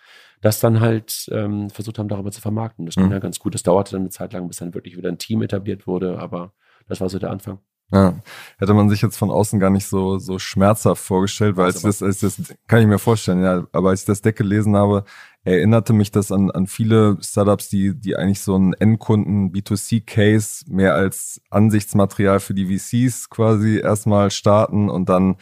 das 0.42 0.62
dann 0.62 0.80
halt 0.80 1.28
ähm, 1.32 1.70
versucht 1.70 2.00
haben, 2.00 2.08
darüber 2.08 2.32
zu 2.32 2.40
vermarkten. 2.40 2.86
Das 2.86 2.96
ging 2.96 3.08
mhm. 3.08 3.12
ja 3.12 3.20
ganz 3.20 3.40
gut. 3.40 3.54
Das 3.54 3.64
dauerte 3.64 3.92
dann 3.92 4.02
eine 4.02 4.10
Zeit 4.10 4.32
lang, 4.32 4.48
bis 4.48 4.58
dann 4.58 4.74
wirklich 4.74 4.96
wieder 4.96 5.10
ein 5.10 5.18
Team 5.18 5.42
etabliert 5.42 5.86
wurde, 5.86 6.18
aber 6.18 6.54
das 6.88 7.02
war 7.02 7.10
so 7.10 7.20
der 7.20 7.32
Anfang. 7.32 7.60
Ja, 7.92 8.16
hätte 8.58 8.74
man 8.74 8.90
sich 8.90 9.02
jetzt 9.02 9.18
von 9.18 9.30
außen 9.30 9.60
gar 9.60 9.70
nicht 9.70 9.86
so, 9.86 10.18
so 10.18 10.40
schmerzhaft 10.40 11.04
vorgestellt, 11.04 11.56
weil 11.56 11.66
als 11.66 11.82
das, 11.82 12.02
als 12.02 12.22
das, 12.22 12.42
kann 12.68 12.80
ich 12.80 12.88
mir 12.88 12.98
vorstellen, 12.98 13.44
ja, 13.44 13.68
aber 13.74 13.90
als 13.90 14.02
ich 14.02 14.06
das 14.08 14.22
Deck 14.22 14.38
gelesen 14.38 14.76
habe, 14.76 15.04
erinnerte 15.46 15.94
mich 15.94 16.12
das 16.12 16.32
an, 16.32 16.52
an 16.52 16.68
viele 16.68 17.18
Startups, 17.22 17.70
die, 17.70 17.94
die 17.94 18.16
eigentlich 18.16 18.42
so 18.42 18.56
einen 18.56 18.74
Endkunden 18.74 19.52
B2C-Case 19.52 20.66
mehr 20.68 20.96
als 20.96 21.42
Ansichtsmaterial 21.52 22.40
für 22.40 22.54
die 22.54 22.78
VCs 22.78 23.30
quasi 23.30 23.80
erstmal 23.80 24.32
starten 24.32 24.90
und 24.90 25.08
dann 25.08 25.38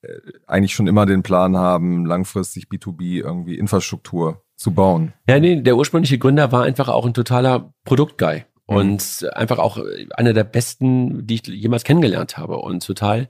äh, 0.00 0.08
eigentlich 0.46 0.74
schon 0.74 0.86
immer 0.86 1.06
den 1.06 1.22
Plan 1.22 1.56
haben, 1.56 2.06
langfristig 2.06 2.68
B2B 2.68 3.22
irgendwie 3.22 3.58
Infrastruktur 3.58 4.42
zu 4.56 4.72
bauen. 4.72 5.12
Ja, 5.28 5.38
nee, 5.38 5.60
der 5.60 5.76
ursprüngliche 5.76 6.18
Gründer 6.18 6.50
war 6.50 6.64
einfach 6.64 6.88
auch 6.88 7.04
ein 7.04 7.14
totaler 7.14 7.74
Produktguy. 7.84 8.44
Mhm. 8.68 8.76
Und 8.76 9.28
einfach 9.34 9.58
auch 9.58 9.78
einer 10.16 10.32
der 10.32 10.44
besten, 10.44 11.26
die 11.26 11.34
ich 11.34 11.46
jemals 11.46 11.84
kennengelernt 11.84 12.38
habe 12.38 12.56
und 12.56 12.86
total 12.86 13.28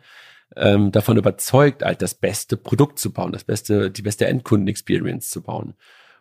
ähm, 0.57 0.93
davon 0.93 1.17
überzeugt, 1.17 1.83
halt 1.83 2.03
das 2.03 2.15
beste 2.15 2.57
Produkt 2.57 2.99
zu 2.99 3.13
bauen, 3.13 3.33
das 3.33 3.45
beste, 3.45 3.91
die 3.91 4.03
beste 4.03 4.27
Endkunden-Experience 4.27 5.31
zu 5.31 5.43
bauen. 5.43 5.75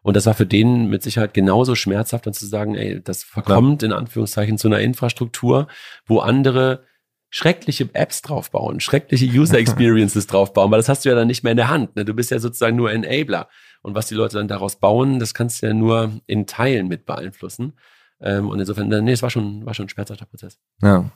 Und 0.04 0.16
das 0.16 0.26
war 0.26 0.34
für 0.34 0.46
den 0.46 0.88
mit 0.88 1.04
Sicherheit 1.04 1.34
genauso 1.34 1.76
schmerzhaft, 1.76 2.26
dann 2.26 2.34
zu 2.34 2.46
sagen, 2.46 2.76
ey, 2.76 3.02
das 3.02 3.24
verkommt 3.24 3.84
in 3.84 3.94
Anführungszeichen 3.94 4.58
zu 4.58 4.68
einer 4.68 4.80
Infrastruktur, 4.80 5.68
wo 6.06 6.20
andere 6.20 6.84
schreckliche 7.30 7.90
Apps 7.94 8.22
draufbauen, 8.22 8.80
schreckliche 8.80 9.26
User 9.26 9.58
Experiences 9.60 10.28
draufbauen, 10.28 10.72
weil 10.72 10.80
das 10.80 10.90
hast 10.90 11.06
du 11.06 11.10
ja 11.10 11.16
dann 11.16 11.28
nicht 11.28 11.44
mehr 11.44 11.52
in 11.52 11.58
der 11.58 11.70
Hand. 11.70 11.96
Ne? 11.96 12.04
Du 12.04 12.14
bist 12.14 12.32
ja 12.32 12.40
sozusagen 12.40 12.76
nur 12.76 12.92
Enabler. 12.92 13.48
Und 13.84 13.96
was 13.96 14.08
die 14.08 14.16
Leute 14.16 14.38
dann 14.38 14.48
daraus 14.48 14.76
bauen, 14.76 15.20
das 15.20 15.34
kannst 15.34 15.62
du 15.62 15.68
ja 15.68 15.74
nur 15.74 16.12
in 16.28 16.46
Teilen 16.46 16.88
mit 16.88 17.06
beeinflussen. 17.06 17.74
Ähm, 18.20 18.50
und 18.50 18.60
insofern, 18.60 18.90
nee, 18.90 19.12
es 19.12 19.24
war 19.24 19.30
schon, 19.30 19.66
war 19.66 19.74
schon 19.74 19.86
ein 19.86 19.90
schmerzhafter 19.90 20.26
Prozess. 20.26 20.60
Ja. 20.82 21.10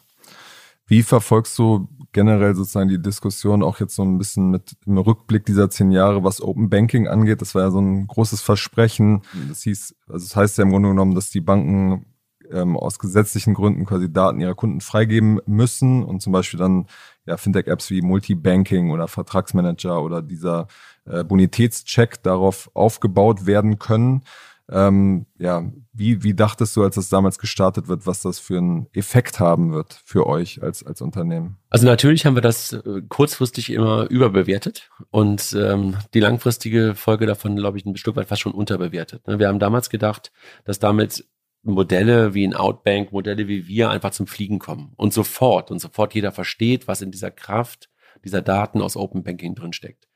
Wie 0.88 1.04
verfolgst 1.04 1.58
du 1.58 1.88
generell 2.12 2.56
sozusagen 2.56 2.90
die 2.90 3.02
Diskussion 3.02 3.64
auch 3.64 3.80
jetzt 3.80 3.96
so 3.96 4.04
ein 4.04 4.18
bisschen 4.18 4.52
mit 4.52 4.78
im 4.86 4.98
Rückblick 4.98 5.46
dieser 5.46 5.70
zehn 5.70 5.92
Jahre, 5.92 6.24
was 6.24 6.42
Open 6.42 6.70
Banking 6.70 7.08
angeht? 7.08 7.42
Das 7.42 7.56
war 7.56 7.64
ja 7.64 7.72
so 7.72 7.80
ein 7.80 8.08
großes 8.08 8.42
Versprechen. 8.42 9.24
Das 9.50 9.64
hieß, 9.64 9.96
also 10.08 10.26
das 10.26 10.36
heißt 10.36 10.58
ja 10.58 10.64
im 10.64 10.70
Grunde 10.70 10.90
genommen, 10.90 11.16
dass 11.16 11.32
die 11.32 11.42
Banken 11.42 12.06
ähm, 12.52 12.78
aus 12.78 13.00
gesetzlichen 13.00 13.54
Gründen 13.54 13.86
quasi 13.86 14.12
Daten 14.12 14.40
ihrer 14.40 14.56
Kunden 14.56 14.82
freigeben 14.82 15.40
müssen 15.46 16.04
und 16.04 16.22
zum 16.22 16.32
Beispiel 16.32 16.60
dann 16.60 16.86
ja 17.26 17.38
Fintech-Apps 17.38 17.90
wie 17.90 18.02
Multibanking 18.02 18.92
oder 18.92 19.08
Vertragsmanager 19.08 20.04
oder 20.04 20.22
dieser 20.22 20.68
äh, 21.06 21.24
Bonitätscheck 21.24 22.22
darauf 22.24 22.70
aufgebaut 22.74 23.46
werden 23.46 23.80
können. 23.80 24.24
Ähm, 24.70 25.28
ja, 25.38 25.72
wie, 25.94 26.24
wie 26.24 26.34
dachtest 26.34 26.76
du, 26.76 26.84
als 26.84 26.96
das 26.96 27.10
damals 27.10 27.38
gestartet 27.38 27.88
wird, 27.88 28.08
was 28.08 28.22
das 28.22 28.40
für 28.40 28.58
einen 28.58 28.88
Effekt 28.94 29.40
haben 29.40 29.74
wird 29.74 30.02
für 30.04 30.26
euch 30.26 30.64
als, 30.64 30.84
als 30.84 31.02
Unternehmen? 31.02 31.58
Also 31.70 31.86
natürlich 31.86 32.26
haben 32.26 32.36
wir 32.36 32.42
das 32.42 32.74
äh, 32.74 33.02
kurzfristig 33.08 33.72
immer 33.72 34.10
überbewertet 34.10 34.90
und 35.12 35.56
ähm, 35.60 35.98
die 36.14 36.20
langfristige 36.20 36.96
Folge 36.96 37.28
davon, 37.28 37.56
glaube 37.56 37.78
ich, 37.78 37.86
ein 37.86 37.96
Stück 37.96 38.16
weit 38.16 38.28
fast 38.28 38.42
schon 38.42 38.54
unterbewertet. 38.54 39.28
Ne? 39.28 39.38
Wir 39.38 39.48
haben 39.48 39.60
damals 39.60 39.90
gedacht, 39.90 40.32
dass 40.64 40.80
damit 40.80 41.26
Modelle 41.62 42.34
wie 42.34 42.46
ein 42.46 42.56
Outbank, 42.56 43.12
Modelle 43.12 43.48
wie 43.48 43.68
wir 43.68 43.90
einfach 43.90 44.12
zum 44.12 44.28
Fliegen 44.28 44.60
kommen 44.60 44.94
und 44.98 45.14
sofort 45.14 45.72
und 45.72 45.80
sofort 45.80 46.14
jeder 46.14 46.32
versteht, 46.32 46.88
was 46.88 47.02
in 47.02 47.12
dieser 47.12 47.32
Kraft 47.32 47.90
dieser 48.24 48.42
Daten 48.42 48.82
aus 48.82 48.98
Open 48.98 49.24
Banking 49.24 49.56
drin 49.56 49.74
steckt. 49.74 50.08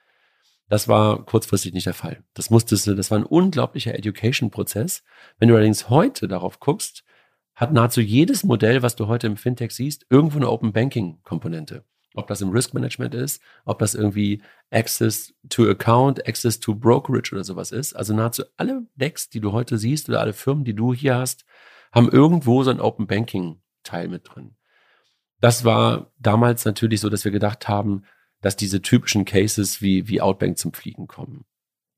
Das 0.70 0.88
war 0.88 1.26
kurzfristig 1.26 1.74
nicht 1.74 1.88
der 1.88 1.96
Fall. 1.96 2.24
Das 2.36 2.52
musstest 2.52 2.88
das 2.88 3.12
war 3.12 3.18
ein 3.18 3.26
unglaublicher 3.26 3.96
Education-Prozess. 3.96 5.04
Wenn 5.40 5.50
du 5.50 5.56
allerdings 5.56 5.90
heute 5.90 6.28
darauf 6.28 6.60
guckst, 6.60 7.04
hat 7.56 7.74
nahezu 7.74 8.02
jedes 8.02 8.44
Modell, 8.44 8.84
was 8.84 8.96
du 8.96 9.08
heute 9.08 9.28
im 9.28 9.36
Fintech 9.36 9.72
siehst, 9.72 10.06
irgendwo 10.10 10.38
eine 10.38 10.50
Open 10.50 10.72
Banking-Komponente. 10.72 11.84
Ob 12.16 12.28
das 12.28 12.42
im 12.42 12.50
Risk 12.50 12.74
Management 12.74 13.14
ist, 13.14 13.42
ob 13.66 13.80
das 13.80 13.96
irgendwie 13.96 14.42
Access 14.72 15.34
to 15.50 15.70
Account, 15.70 16.28
Access 16.28 16.60
to 16.60 16.74
Brokerage 16.76 17.34
oder 17.34 17.44
sowas 17.44 17.72
ist. 17.72 17.96
Also 17.96 18.14
nahezu 18.14 18.44
alle 18.58 18.84
Decks, 18.96 19.30
die 19.30 19.42
du 19.42 19.52
heute 19.52 19.78
siehst 19.78 20.08
oder 20.08 20.22
alle 20.22 20.34
Firmen, 20.34 20.64
die 20.64 20.74
du 20.74 20.94
hier 20.94 21.16
hast, 21.16 21.46
haben 21.92 22.10
irgendwo 22.10 22.64
so 22.64 22.72
ein 22.72 22.80
Open 22.80 23.08
Banking 23.08 23.62
Teil 23.84 24.08
mit 24.08 24.30
drin. 24.30 24.56
Das 25.42 25.66
war 25.66 26.12
damals 26.20 26.66
natürlich 26.66 27.00
so, 27.00 27.10
dass 27.10 27.26
wir 27.26 27.32
gedacht 27.32 27.68
haben, 27.68 28.04
dass 28.42 28.56
diese 28.56 28.82
typischen 28.82 29.26
Cases 29.26 29.82
wie, 29.82 30.08
wie 30.08 30.22
Outbank 30.22 30.58
zum 30.58 30.74
Fliegen 30.74 31.08
kommen. 31.08 31.46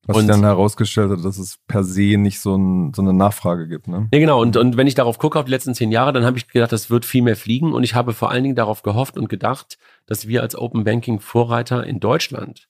Was 0.08 0.18
und, 0.18 0.28
dann 0.28 0.42
herausgestellt 0.42 1.12
hat, 1.12 1.24
dass 1.24 1.38
es 1.38 1.60
per 1.68 1.84
se 1.84 2.18
nicht 2.18 2.40
so, 2.40 2.56
ein, 2.56 2.92
so 2.94 3.04
eine 3.04 3.14
Nachfrage 3.14 3.68
gibt. 3.68 3.88
Ne? 3.88 4.10
Ja, 4.12 4.20
genau. 4.20 4.42
Und, 4.42 4.58
und 4.58 4.76
wenn 4.76 4.88
ich 4.88 4.96
darauf 4.96 5.20
gucke, 5.20 5.38
auf 5.38 5.46
die 5.46 5.52
letzten 5.52 5.76
zehn 5.76 5.92
Jahre, 5.92 6.12
dann 6.12 6.26
habe 6.26 6.38
ich 6.38 6.48
gedacht, 6.48 6.72
das 6.72 6.90
wird 6.90 7.06
viel 7.06 7.22
mehr 7.22 7.36
fliegen. 7.36 7.72
Und 7.72 7.84
ich 7.84 7.94
habe 7.94 8.14
vor 8.14 8.32
allen 8.32 8.44
Dingen 8.44 8.56
darauf 8.56 8.82
gehofft 8.82 9.18
und 9.18 9.30
gedacht, 9.30 9.78
dass 10.08 10.28
wir 10.28 10.42
als 10.42 10.56
Open 10.56 10.84
Banking 10.84 11.20
Vorreiter 11.20 11.86
in 11.86 12.00
Deutschland 12.00 12.68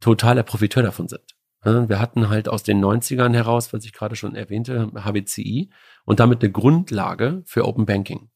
totaler 0.00 0.42
Profiteur 0.42 0.82
davon 0.82 1.06
sind. 1.06 1.36
Wir 1.64 2.00
hatten 2.00 2.28
halt 2.28 2.48
aus 2.48 2.64
den 2.64 2.84
90ern 2.84 3.32
heraus, 3.34 3.72
was 3.72 3.84
ich 3.84 3.92
gerade 3.92 4.16
schon 4.16 4.34
erwähnte, 4.34 4.90
HBCI 4.96 5.70
und 6.04 6.18
damit 6.18 6.42
eine 6.42 6.50
Grundlage 6.50 7.42
für 7.46 7.64
Open 7.64 7.86
Banking. 7.86 8.31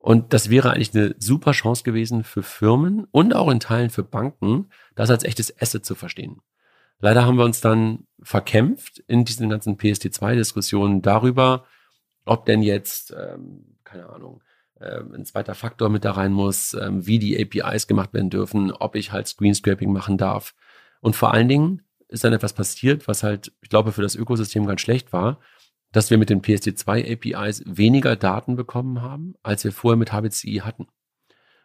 Und 0.00 0.32
das 0.32 0.48
wäre 0.48 0.72
eigentlich 0.72 0.94
eine 0.94 1.14
super 1.18 1.52
Chance 1.52 1.84
gewesen 1.84 2.24
für 2.24 2.42
Firmen 2.42 3.06
und 3.10 3.34
auch 3.34 3.50
in 3.50 3.60
Teilen 3.60 3.90
für 3.90 4.02
Banken, 4.02 4.70
das 4.94 5.10
als 5.10 5.24
echtes 5.24 5.60
Asset 5.60 5.84
zu 5.84 5.94
verstehen. 5.94 6.40
Leider 7.00 7.26
haben 7.26 7.36
wir 7.36 7.44
uns 7.44 7.60
dann 7.60 8.06
verkämpft 8.22 8.98
in 9.06 9.26
diesen 9.26 9.50
ganzen 9.50 9.76
PSD2-Diskussionen 9.76 11.02
darüber, 11.02 11.66
ob 12.24 12.46
denn 12.46 12.62
jetzt, 12.62 13.14
ähm, 13.16 13.76
keine 13.84 14.08
Ahnung, 14.08 14.42
äh, 14.78 15.00
ein 15.00 15.26
zweiter 15.26 15.54
Faktor 15.54 15.90
mit 15.90 16.06
da 16.06 16.12
rein 16.12 16.32
muss, 16.32 16.72
ähm, 16.72 17.06
wie 17.06 17.18
die 17.18 17.38
APIs 17.38 17.86
gemacht 17.86 18.14
werden 18.14 18.30
dürfen, 18.30 18.72
ob 18.72 18.96
ich 18.96 19.12
halt 19.12 19.28
Screenscraping 19.28 19.92
machen 19.92 20.16
darf. 20.16 20.54
Und 21.02 21.14
vor 21.14 21.34
allen 21.34 21.48
Dingen 21.48 21.82
ist 22.08 22.24
dann 22.24 22.32
etwas 22.32 22.54
passiert, 22.54 23.06
was 23.06 23.22
halt, 23.22 23.52
ich 23.60 23.68
glaube, 23.68 23.92
für 23.92 24.02
das 24.02 24.14
Ökosystem 24.14 24.66
ganz 24.66 24.80
schlecht 24.80 25.12
war 25.12 25.40
dass 25.92 26.10
wir 26.10 26.18
mit 26.18 26.30
den 26.30 26.42
PSD2 26.42 27.12
APIs 27.12 27.62
weniger 27.66 28.16
Daten 28.16 28.56
bekommen 28.56 29.02
haben, 29.02 29.34
als 29.42 29.64
wir 29.64 29.72
vorher 29.72 29.96
mit 29.96 30.12
HBCI 30.12 30.62
hatten. 30.64 30.86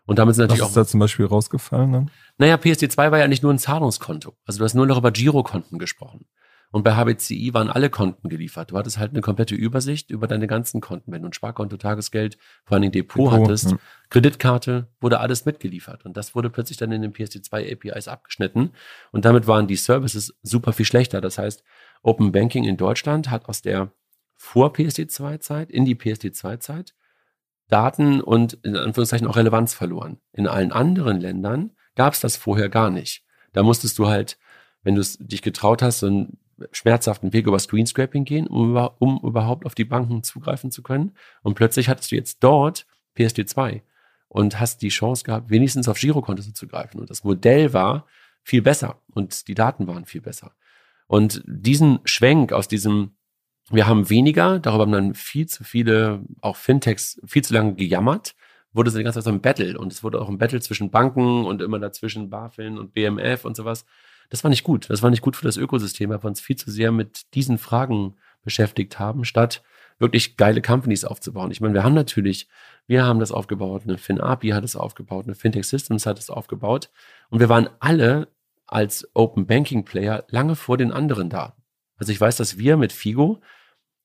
Und 0.05 0.19
damit 0.19 0.35
sind 0.35 0.43
natürlich 0.43 0.61
Was 0.61 0.69
ist 0.69 0.77
auch. 0.77 0.81
da 0.81 0.87
zum 0.87 0.99
Beispiel 0.99 1.25
rausgefallen 1.25 1.91
dann? 1.91 2.11
Naja, 2.37 2.55
PSD2 2.55 3.11
war 3.11 3.17
ja 3.17 3.27
nicht 3.27 3.43
nur 3.43 3.53
ein 3.53 3.59
Zahlungskonto. 3.59 4.35
Also 4.45 4.59
du 4.59 4.65
hast 4.65 4.75
nur 4.75 4.85
noch 4.85 4.97
über 4.97 5.11
Girokonten 5.11 5.79
gesprochen. 5.79 6.25
Und 6.71 6.83
bei 6.83 6.95
HBCI 6.95 7.53
waren 7.53 7.69
alle 7.69 7.89
Konten 7.89 8.27
geliefert. 8.27 8.71
Du 8.71 8.77
hattest 8.77 8.97
halt 8.97 9.11
eine 9.11 9.21
komplette 9.21 9.55
Übersicht 9.55 10.11
über 10.11 10.27
deine 10.27 10.45
ganzen 10.45 10.81
Konten. 10.81 11.11
Wenn 11.11 11.21
du 11.21 11.29
ein 11.29 11.33
Sparkonto, 11.33 11.77
Tagesgeld, 11.77 12.37
vor 12.65 12.75
allem 12.75 12.91
Depot, 12.91 13.27
Depot 13.27 13.31
hattest, 13.31 13.71
ja. 13.71 13.77
Kreditkarte, 14.09 14.89
wurde 14.99 15.21
alles 15.21 15.45
mitgeliefert. 15.45 16.05
Und 16.05 16.17
das 16.17 16.35
wurde 16.35 16.49
plötzlich 16.49 16.77
dann 16.77 16.91
in 16.91 17.01
den 17.01 17.13
PSD2 17.13 17.71
APIs 17.71 18.07
abgeschnitten. 18.07 18.71
Und 19.11 19.23
damit 19.25 19.47
waren 19.47 19.67
die 19.67 19.77
Services 19.77 20.35
super 20.43 20.73
viel 20.73 20.85
schlechter. 20.85 21.21
Das 21.21 21.37
heißt, 21.37 21.63
Open 22.01 22.31
Banking 22.33 22.65
in 22.65 22.75
Deutschland 22.75 23.31
hat 23.31 23.45
aus 23.45 23.61
der 23.61 23.93
vor 24.45 24.73
PSD2-Zeit 24.73 25.71
in 25.71 25.85
die 25.85 25.95
PSD2-Zeit 25.95 26.93
Daten 27.67 28.21
und 28.21 28.53
in 28.63 28.77
Anführungszeichen 28.77 29.25
auch 29.27 29.37
Relevanz 29.37 29.73
verloren. 29.73 30.19
In 30.33 30.45
allen 30.47 30.71
anderen 30.71 31.19
Ländern 31.19 31.71
gab 31.95 32.13
es 32.13 32.19
das 32.19 32.37
vorher 32.37 32.69
gar 32.69 32.91
nicht. 32.91 33.25
Da 33.53 33.63
musstest 33.63 33.97
du 33.97 34.07
halt, 34.07 34.37
wenn 34.83 34.93
du 34.93 35.01
dich 35.01 35.41
getraut 35.41 35.81
hast, 35.81 35.99
so 35.99 36.07
einen 36.07 36.37
schmerzhaften 36.71 37.33
Weg 37.33 37.47
über 37.47 37.57
Screenscraping 37.57 38.23
gehen, 38.23 38.45
um, 38.45 38.77
um 38.99 39.19
überhaupt 39.23 39.65
auf 39.65 39.73
die 39.73 39.83
Banken 39.83 40.21
zugreifen 40.21 40.69
zu 40.69 40.83
können. 40.83 41.15
Und 41.41 41.55
plötzlich 41.55 41.89
hattest 41.89 42.11
du 42.11 42.15
jetzt 42.15 42.43
dort 42.43 42.85
PSD2 43.17 43.81
und 44.27 44.59
hast 44.59 44.83
die 44.83 44.89
Chance 44.89 45.23
gehabt, 45.23 45.49
wenigstens 45.49 45.87
auf 45.87 45.97
Girokonto 45.97 46.43
zuzugreifen. 46.43 46.99
Und 46.99 47.09
das 47.09 47.23
Modell 47.23 47.73
war 47.73 48.05
viel 48.43 48.61
besser 48.61 49.01
und 49.07 49.47
die 49.47 49.55
Daten 49.55 49.87
waren 49.87 50.05
viel 50.05 50.21
besser. 50.21 50.51
Und 51.07 51.43
diesen 51.47 51.99
Schwenk 52.05 52.53
aus 52.53 52.67
diesem 52.67 53.15
wir 53.71 53.87
haben 53.87 54.09
weniger, 54.09 54.59
darüber 54.59 54.83
haben 54.83 54.91
dann 54.91 55.13
viel 55.15 55.47
zu 55.47 55.63
viele, 55.63 56.21
auch 56.41 56.55
Fintechs, 56.55 57.19
viel 57.25 57.43
zu 57.43 57.53
lange 57.53 57.75
gejammert. 57.75 58.35
Wurde 58.73 58.91
so 58.91 58.97
die 58.97 59.03
ganze 59.03 59.19
Zeit 59.19 59.25
so 59.25 59.31
ein 59.31 59.41
Battle 59.41 59.77
und 59.79 59.91
es 59.93 60.03
wurde 60.03 60.21
auch 60.21 60.29
ein 60.29 60.37
Battle 60.37 60.59
zwischen 60.59 60.91
Banken 60.91 61.45
und 61.45 61.61
immer 61.61 61.79
dazwischen 61.79 62.29
BaFin 62.29 62.77
und 62.77 62.93
BMF 62.93 63.45
und 63.45 63.55
sowas. 63.55 63.85
Das 64.29 64.43
war 64.43 64.49
nicht 64.49 64.63
gut. 64.63 64.89
Das 64.89 65.01
war 65.01 65.09
nicht 65.09 65.21
gut 65.21 65.35
für 65.35 65.45
das 65.45 65.57
Ökosystem, 65.57 66.09
weil 66.09 66.21
wir 66.21 66.27
uns 66.27 66.41
viel 66.41 66.57
zu 66.57 66.69
sehr 66.69 66.91
mit 66.91 67.33
diesen 67.33 67.57
Fragen 67.57 68.15
beschäftigt 68.43 68.99
haben, 68.99 69.25
statt 69.25 69.63
wirklich 69.97 70.37
geile 70.37 70.61
Companies 70.61 71.05
aufzubauen. 71.05 71.51
Ich 71.51 71.61
meine, 71.61 71.73
wir 71.73 71.83
haben 71.83 71.93
natürlich, 71.93 72.47
wir 72.85 73.05
haben 73.05 73.19
das 73.19 73.31
aufgebaut, 73.31 73.83
eine 73.85 73.97
FinAPI 73.97 74.49
hat 74.49 74.63
es 74.63 74.75
aufgebaut, 74.75 75.25
eine 75.25 75.35
Fintech 75.35 75.65
Systems 75.65 76.05
hat 76.05 76.19
es 76.19 76.29
aufgebaut 76.29 76.89
und 77.29 77.39
wir 77.39 77.49
waren 77.49 77.69
alle 77.79 78.27
als 78.67 79.09
Open 79.13 79.47
Banking 79.47 79.85
Player 79.85 80.25
lange 80.29 80.55
vor 80.55 80.77
den 80.77 80.91
anderen 80.91 81.29
da. 81.29 81.55
Also 81.97 82.11
ich 82.11 82.19
weiß, 82.19 82.37
dass 82.37 82.57
wir 82.57 82.77
mit 82.77 82.91
Figo 82.91 83.41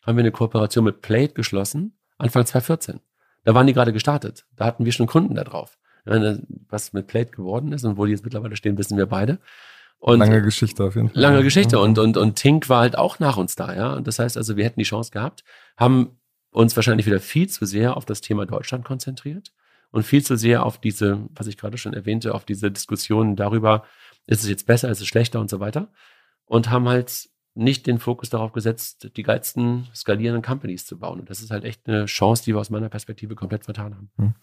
haben 0.03 0.16
wir 0.16 0.22
eine 0.22 0.33
Kooperation 0.33 0.85
mit 0.85 1.03
Plate 1.03 1.35
geschlossen, 1.35 1.98
Anfang 2.18 2.46
2014. 2.46 3.00
Da 3.44 3.55
waren 3.55 3.66
die 3.66 3.72
gerade 3.72 3.92
gestartet. 3.92 4.46
Da 4.57 4.66
hatten 4.66 4.85
wir 4.85 4.92
schon 4.92 5.07
Kunden 5.07 5.35
da 5.35 5.44
drauf. 5.44 5.79
Was 6.05 6.92
mit 6.92 7.07
Plate 7.07 7.31
geworden 7.31 7.72
ist 7.72 7.85
und 7.85 7.96
wo 7.96 8.07
die 8.07 8.12
jetzt 8.12 8.24
mittlerweile 8.24 8.57
stehen, 8.57 8.79
wissen 8.79 8.96
wir 8.96 9.07
beide. 9.07 9.38
Und 9.98 10.18
lange 10.18 10.40
Geschichte 10.40 10.85
auf 10.85 10.96
jeden 10.96 11.11
Fall. 11.11 11.20
Lange 11.20 11.42
Geschichte. 11.42 11.79
Und, 11.79 11.98
und, 11.98 12.16
und 12.16 12.37
Tink 12.37 12.70
war 12.70 12.81
halt 12.81 12.96
auch 12.96 13.18
nach 13.18 13.37
uns 13.37 13.55
da, 13.55 13.74
ja. 13.74 13.92
Und 13.92 14.07
das 14.07 14.18
heißt 14.18 14.37
also, 14.38 14.57
wir 14.57 14.64
hätten 14.64 14.81
die 14.81 14.87
Chance 14.87 15.11
gehabt, 15.11 15.44
haben 15.76 16.18
uns 16.50 16.74
wahrscheinlich 16.74 17.07
wieder 17.07 17.20
viel 17.20 17.48
zu 17.48 17.66
sehr 17.66 17.96
auf 17.96 18.07
das 18.07 18.22
Thema 18.22 18.46
Deutschland 18.46 18.85
konzentriert 18.85 19.53
und 19.90 20.05
viel 20.05 20.24
zu 20.24 20.37
sehr 20.37 20.64
auf 20.64 20.81
diese, 20.81 21.29
was 21.35 21.46
ich 21.46 21.59
gerade 21.59 21.76
schon 21.76 21.92
erwähnte, 21.92 22.35
auf 22.35 22.46
diese 22.46 22.70
Diskussionen 22.70 23.37
darüber, 23.37 23.85
ist 24.26 24.42
es 24.42 24.48
jetzt 24.48 24.66
besser, 24.66 24.90
ist 24.90 25.00
es 25.00 25.07
schlechter 25.07 25.38
und 25.38 25.50
so 25.50 25.61
weiter. 25.61 25.88
Und 26.46 26.70
haben 26.70 26.88
halt 26.88 27.29
nicht 27.61 27.87
den 27.87 27.99
Fokus 27.99 28.31
darauf 28.31 28.53
gesetzt, 28.53 29.11
die 29.16 29.23
geilsten 29.23 29.87
skalierenden 29.94 30.42
Companies 30.42 30.87
zu 30.87 30.99
bauen. 30.99 31.20
Und 31.20 31.31
das 31.31 31.40
ist 31.40 31.51
halt 31.51 31.64
echt 31.64 31.87
eine 31.87 32.07
Chance, 32.07 32.42
die 32.44 32.55
wir 32.55 32.61
aus 32.61 32.70
meiner 32.70 32.88
Perspektive 32.88 33.35
komplett 33.35 33.64
vertan 33.64 33.94
haben. 33.94 34.11
Hm. 34.16 34.35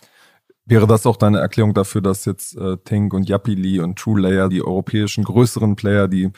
Wäre 0.65 0.85
das 0.85 1.05
auch 1.05 1.15
deine 1.15 1.39
Erklärung 1.39 1.73
dafür, 1.73 2.01
dass 2.01 2.25
jetzt 2.25 2.57
äh, 2.57 2.77
Tink 2.83 3.13
und 3.13 3.27
Yapili 3.27 3.79
und 3.79 3.97
TrueLayer, 3.97 4.49
die 4.49 4.61
europäischen 4.61 5.23
größeren 5.23 5.75
Player, 5.75 6.07
die 6.07 6.29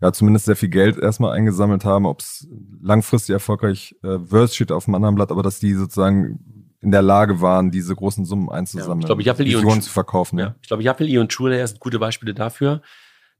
ja 0.00 0.12
zumindest 0.12 0.46
sehr 0.46 0.56
viel 0.56 0.68
Geld 0.68 0.98
erstmal 0.98 1.32
eingesammelt 1.32 1.84
haben, 1.84 2.04
ob 2.04 2.20
es 2.20 2.48
langfristig 2.82 3.32
erfolgreich 3.32 3.96
äh, 4.02 4.18
Verse 4.18 4.54
steht 4.54 4.72
auf 4.72 4.84
dem 4.84 4.94
anderen 4.94 5.14
Blatt, 5.14 5.30
aber 5.30 5.42
dass 5.42 5.60
die 5.60 5.72
sozusagen 5.72 6.74
in 6.82 6.90
der 6.90 7.02
Lage 7.02 7.40
waren, 7.40 7.70
diese 7.70 7.94
großen 7.94 8.24
Summen 8.24 8.50
einzusammeln, 8.50 9.00
ja, 9.00 9.04
ich 9.04 9.06
glaube, 9.06 9.22
Yapili 9.22 9.56
und 9.56 9.82
zu 9.82 9.90
verkaufen. 9.90 10.38
Ja. 10.38 10.54
Ich 10.60 10.68
glaube, 10.68 10.82
Yapili 10.82 11.18
und 11.18 11.32
TrueLayer 11.32 11.66
sind 11.66 11.80
gute 11.80 11.98
Beispiele 11.98 12.34
dafür, 12.34 12.82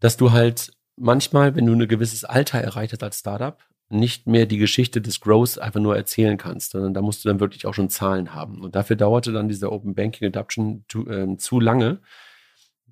dass 0.00 0.16
du 0.16 0.32
halt 0.32 0.72
manchmal, 0.96 1.54
wenn 1.54 1.66
du 1.66 1.74
ein 1.74 1.88
gewisses 1.88 2.24
Alter 2.24 2.58
erreicht 2.58 2.92
hast 2.92 3.02
als 3.02 3.20
Startup, 3.20 3.58
nicht 3.88 4.26
mehr 4.26 4.46
die 4.46 4.58
Geschichte 4.58 5.00
des 5.00 5.20
Growth 5.20 5.58
einfach 5.58 5.80
nur 5.80 5.96
erzählen 5.96 6.36
kannst, 6.36 6.72
sondern 6.72 6.92
da 6.92 7.02
musst 7.02 7.24
du 7.24 7.28
dann 7.28 7.38
wirklich 7.38 7.66
auch 7.66 7.74
schon 7.74 7.88
Zahlen 7.88 8.34
haben. 8.34 8.60
Und 8.60 8.74
dafür 8.74 8.96
dauerte 8.96 9.32
dann 9.32 9.48
dieser 9.48 9.70
Open 9.70 9.94
Banking 9.94 10.26
Adoption 10.28 10.84
zu, 10.88 11.08
äh, 11.08 11.36
zu 11.36 11.60
lange, 11.60 12.00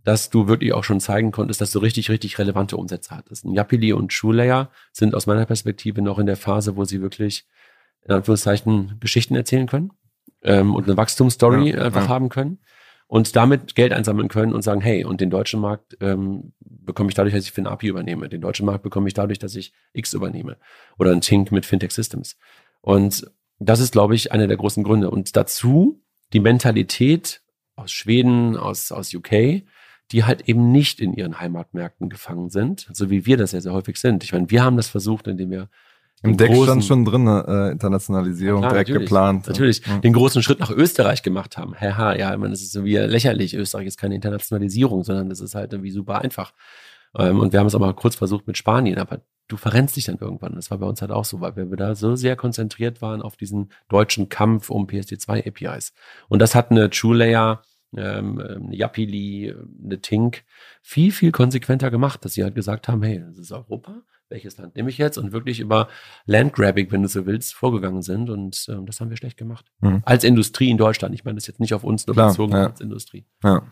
dass 0.04 0.30
du 0.30 0.46
wirklich 0.46 0.72
auch 0.72 0.84
schon 0.84 1.00
zeigen 1.00 1.32
konntest, 1.32 1.60
dass 1.60 1.72
du 1.72 1.78
richtig, 1.80 2.10
richtig 2.10 2.38
relevante 2.38 2.76
Umsätze 2.76 3.16
hattest. 3.16 3.44
Yapili 3.44 3.92
und 3.92 4.12
TrueLayer 4.12 4.70
sind 4.92 5.14
aus 5.14 5.26
meiner 5.26 5.46
Perspektive 5.46 6.02
noch 6.02 6.18
in 6.18 6.26
der 6.26 6.36
Phase, 6.36 6.76
wo 6.76 6.84
sie 6.84 7.00
wirklich 7.00 7.46
in 8.02 8.14
Anführungszeichen 8.14 8.98
Geschichten 9.00 9.34
erzählen 9.34 9.66
können 9.66 9.92
ähm, 10.42 10.74
und 10.74 10.84
eine 10.84 10.96
Wachstumsstory 10.96 11.70
ja, 11.70 11.82
einfach 11.82 12.04
ja. 12.04 12.08
haben 12.08 12.28
können 12.28 12.58
und 13.06 13.36
damit 13.36 13.74
Geld 13.74 13.92
einsammeln 13.92 14.28
können 14.28 14.52
und 14.52 14.62
sagen, 14.62 14.80
hey, 14.80 15.04
und 15.04 15.20
den 15.20 15.30
deutschen 15.30 15.60
Markt 15.60 15.96
ähm, 16.00 16.52
bekomme 16.60 17.10
ich 17.10 17.14
dadurch, 17.14 17.34
dass 17.34 17.44
ich 17.44 17.52
FinAPI 17.52 17.88
übernehme. 17.88 18.28
Den 18.28 18.40
deutschen 18.40 18.66
Markt 18.66 18.82
bekomme 18.82 19.08
ich 19.08 19.14
dadurch, 19.14 19.38
dass 19.38 19.54
ich 19.54 19.72
X 19.92 20.14
übernehme. 20.14 20.56
Oder 20.98 21.12
ein 21.12 21.20
Tink 21.20 21.52
mit 21.52 21.66
Fintech 21.66 21.92
Systems. 21.92 22.36
Und 22.80 23.30
das 23.58 23.80
ist, 23.80 23.92
glaube 23.92 24.14
ich, 24.14 24.32
einer 24.32 24.46
der 24.46 24.56
großen 24.56 24.82
Gründe. 24.82 25.10
Und 25.10 25.36
dazu 25.36 26.02
die 26.32 26.40
Mentalität 26.40 27.42
aus 27.76 27.92
Schweden, 27.92 28.56
aus, 28.56 28.90
aus 28.92 29.14
UK, 29.14 29.62
die 30.12 30.24
halt 30.24 30.48
eben 30.48 30.70
nicht 30.70 31.00
in 31.00 31.14
ihren 31.14 31.40
Heimatmärkten 31.40 32.08
gefangen 32.08 32.50
sind, 32.50 32.88
so 32.92 33.10
wie 33.10 33.26
wir 33.26 33.36
das 33.36 33.52
ja 33.52 33.60
sehr 33.60 33.72
häufig 33.72 33.98
sind. 33.98 34.22
Ich 34.24 34.32
meine, 34.32 34.50
wir 34.50 34.62
haben 34.62 34.76
das 34.76 34.88
versucht, 34.88 35.26
indem 35.26 35.50
wir 35.50 35.68
im 36.24 36.36
Deck 36.36 36.48
großen, 36.48 36.64
stand 36.64 36.84
schon 36.84 37.04
drin, 37.04 37.26
äh, 37.26 37.70
Internationalisierung 37.70 38.60
klar, 38.60 38.72
direkt 38.72 38.88
natürlich, 38.88 39.08
geplant. 39.08 39.46
Natürlich, 39.46 39.86
ja. 39.86 39.98
den 39.98 40.12
großen 40.12 40.42
Schritt 40.42 40.60
nach 40.60 40.70
Österreich 40.70 41.22
gemacht 41.22 41.56
haben. 41.56 41.74
Haha, 41.78 42.14
ja, 42.16 42.32
ich 42.32 42.38
meine, 42.38 42.52
das 42.52 42.62
ist 42.62 42.72
so 42.72 42.84
wie 42.84 42.96
lächerlich. 42.96 43.54
Österreich 43.54 43.86
ist 43.86 43.98
keine 43.98 44.14
Internationalisierung, 44.14 45.04
sondern 45.04 45.28
das 45.28 45.40
ist 45.40 45.54
halt 45.54 45.72
irgendwie 45.72 45.90
super 45.90 46.20
einfach. 46.20 46.52
Ähm, 47.16 47.40
und 47.40 47.52
wir 47.52 47.60
haben 47.60 47.66
es 47.66 47.74
aber 47.74 47.92
kurz 47.94 48.16
versucht 48.16 48.46
mit 48.46 48.56
Spanien, 48.56 48.98
aber 48.98 49.20
du 49.48 49.56
verrennst 49.56 49.96
dich 49.96 50.06
dann 50.06 50.18
irgendwann. 50.18 50.54
Das 50.54 50.70
war 50.70 50.78
bei 50.78 50.86
uns 50.86 51.00
halt 51.00 51.10
auch 51.10 51.24
so, 51.24 51.40
weil 51.40 51.54
wir 51.56 51.76
da 51.76 51.94
so 51.94 52.16
sehr 52.16 52.36
konzentriert 52.36 53.02
waren 53.02 53.22
auf 53.22 53.36
diesen 53.36 53.70
deutschen 53.88 54.28
Kampf 54.28 54.70
um 54.70 54.86
PSD2 54.86 55.46
APIs. 55.46 55.92
Und 56.28 56.40
das 56.40 56.54
hat 56.54 56.70
eine 56.70 56.90
True 56.90 57.16
Layer, 57.16 57.62
ähm, 57.96 58.40
eine 58.40 58.74
Yapili, 58.74 59.54
eine 59.84 60.00
Tink 60.00 60.44
viel, 60.82 61.12
viel 61.12 61.32
konsequenter 61.32 61.90
gemacht, 61.90 62.24
dass 62.24 62.34
sie 62.34 62.42
halt 62.42 62.54
gesagt 62.54 62.88
haben, 62.88 63.02
hey, 63.02 63.22
das 63.28 63.38
ist 63.38 63.52
Europa 63.52 64.02
welches 64.28 64.56
Land 64.58 64.76
nehme 64.76 64.90
ich 64.90 64.98
jetzt 64.98 65.18
und 65.18 65.32
wirklich 65.32 65.60
über 65.60 65.88
Landgrabbing, 66.26 66.90
wenn 66.90 67.02
du 67.02 67.08
so 67.08 67.26
willst, 67.26 67.54
vorgegangen 67.54 68.02
sind 68.02 68.30
und 68.30 68.66
ähm, 68.68 68.86
das 68.86 69.00
haben 69.00 69.10
wir 69.10 69.16
schlecht 69.16 69.36
gemacht. 69.36 69.66
Mhm. 69.80 70.02
Als 70.04 70.24
Industrie 70.24 70.70
in 70.70 70.78
Deutschland. 70.78 71.14
Ich 71.14 71.24
meine 71.24 71.36
das 71.36 71.46
jetzt 71.46 71.60
nicht 71.60 71.74
auf 71.74 71.84
uns 71.84 72.06
nur 72.06 72.14
Klar, 72.14 72.30
bezogen, 72.30 72.52
ja. 72.52 72.66
als 72.66 72.80
Industrie. 72.80 73.24
Ja. 73.42 73.62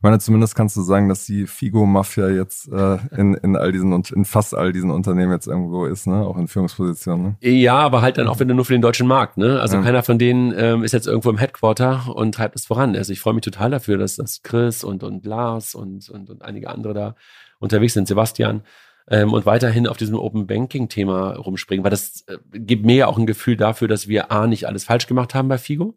Ich 0.00 0.02
meine, 0.02 0.18
zumindest 0.18 0.54
kannst 0.54 0.74
du 0.78 0.80
sagen, 0.80 1.10
dass 1.10 1.26
die 1.26 1.46
Figo-Mafia 1.46 2.30
jetzt 2.30 2.72
äh, 2.72 2.96
in, 3.14 3.34
in 3.34 3.54
all 3.54 3.70
diesen 3.70 3.92
und 3.92 4.10
in 4.10 4.24
fast 4.24 4.54
all 4.54 4.72
diesen 4.72 4.90
Unternehmen 4.90 5.30
jetzt 5.30 5.46
irgendwo 5.46 5.84
ist, 5.84 6.06
ne? 6.06 6.24
Auch 6.26 6.38
in 6.38 6.48
Führungspositionen. 6.48 7.36
Ne? 7.38 7.50
Ja, 7.50 7.76
aber 7.76 8.00
halt 8.00 8.16
dann 8.16 8.26
auch 8.26 8.40
wieder 8.40 8.54
nur 8.54 8.64
für 8.64 8.72
den 8.72 8.80
deutschen 8.80 9.06
Markt, 9.06 9.36
ne? 9.36 9.60
Also 9.60 9.76
ja. 9.76 9.82
keiner 9.82 10.02
von 10.02 10.18
denen 10.18 10.54
ähm, 10.56 10.84
ist 10.84 10.92
jetzt 10.92 11.06
irgendwo 11.06 11.28
im 11.28 11.36
Headquarter 11.36 12.16
und 12.16 12.34
treibt 12.34 12.56
es 12.56 12.64
voran. 12.64 12.96
Also 12.96 13.12
ich 13.12 13.20
freue 13.20 13.34
mich 13.34 13.44
total 13.44 13.70
dafür, 13.70 13.98
dass 13.98 14.16
das 14.16 14.42
Chris 14.42 14.84
und, 14.84 15.02
und 15.02 15.26
Lars 15.26 15.74
und, 15.74 16.08
und, 16.08 16.30
und 16.30 16.40
einige 16.40 16.70
andere 16.70 16.94
da 16.94 17.14
unterwegs 17.58 17.92
sind, 17.92 18.08
Sebastian 18.08 18.62
ähm, 19.10 19.32
und 19.32 19.44
weiterhin 19.44 19.86
auf 19.86 19.96
diesem 19.96 20.14
Open 20.14 20.46
Banking 20.46 20.88
Thema 20.88 21.32
rumspringen, 21.32 21.84
weil 21.84 21.90
das 21.90 22.24
äh, 22.28 22.38
gibt 22.52 22.86
mir 22.86 22.96
ja 22.96 23.06
auch 23.08 23.18
ein 23.18 23.26
Gefühl 23.26 23.56
dafür, 23.56 23.88
dass 23.88 24.08
wir 24.08 24.30
A 24.30 24.46
nicht 24.46 24.66
alles 24.66 24.84
falsch 24.84 25.06
gemacht 25.06 25.34
haben 25.34 25.48
bei 25.48 25.58
Figo, 25.58 25.96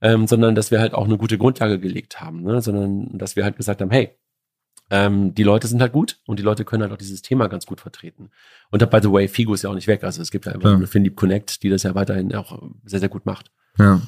ähm, 0.00 0.26
sondern 0.26 0.54
dass 0.54 0.70
wir 0.70 0.80
halt 0.80 0.94
auch 0.94 1.04
eine 1.04 1.18
gute 1.18 1.38
Grundlage 1.38 1.78
gelegt 1.78 2.20
haben, 2.20 2.42
ne? 2.42 2.60
sondern 2.62 3.18
dass 3.18 3.36
wir 3.36 3.44
halt 3.44 3.56
gesagt 3.56 3.80
haben, 3.80 3.90
hey, 3.90 4.16
ähm, 4.90 5.34
die 5.34 5.42
Leute 5.42 5.66
sind 5.66 5.80
halt 5.80 5.92
gut 5.92 6.20
und 6.26 6.38
die 6.38 6.42
Leute 6.42 6.64
können 6.64 6.82
halt 6.82 6.92
auch 6.92 6.98
dieses 6.98 7.22
Thema 7.22 7.48
ganz 7.48 7.66
gut 7.66 7.80
vertreten. 7.80 8.30
Und 8.70 8.88
by 8.90 8.98
the 9.02 9.10
way, 9.10 9.26
Figo 9.26 9.54
ist 9.54 9.62
ja 9.62 9.70
auch 9.70 9.74
nicht 9.74 9.88
weg. 9.88 10.04
Also 10.04 10.20
es 10.20 10.30
gibt 10.30 10.46
ja 10.46 10.52
einfach 10.52 10.70
ja. 10.70 10.76
eine 10.76 10.86
Finlieb 10.86 11.16
Connect, 11.16 11.62
die 11.62 11.70
das 11.70 11.82
ja 11.82 11.94
weiterhin 11.94 12.34
auch 12.34 12.62
sehr, 12.84 13.00
sehr 13.00 13.08
gut 13.08 13.24
macht. 13.24 13.50
Ja. 13.78 14.02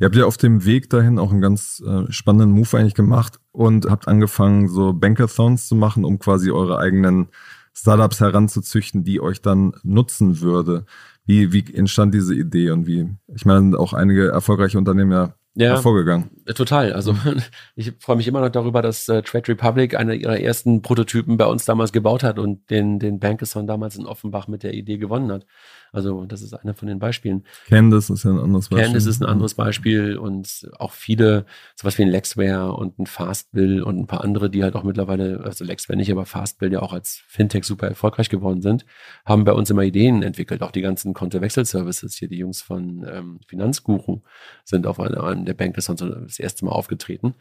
Ihr 0.00 0.06
habt 0.06 0.16
ja 0.16 0.24
auf 0.24 0.38
dem 0.38 0.64
Weg 0.64 0.88
dahin 0.88 1.18
auch 1.18 1.30
einen 1.32 1.42
ganz 1.42 1.82
äh, 1.86 2.10
spannenden 2.10 2.50
Move 2.50 2.78
eigentlich 2.78 2.94
gemacht 2.94 3.38
und 3.52 3.86
habt 3.90 4.08
angefangen, 4.08 4.68
so 4.68 4.94
Bankathons 4.94 5.68
zu 5.68 5.74
machen, 5.74 6.04
um 6.04 6.18
quasi 6.18 6.50
eure 6.50 6.78
eigenen 6.78 7.28
Startups 7.74 8.20
heranzuzüchten, 8.20 9.04
die 9.04 9.20
euch 9.20 9.42
dann 9.42 9.72
nutzen 9.82 10.40
würde. 10.40 10.84
Wie, 11.24 11.52
wie 11.52 11.64
entstand 11.74 12.14
diese 12.14 12.34
Idee 12.34 12.70
und 12.70 12.86
wie, 12.86 13.08
ich 13.34 13.44
meine, 13.44 13.78
auch 13.78 13.92
einige 13.92 14.28
erfolgreiche 14.28 14.76
Unternehmen 14.76 15.12
ja 15.12 15.34
ja, 15.54 15.70
hervorgegangen. 15.74 16.30
Total. 16.54 16.92
Also 16.92 17.14
ich 17.76 17.92
freue 17.98 18.16
mich 18.16 18.26
immer 18.26 18.40
noch 18.40 18.48
darüber, 18.48 18.80
dass 18.80 19.08
äh, 19.08 19.22
Trade 19.22 19.48
Republic 19.48 19.94
einer 19.94 20.14
ihrer 20.14 20.40
ersten 20.40 20.82
Prototypen 20.82 21.36
bei 21.36 21.46
uns 21.46 21.64
damals 21.64 21.92
gebaut 21.92 22.22
hat 22.22 22.38
und 22.38 22.70
den, 22.70 22.98
den 22.98 23.18
Bankathon 23.18 23.66
damals 23.66 23.96
in 23.96 24.06
Offenbach 24.06 24.48
mit 24.48 24.62
der 24.62 24.72
Idee 24.72 24.96
gewonnen 24.96 25.30
hat. 25.30 25.46
Also 25.92 26.24
das 26.24 26.40
ist 26.40 26.54
einer 26.54 26.72
von 26.72 26.88
den 26.88 26.98
Beispielen. 26.98 27.44
Candice 27.68 28.08
ist 28.08 28.24
ja 28.24 28.30
ein 28.30 28.38
anderes 28.38 28.70
Beispiel. 28.70 28.86
Candice 28.86 29.06
ist 29.06 29.20
ein 29.20 29.28
anderes 29.28 29.54
Beispiel 29.54 30.16
und 30.16 30.70
auch 30.78 30.92
viele, 30.92 31.44
sowas 31.76 31.98
wie 31.98 32.02
ein 32.02 32.08
Lexware 32.08 32.72
und 32.72 32.98
ein 32.98 33.04
Fastbill 33.04 33.82
und 33.82 33.98
ein 33.98 34.06
paar 34.06 34.24
andere, 34.24 34.48
die 34.48 34.62
halt 34.62 34.74
auch 34.74 34.84
mittlerweile, 34.84 35.42
also 35.44 35.64
Lexware 35.64 35.98
nicht, 35.98 36.10
aber 36.10 36.24
Fastbill 36.24 36.72
ja 36.72 36.80
auch 36.80 36.94
als 36.94 37.22
Fintech 37.28 37.64
super 37.64 37.88
erfolgreich 37.88 38.30
geworden 38.30 38.62
sind, 38.62 38.86
haben 39.26 39.44
bei 39.44 39.52
uns 39.52 39.68
immer 39.68 39.82
Ideen 39.82 40.22
entwickelt. 40.22 40.62
Auch 40.62 40.70
die 40.70 40.80
ganzen 40.80 41.12
Kontowechselservices 41.12 42.14
hier, 42.14 42.28
die 42.28 42.38
Jungs 42.38 42.62
von 42.62 43.06
ähm, 43.06 43.40
Finanzguru 43.46 44.22
sind 44.64 44.86
auf 44.86 44.98
einem 44.98 45.44
der 45.44 45.54
Bank 45.54 45.74
das 45.74 45.86
das 45.86 46.38
erste 46.38 46.64
Mal 46.64 46.72
aufgetreten. 46.72 47.34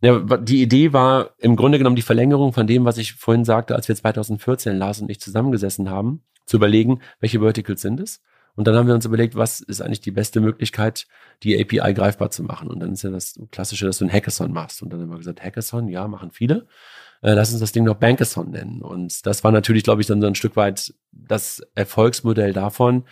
Ja, 0.00 0.18
die 0.18 0.62
Idee 0.62 0.94
war 0.94 1.32
im 1.38 1.56
Grunde 1.56 1.76
genommen 1.76 1.96
die 1.96 2.02
Verlängerung 2.02 2.54
von 2.54 2.66
dem, 2.66 2.86
was 2.86 2.96
ich 2.96 3.12
vorhin 3.12 3.44
sagte, 3.44 3.76
als 3.76 3.86
wir 3.86 3.94
2014 3.94 4.76
Lars 4.76 5.00
und 5.00 5.10
ich 5.10 5.20
zusammengesessen 5.20 5.90
haben 5.90 6.22
zu 6.46 6.56
überlegen, 6.56 7.00
welche 7.20 7.40
Verticals 7.40 7.82
sind 7.82 8.00
es. 8.00 8.20
Und 8.54 8.66
dann 8.66 8.76
haben 8.76 8.86
wir 8.86 8.94
uns 8.94 9.06
überlegt, 9.06 9.34
was 9.34 9.60
ist 9.60 9.80
eigentlich 9.80 10.00
die 10.00 10.10
beste 10.10 10.40
Möglichkeit, 10.40 11.06
die 11.42 11.58
API 11.58 11.94
greifbar 11.94 12.30
zu 12.30 12.42
machen. 12.42 12.68
Und 12.68 12.80
dann 12.80 12.92
ist 12.92 13.02
ja 13.02 13.10
das 13.10 13.40
Klassische, 13.50 13.86
dass 13.86 13.98
du 13.98 14.04
ein 14.04 14.12
Hackathon 14.12 14.52
machst. 14.52 14.82
Und 14.82 14.92
dann 14.92 15.00
haben 15.00 15.10
wir 15.10 15.16
gesagt, 15.16 15.42
Hackathon, 15.42 15.88
ja, 15.88 16.06
machen 16.06 16.30
viele. 16.30 16.66
Äh, 17.22 17.32
lass 17.32 17.50
uns 17.50 17.60
das 17.60 17.72
Ding 17.72 17.84
noch 17.84 17.94
Bankathon 17.94 18.50
nennen. 18.50 18.82
Und 18.82 19.24
das 19.24 19.42
war 19.42 19.52
natürlich, 19.52 19.84
glaube 19.84 20.02
ich, 20.02 20.06
dann 20.06 20.20
so 20.20 20.26
ein 20.26 20.34
Stück 20.34 20.56
weit 20.56 20.94
das 21.12 21.62
Erfolgsmodell 21.74 22.52
davon, 22.52 23.04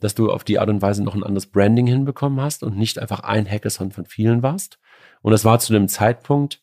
dass 0.00 0.14
du 0.14 0.30
auf 0.30 0.44
die 0.44 0.58
Art 0.60 0.68
und 0.68 0.82
Weise 0.82 1.02
noch 1.02 1.14
ein 1.14 1.24
anderes 1.24 1.46
Branding 1.46 1.86
hinbekommen 1.86 2.40
hast 2.40 2.62
und 2.62 2.76
nicht 2.76 2.98
einfach 2.98 3.20
ein 3.20 3.50
Hackathon 3.50 3.90
von 3.90 4.06
vielen 4.06 4.42
warst. 4.42 4.78
Und 5.22 5.32
das 5.32 5.44
war 5.44 5.58
zu 5.58 5.74
einem 5.74 5.88
Zeitpunkt, 5.88 6.60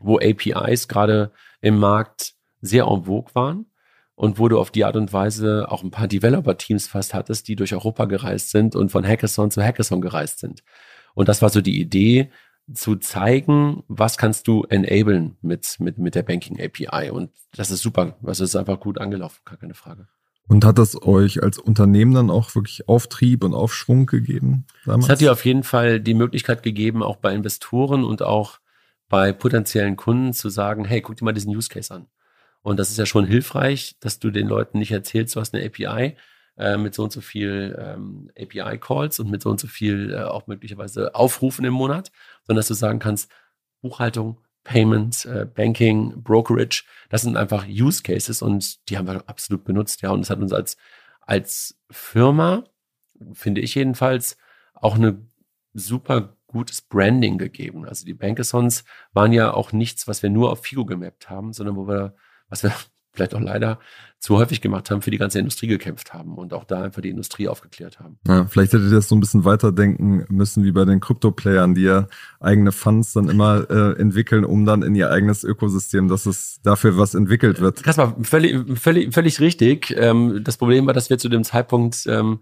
wo 0.00 0.18
APIs 0.18 0.88
gerade 0.88 1.32
im 1.60 1.78
Markt 1.78 2.34
sehr 2.60 2.86
en 2.86 3.04
vogue 3.04 3.34
waren 3.34 3.66
und 4.14 4.38
wo 4.38 4.48
du 4.48 4.58
auf 4.58 4.70
die 4.70 4.84
Art 4.84 4.96
und 4.96 5.12
Weise 5.12 5.66
auch 5.68 5.82
ein 5.82 5.90
paar 5.90 6.08
Developer-Teams 6.08 6.88
fast 6.88 7.14
hattest, 7.14 7.48
die 7.48 7.56
durch 7.56 7.74
Europa 7.74 8.04
gereist 8.04 8.50
sind 8.50 8.76
und 8.76 8.90
von 8.90 9.06
Hackathon 9.06 9.50
zu 9.50 9.62
Hackathon 9.62 10.00
gereist 10.00 10.38
sind. 10.38 10.62
Und 11.14 11.28
das 11.28 11.42
war 11.42 11.50
so 11.50 11.60
die 11.60 11.80
Idee, 11.80 12.30
zu 12.72 12.96
zeigen, 12.96 13.82
was 13.88 14.16
kannst 14.16 14.46
du 14.48 14.64
enablen 14.68 15.36
mit, 15.42 15.76
mit, 15.80 15.98
mit 15.98 16.14
der 16.14 16.22
Banking 16.22 16.60
API. 16.60 17.10
Und 17.10 17.30
das 17.54 17.70
ist 17.70 17.82
super. 17.82 18.16
Das 18.22 18.40
ist 18.40 18.56
einfach 18.56 18.80
gut 18.80 19.00
angelaufen, 19.00 19.40
gar 19.44 19.58
keine 19.58 19.74
Frage. 19.74 20.06
Und 20.48 20.64
hat 20.64 20.78
das 20.78 21.00
euch 21.02 21.42
als 21.42 21.58
Unternehmen 21.58 22.14
dann 22.14 22.30
auch 22.30 22.54
wirklich 22.54 22.88
Auftrieb 22.88 23.44
und 23.44 23.54
Aufschwung 23.54 24.06
gegeben? 24.06 24.66
Es 24.84 25.08
hat 25.08 25.20
dir 25.20 25.32
auf 25.32 25.44
jeden 25.44 25.62
Fall 25.62 26.00
die 26.00 26.14
Möglichkeit 26.14 26.62
gegeben, 26.62 27.02
auch 27.02 27.16
bei 27.16 27.34
Investoren 27.34 28.04
und 28.04 28.22
auch 28.22 28.58
bei 29.08 29.32
potenziellen 29.32 29.96
Kunden 29.96 30.32
zu 30.32 30.48
sagen, 30.48 30.84
hey, 30.84 31.00
guck 31.00 31.16
dir 31.16 31.24
mal 31.24 31.32
diesen 31.32 31.54
Use 31.54 31.68
Case 31.68 31.94
an. 31.94 32.06
Und 32.62 32.78
das 32.78 32.90
ist 32.90 32.98
ja 32.98 33.06
schon 33.06 33.26
hilfreich, 33.26 33.96
dass 34.00 34.18
du 34.18 34.30
den 34.30 34.46
Leuten 34.46 34.78
nicht 34.78 34.92
erzählst, 34.92 35.34
du 35.34 35.40
hast 35.40 35.54
eine 35.54 35.64
API 35.64 36.16
äh, 36.56 36.76
mit 36.76 36.94
so 36.94 37.02
und 37.02 37.12
so 37.12 37.20
viel 37.20 37.76
ähm, 37.78 38.30
API-Calls 38.38 39.18
und 39.20 39.30
mit 39.30 39.42
so 39.42 39.50
und 39.50 39.60
so 39.60 39.66
viel 39.66 40.12
äh, 40.12 40.22
auch 40.22 40.46
möglicherweise 40.46 41.14
Aufrufen 41.14 41.64
im 41.64 41.74
Monat, 41.74 42.12
sondern 42.44 42.60
dass 42.60 42.68
du 42.68 42.74
sagen 42.74 42.98
kannst, 42.98 43.30
Buchhaltung, 43.80 44.38
Payments, 44.64 45.24
äh, 45.24 45.46
Banking, 45.52 46.22
Brokerage, 46.22 46.84
das 47.08 47.22
sind 47.22 47.36
einfach 47.36 47.66
Use 47.66 48.02
Cases 48.02 48.42
und 48.42 48.88
die 48.88 48.96
haben 48.96 49.08
wir 49.08 49.24
absolut 49.26 49.64
benutzt, 49.64 50.02
ja. 50.02 50.10
Und 50.10 50.20
das 50.20 50.30
hat 50.30 50.38
uns 50.38 50.52
als, 50.52 50.76
als 51.20 51.78
Firma, 51.90 52.64
finde 53.32 53.60
ich 53.60 53.74
jedenfalls, 53.74 54.36
auch 54.74 54.94
eine 54.94 55.26
super 55.74 56.36
gutes 56.46 56.82
Branding 56.82 57.38
gegeben. 57.38 57.86
Also 57.86 58.04
die 58.04 58.14
Bankathons 58.14 58.84
waren 59.12 59.32
ja 59.32 59.52
auch 59.54 59.72
nichts, 59.72 60.06
was 60.06 60.22
wir 60.22 60.30
nur 60.30 60.52
auf 60.52 60.62
Figo 60.62 60.84
gemappt 60.84 61.30
haben, 61.30 61.52
sondern 61.52 61.76
wo 61.76 61.88
wir 61.88 62.14
was 62.48 62.62
wir 62.62 62.72
vielleicht 63.14 63.34
auch 63.34 63.40
leider 63.40 63.78
zu 64.18 64.38
häufig 64.38 64.60
gemacht 64.60 64.90
haben, 64.90 65.02
für 65.02 65.10
die 65.10 65.18
ganze 65.18 65.40
Industrie 65.40 65.66
gekämpft 65.66 66.14
haben 66.14 66.38
und 66.38 66.54
auch 66.54 66.64
da 66.64 66.84
einfach 66.84 67.02
die 67.02 67.10
Industrie 67.10 67.48
aufgeklärt 67.48 67.98
haben. 67.98 68.18
Ja, 68.26 68.46
vielleicht 68.46 68.72
hättet 68.72 68.90
ihr 68.90 68.94
das 68.94 69.08
so 69.08 69.16
ein 69.16 69.20
bisschen 69.20 69.44
weiterdenken 69.44 70.24
müssen 70.28 70.64
wie 70.64 70.70
bei 70.70 70.84
den 70.84 71.00
Krypto-Playern, 71.00 71.74
die 71.74 71.82
ja 71.82 72.06
eigene 72.40 72.70
Funds 72.70 73.12
dann 73.12 73.28
immer 73.28 73.68
äh, 73.68 74.00
entwickeln, 74.00 74.44
um 74.44 74.64
dann 74.64 74.82
in 74.82 74.94
ihr 74.94 75.10
eigenes 75.10 75.42
Ökosystem, 75.42 76.06
dass 76.08 76.26
es 76.26 76.60
dafür 76.62 76.96
was 76.96 77.14
entwickelt 77.14 77.60
wird. 77.60 77.82
Kaspar, 77.82 78.16
völlig, 78.22 78.78
völlig, 78.78 79.12
völlig 79.12 79.40
richtig. 79.40 79.92
Ähm, 79.98 80.42
das 80.44 80.56
Problem 80.56 80.86
war, 80.86 80.94
dass 80.94 81.10
wir 81.10 81.18
zu 81.18 81.28
dem 81.28 81.42
Zeitpunkt 81.42 82.06
ähm, 82.06 82.38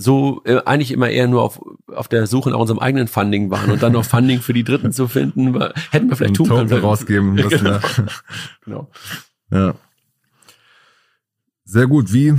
so 0.00 0.42
äh, 0.44 0.60
eigentlich 0.64 0.92
immer 0.92 1.10
eher 1.10 1.26
nur 1.26 1.42
auf, 1.42 1.60
auf 1.88 2.06
der 2.06 2.28
Suche 2.28 2.50
nach 2.50 2.58
unserem 2.58 2.78
eigenen 2.78 3.08
Funding 3.08 3.50
waren 3.50 3.70
und 3.72 3.82
dann 3.82 3.92
noch 3.92 4.04
Funding 4.04 4.40
für 4.40 4.52
die 4.52 4.62
Dritten 4.62 4.92
zu 4.92 5.08
finden, 5.08 5.54
war, 5.54 5.74
hätten 5.90 6.08
wir 6.08 6.16
vielleicht 6.16 6.36
tun 6.36 6.48
können. 6.48 6.72
rausgeben 6.72 7.34
müssen. 7.34 7.64
genau. 7.64 7.78
genau. 8.64 8.90
Ja. 9.50 9.74
Sehr 11.64 11.88
gut. 11.88 12.12
Wie, 12.12 12.32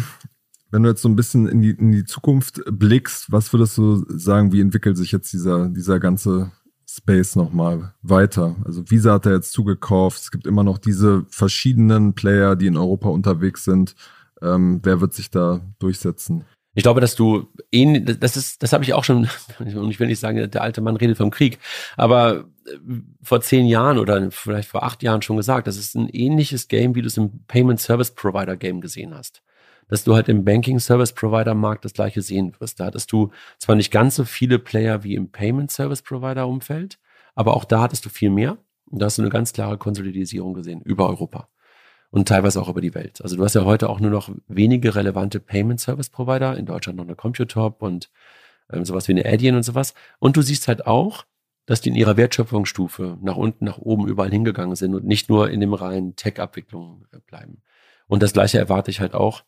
wenn 0.71 0.83
du 0.83 0.89
jetzt 0.89 1.01
so 1.01 1.09
ein 1.09 1.17
bisschen 1.17 1.47
in 1.49 1.61
die, 1.61 1.71
in 1.71 1.91
die 1.91 2.05
Zukunft 2.05 2.61
blickst, 2.65 3.29
was 3.29 3.51
würdest 3.51 3.77
du 3.77 4.05
sagen, 4.07 4.53
wie 4.53 4.61
entwickelt 4.61 4.95
sich 4.95 5.11
jetzt 5.11 5.33
dieser, 5.33 5.67
dieser 5.67 5.99
ganze 5.99 6.53
Space 6.87 7.35
nochmal 7.35 7.93
weiter? 8.01 8.55
Also 8.63 8.89
Visa 8.89 9.13
hat 9.13 9.25
er 9.25 9.33
jetzt 9.33 9.51
zugekauft. 9.51 10.21
Es 10.21 10.31
gibt 10.31 10.47
immer 10.47 10.63
noch 10.63 10.77
diese 10.77 11.25
verschiedenen 11.29 12.13
Player, 12.13 12.55
die 12.55 12.67
in 12.67 12.77
Europa 12.77 13.09
unterwegs 13.09 13.65
sind. 13.65 13.95
Ähm, 14.41 14.79
wer 14.83 15.01
wird 15.01 15.13
sich 15.13 15.29
da 15.29 15.59
durchsetzen? 15.79 16.45
Ich 16.75 16.83
glaube, 16.83 17.01
dass 17.01 17.15
du 17.15 17.47
das 17.71 18.37
ist, 18.37 18.61
das 18.61 18.73
habe 18.73 18.83
ich 18.83 18.93
auch 18.93 19.03
schon, 19.03 19.27
und 19.59 19.89
ich 19.89 19.99
will 19.99 20.07
nicht 20.07 20.19
sagen, 20.19 20.49
der 20.49 20.61
alte 20.61 20.81
Mann 20.81 20.95
redet 20.95 21.17
vom 21.17 21.31
Krieg, 21.31 21.59
aber 21.97 22.45
äh, 22.65 22.77
vor 23.21 23.41
zehn 23.41 23.65
Jahren 23.65 23.97
oder 23.97 24.29
vielleicht 24.31 24.69
vor 24.69 24.83
acht 24.83 25.01
Jahren 25.03 25.21
schon 25.21 25.37
gesagt, 25.37 25.67
das 25.67 25.77
ist 25.77 25.95
ein 25.95 26.09
ähnliches 26.09 26.67
Game, 26.67 26.95
wie 26.95 27.01
du 27.01 27.07
es 27.07 27.17
im 27.17 27.43
Payment 27.47 27.79
Service 27.79 28.11
Provider 28.11 28.55
Game 28.55 28.81
gesehen 28.81 29.13
hast. 29.15 29.41
Dass 29.87 30.03
du 30.03 30.13
halt 30.13 30.29
im 30.29 30.45
Banking 30.45 30.79
Service 30.79 31.13
Provider 31.13 31.55
Markt 31.55 31.83
das 31.83 31.93
gleiche 31.93 32.21
sehen 32.21 32.53
wirst. 32.59 32.79
Da 32.79 32.85
hattest 32.85 33.11
du 33.11 33.31
zwar 33.57 33.75
nicht 33.75 33.89
ganz 33.89 34.15
so 34.15 34.23
viele 34.23 34.59
Player 34.59 35.03
wie 35.03 35.15
im 35.15 35.31
Payment 35.31 35.71
Service 35.71 36.03
Provider 36.03 36.47
Umfeld, 36.47 36.99
aber 37.33 37.55
auch 37.55 37.65
da 37.65 37.81
hattest 37.81 38.05
du 38.05 38.09
viel 38.09 38.29
mehr. 38.29 38.57
Da 38.91 39.05
hast 39.05 39.17
du 39.17 39.23
eine 39.23 39.31
ganz 39.31 39.53
klare 39.53 39.77
Konsolidisierung 39.77 40.53
gesehen 40.53 40.81
über 40.81 41.09
Europa 41.09 41.49
und 42.11 42.27
teilweise 42.27 42.61
auch 42.61 42.69
über 42.69 42.81
die 42.81 42.95
Welt. 42.95 43.21
Also 43.21 43.35
du 43.35 43.43
hast 43.43 43.55
ja 43.55 43.65
heute 43.65 43.89
auch 43.89 43.99
nur 43.99 44.11
noch 44.11 44.29
wenige 44.47 44.95
relevante 44.95 45.39
Payment 45.39 45.79
Service 45.79 46.09
Provider, 46.09 46.57
in 46.57 46.65
Deutschland 46.65 46.97
noch 46.97 47.05
eine 47.05 47.15
Computop 47.15 47.81
und 47.81 48.09
ähm, 48.71 48.85
sowas 48.85 49.07
wie 49.07 49.13
eine 49.13 49.25
Adyen 49.25 49.55
und 49.55 49.63
sowas. 49.63 49.93
Und 50.19 50.37
du 50.37 50.41
siehst 50.41 50.67
halt 50.67 50.87
auch, 50.87 51.25
dass 51.65 51.81
die 51.81 51.89
in 51.89 51.95
ihrer 51.95 52.17
Wertschöpfungsstufe 52.17 53.17
nach 53.21 53.35
unten, 53.35 53.65
nach 53.65 53.77
oben 53.77 54.07
überall 54.07 54.31
hingegangen 54.31 54.75
sind 54.75 54.95
und 54.95 55.05
nicht 55.05 55.29
nur 55.29 55.51
in 55.51 55.59
dem 55.59 55.73
reinen 55.73 56.15
Tech-Abwicklung 56.15 57.05
äh, 57.11 57.19
bleiben. 57.19 57.61
Und 58.07 58.23
das 58.23 58.33
gleiche 58.33 58.57
erwarte 58.57 58.89
ich 58.89 58.99
halt 58.99 59.13
auch 59.13 59.43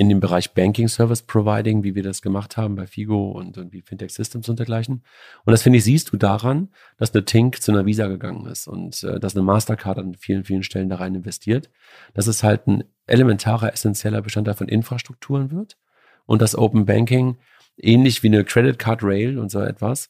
in 0.00 0.08
dem 0.08 0.18
Bereich 0.18 0.54
Banking 0.54 0.88
Service 0.88 1.20
Providing, 1.20 1.84
wie 1.84 1.94
wir 1.94 2.02
das 2.02 2.22
gemacht 2.22 2.56
haben 2.56 2.74
bei 2.74 2.86
Figo 2.86 3.32
und, 3.32 3.70
wie 3.70 3.82
Fintech 3.82 4.14
Systems 4.14 4.48
und 4.48 4.58
dergleichen. 4.58 5.04
Und 5.44 5.50
das 5.50 5.62
finde 5.62 5.76
ich, 5.76 5.84
siehst 5.84 6.10
du 6.10 6.16
daran, 6.16 6.70
dass 6.96 7.12
eine 7.12 7.26
Tink 7.26 7.60
zu 7.60 7.70
einer 7.70 7.84
Visa 7.84 8.06
gegangen 8.06 8.46
ist 8.46 8.66
und 8.66 9.04
äh, 9.04 9.20
dass 9.20 9.36
eine 9.36 9.44
Mastercard 9.44 9.98
an 9.98 10.14
vielen, 10.14 10.44
vielen 10.44 10.62
Stellen 10.62 10.88
da 10.88 10.96
rein 10.96 11.14
investiert. 11.16 11.68
Dass 12.14 12.28
es 12.28 12.42
halt 12.42 12.66
ein 12.66 12.84
elementarer, 13.06 13.74
essentieller 13.74 14.22
Bestandteil 14.22 14.54
von 14.54 14.68
Infrastrukturen 14.68 15.50
wird 15.50 15.76
und 16.24 16.40
dass 16.40 16.56
Open 16.56 16.86
Banking 16.86 17.36
ähnlich 17.76 18.22
wie 18.22 18.28
eine 18.28 18.42
Credit 18.42 18.78
Card 18.78 19.02
Rail 19.02 19.38
und 19.38 19.50
so 19.50 19.60
etwas 19.60 20.08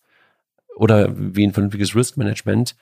oder 0.76 1.12
wie 1.16 1.44
ein 1.44 1.52
vernünftiges 1.52 1.96
Risk 1.96 2.16
Management 2.16 2.76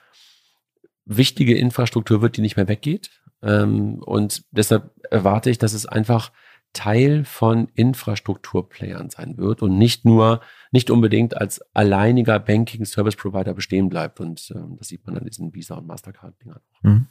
wichtige 1.05 1.57
Infrastruktur 1.57 2.21
wird, 2.21 2.37
die 2.37 2.41
nicht 2.41 2.55
mehr 2.55 2.67
weggeht. 2.67 3.09
Ähm, 3.41 3.95
und 3.95 4.43
deshalb 4.51 4.91
erwarte 5.09 5.49
ich, 5.49 5.57
dass 5.57 5.73
es 5.73 5.87
einfach 5.87 6.31
Teil 6.73 7.25
von 7.25 7.67
Infrastrukturplayern 7.73 9.09
sein 9.09 9.37
wird 9.37 9.61
und 9.61 9.77
nicht 9.77 10.05
nur, 10.05 10.41
nicht 10.71 10.91
unbedingt 10.91 11.35
als 11.35 11.61
alleiniger 11.73 12.39
Banking 12.39 12.85
Service 12.85 13.15
Provider 13.15 13.53
bestehen 13.53 13.89
bleibt. 13.89 14.19
Und 14.19 14.51
äh, 14.51 14.59
das 14.77 14.87
sieht 14.87 15.05
man 15.05 15.17
an 15.17 15.25
diesen 15.25 15.53
Visa 15.53 15.75
und 15.75 15.87
Mastercard-Dingern. 15.87 16.61
Mhm. 16.83 17.07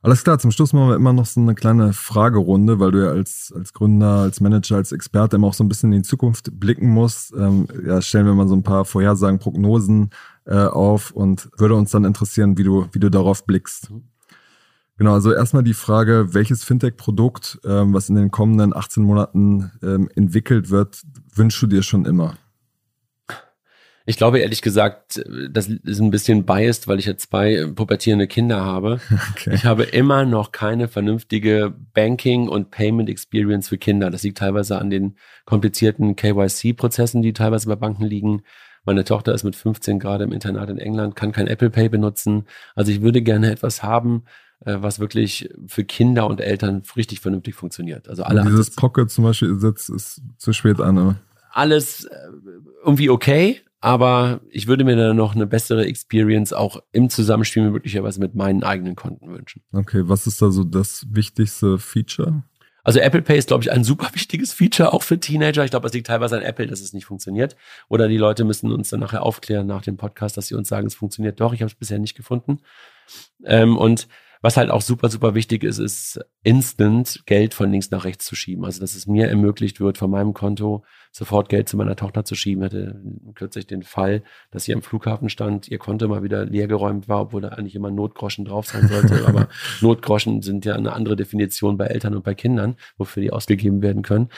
Alles 0.00 0.22
klar, 0.22 0.38
zum 0.38 0.52
Schluss 0.52 0.72
machen 0.72 0.90
wir 0.90 0.94
immer 0.94 1.12
noch 1.12 1.26
so 1.26 1.40
eine 1.40 1.56
kleine 1.56 1.92
Fragerunde, 1.92 2.78
weil 2.78 2.92
du 2.92 3.04
ja 3.04 3.10
als, 3.10 3.52
als 3.54 3.72
Gründer, 3.72 4.20
als 4.20 4.40
Manager, 4.40 4.76
als 4.76 4.92
Experte 4.92 5.34
immer 5.34 5.48
auch 5.48 5.54
so 5.54 5.64
ein 5.64 5.68
bisschen 5.68 5.92
in 5.92 6.02
die 6.02 6.08
Zukunft 6.08 6.50
blicken 6.60 6.88
musst. 6.88 7.34
Ähm, 7.36 7.66
ja, 7.84 8.00
stellen 8.00 8.26
wir 8.26 8.34
mal 8.34 8.46
so 8.46 8.54
ein 8.54 8.62
paar 8.62 8.84
Vorhersagen, 8.84 9.40
Prognosen 9.40 10.10
äh, 10.46 10.54
auf 10.54 11.10
und 11.10 11.50
würde 11.58 11.74
uns 11.74 11.90
dann 11.90 12.04
interessieren, 12.04 12.56
wie 12.56 12.62
du, 12.62 12.86
wie 12.92 13.00
du 13.00 13.10
darauf 13.10 13.44
blickst. 13.44 13.90
Mhm. 13.90 14.04
Genau, 14.98 15.14
also 15.14 15.32
erstmal 15.32 15.62
die 15.62 15.74
Frage, 15.74 16.34
welches 16.34 16.64
Fintech-Produkt, 16.64 17.60
ähm, 17.64 17.94
was 17.94 18.08
in 18.08 18.16
den 18.16 18.32
kommenden 18.32 18.76
18 18.76 19.04
Monaten 19.04 19.70
ähm, 19.80 20.10
entwickelt 20.16 20.70
wird, 20.70 21.02
wünschst 21.32 21.62
du 21.62 21.68
dir 21.68 21.84
schon 21.84 22.04
immer? 22.04 22.34
Ich 24.06 24.16
glaube 24.16 24.40
ehrlich 24.40 24.60
gesagt, 24.60 25.22
das 25.50 25.68
ist 25.68 26.00
ein 26.00 26.10
bisschen 26.10 26.44
biased, 26.46 26.88
weil 26.88 26.98
ich 26.98 27.06
ja 27.06 27.16
zwei 27.16 27.66
pubertierende 27.74 28.26
Kinder 28.26 28.64
habe. 28.64 29.00
Okay. 29.32 29.54
Ich 29.54 29.64
habe 29.64 29.84
immer 29.84 30.24
noch 30.24 30.50
keine 30.50 30.88
vernünftige 30.88 31.72
Banking- 31.94 32.48
und 32.48 32.72
Payment-Experience 32.72 33.68
für 33.68 33.78
Kinder. 33.78 34.10
Das 34.10 34.24
liegt 34.24 34.38
teilweise 34.38 34.78
an 34.78 34.90
den 34.90 35.16
komplizierten 35.44 36.16
KYC-Prozessen, 36.16 37.22
die 37.22 37.32
teilweise 37.32 37.68
bei 37.68 37.76
Banken 37.76 38.04
liegen. 38.04 38.42
Meine 38.84 39.04
Tochter 39.04 39.32
ist 39.32 39.44
mit 39.44 39.54
15 39.54 40.00
gerade 40.00 40.24
im 40.24 40.32
Internat 40.32 40.70
in 40.70 40.78
England, 40.78 41.14
kann 41.14 41.30
kein 41.30 41.46
Apple 41.46 41.70
Pay 41.70 41.88
benutzen. 41.88 42.46
Also 42.74 42.90
ich 42.90 43.02
würde 43.02 43.22
gerne 43.22 43.50
etwas 43.50 43.82
haben, 43.82 44.24
was 44.64 44.98
wirklich 44.98 45.50
für 45.66 45.84
Kinder 45.84 46.26
und 46.26 46.40
Eltern 46.40 46.82
richtig 46.96 47.20
vernünftig 47.20 47.54
funktioniert. 47.54 48.08
Also 48.08 48.24
alle 48.24 48.44
dieses 48.44 48.74
Pocket 48.74 49.10
zum 49.10 49.24
Beispiel 49.24 49.58
setzt 49.58 49.88
ist 49.90 50.20
zu 50.36 50.52
spät 50.52 50.80
an. 50.80 50.98
Oder? 50.98 51.20
Alles 51.52 52.04
äh, 52.04 52.16
irgendwie 52.84 53.10
okay, 53.10 53.60
aber 53.80 54.40
ich 54.50 54.66
würde 54.66 54.84
mir 54.84 54.96
da 54.96 55.14
noch 55.14 55.34
eine 55.34 55.46
bessere 55.46 55.86
Experience 55.86 56.52
auch 56.52 56.82
im 56.92 57.10
Zusammenspiel 57.10 57.70
möglicherweise 57.70 58.18
mit 58.20 58.34
meinen 58.34 58.64
eigenen 58.64 58.96
Konten 58.96 59.30
wünschen. 59.32 59.62
Okay, 59.72 60.02
was 60.04 60.26
ist 60.26 60.42
da 60.42 60.50
so 60.50 60.64
das 60.64 61.06
wichtigste 61.10 61.78
Feature? 61.78 62.42
Also 62.82 63.00
Apple 63.00 63.22
Pay 63.22 63.38
ist, 63.38 63.48
glaube 63.48 63.62
ich, 63.62 63.70
ein 63.70 63.84
super 63.84 64.08
wichtiges 64.14 64.52
Feature 64.52 64.92
auch 64.92 65.02
für 65.02 65.20
Teenager. 65.20 65.64
Ich 65.64 65.70
glaube, 65.70 65.86
es 65.86 65.92
liegt 65.92 66.06
teilweise 66.06 66.36
an 66.36 66.42
Apple, 66.42 66.66
dass 66.66 66.80
es 66.80 66.92
nicht 66.92 67.04
funktioniert. 67.04 67.54
Oder 67.88 68.08
die 68.08 68.16
Leute 68.16 68.44
müssen 68.44 68.72
uns 68.72 68.88
dann 68.88 69.00
nachher 69.00 69.22
aufklären 69.22 69.66
nach 69.66 69.82
dem 69.82 69.96
Podcast, 69.96 70.36
dass 70.36 70.46
sie 70.46 70.54
uns 70.54 70.68
sagen, 70.68 70.86
es 70.86 70.94
funktioniert 70.94 71.38
doch. 71.38 71.52
Ich 71.52 71.60
habe 71.60 71.70
es 71.70 71.74
bisher 71.74 71.98
nicht 71.98 72.16
gefunden. 72.16 72.60
Ähm, 73.44 73.76
und 73.76 74.08
was 74.42 74.56
halt 74.56 74.70
auch 74.70 74.82
super, 74.82 75.08
super 75.08 75.34
wichtig 75.34 75.64
ist, 75.64 75.78
ist 75.78 76.20
instant 76.42 77.22
Geld 77.26 77.54
von 77.54 77.70
links 77.70 77.90
nach 77.90 78.04
rechts 78.04 78.24
zu 78.24 78.34
schieben. 78.34 78.64
Also, 78.64 78.80
dass 78.80 78.94
es 78.94 79.06
mir 79.06 79.28
ermöglicht 79.28 79.80
wird, 79.80 79.98
von 79.98 80.10
meinem 80.10 80.34
Konto 80.34 80.84
sofort 81.10 81.48
Geld 81.48 81.68
zu 81.68 81.76
meiner 81.76 81.96
Tochter 81.96 82.24
zu 82.24 82.34
schieben. 82.34 82.62
Ich 82.62 82.66
hatte 82.66 83.02
kürzlich 83.34 83.66
den 83.66 83.82
Fall, 83.82 84.22
dass 84.50 84.64
sie 84.64 84.74
am 84.74 84.82
Flughafen 84.82 85.28
stand, 85.28 85.68
ihr 85.68 85.78
Konto 85.78 86.08
mal 86.08 86.22
wieder 86.22 86.44
leergeräumt 86.44 87.08
war, 87.08 87.22
obwohl 87.22 87.40
da 87.40 87.48
eigentlich 87.48 87.74
immer 87.74 87.90
Notgroschen 87.90 88.44
drauf 88.44 88.66
sein 88.66 88.88
sollte. 88.88 89.24
Aber 89.26 89.48
Notgroschen 89.80 90.42
sind 90.42 90.64
ja 90.64 90.74
eine 90.74 90.92
andere 90.92 91.16
Definition 91.16 91.76
bei 91.76 91.86
Eltern 91.86 92.14
und 92.14 92.24
bei 92.24 92.34
Kindern, 92.34 92.76
wofür 92.96 93.22
die 93.22 93.32
ausgegeben 93.32 93.82
werden 93.82 94.02
können. 94.02 94.28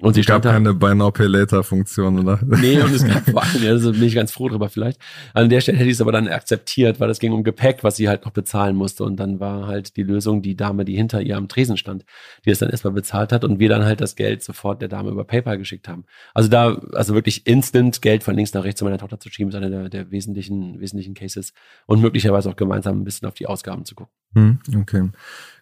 Und 0.00 0.14
sie 0.14 0.20
es 0.20 0.26
gab 0.26 0.42
keine 0.42 0.74
Buy 0.74 0.94
Now 0.94 1.12
Pay 1.12 1.28
Later 1.28 1.62
Funktion, 1.62 2.18
oder? 2.18 2.40
Nee, 2.44 2.80
und 2.80 2.92
es 2.92 3.06
gab 3.06 3.24
vor 3.30 3.42
allem, 3.42 3.62
ja, 3.62 3.70
also 3.70 3.92
bin 3.92 4.02
ich 4.02 4.14
ganz 4.14 4.32
froh 4.32 4.48
drüber 4.48 4.68
vielleicht. 4.68 5.00
An 5.34 5.48
der 5.48 5.60
Stelle 5.60 5.78
hätte 5.78 5.88
ich 5.88 5.94
es 5.94 6.00
aber 6.00 6.10
dann 6.10 6.26
akzeptiert, 6.26 6.98
weil 6.98 7.10
es 7.10 7.20
ging 7.20 7.32
um 7.32 7.44
Gepäck, 7.44 7.84
was 7.84 7.96
sie 7.96 8.08
halt 8.08 8.24
noch 8.24 8.32
bezahlen 8.32 8.74
musste. 8.74 9.04
Und 9.04 9.16
dann 9.16 9.38
war 9.38 9.68
halt 9.68 9.96
die 9.96 10.02
Lösung 10.02 10.42
die 10.42 10.56
Dame, 10.56 10.84
die 10.84 10.96
hinter 10.96 11.22
ihr 11.22 11.36
am 11.36 11.46
Tresen 11.46 11.76
stand, 11.76 12.04
die 12.44 12.50
es 12.50 12.58
dann 12.58 12.70
erstmal 12.70 12.92
bezahlt 12.92 13.32
hat 13.32 13.44
und 13.44 13.60
wir 13.60 13.68
dann 13.68 13.84
halt 13.84 14.00
das 14.00 14.16
Geld 14.16 14.42
sofort 14.42 14.82
der 14.82 14.88
Dame 14.88 15.10
über 15.10 15.24
PayPal 15.24 15.58
geschickt 15.58 15.86
haben. 15.86 16.04
Also 16.34 16.48
da, 16.48 16.74
also 16.92 17.14
wirklich 17.14 17.46
instant 17.46 18.02
Geld 18.02 18.24
von 18.24 18.34
links 18.34 18.52
nach 18.52 18.64
rechts 18.64 18.80
zu 18.80 18.84
meiner 18.84 18.98
Tochter 18.98 19.20
zu 19.20 19.30
schieben, 19.30 19.50
ist 19.50 19.54
einer 19.54 19.70
der, 19.70 19.88
der 19.88 20.10
wesentlichen, 20.10 20.80
wesentlichen 20.80 21.14
Cases 21.14 21.52
und 21.86 22.00
möglicherweise 22.00 22.50
auch 22.50 22.56
gemeinsam 22.56 23.00
ein 23.00 23.04
bisschen 23.04 23.28
auf 23.28 23.34
die 23.34 23.46
Ausgaben 23.46 23.84
zu 23.84 23.94
gucken. 23.94 24.12
Hm, 24.34 24.58
okay. 24.76 25.10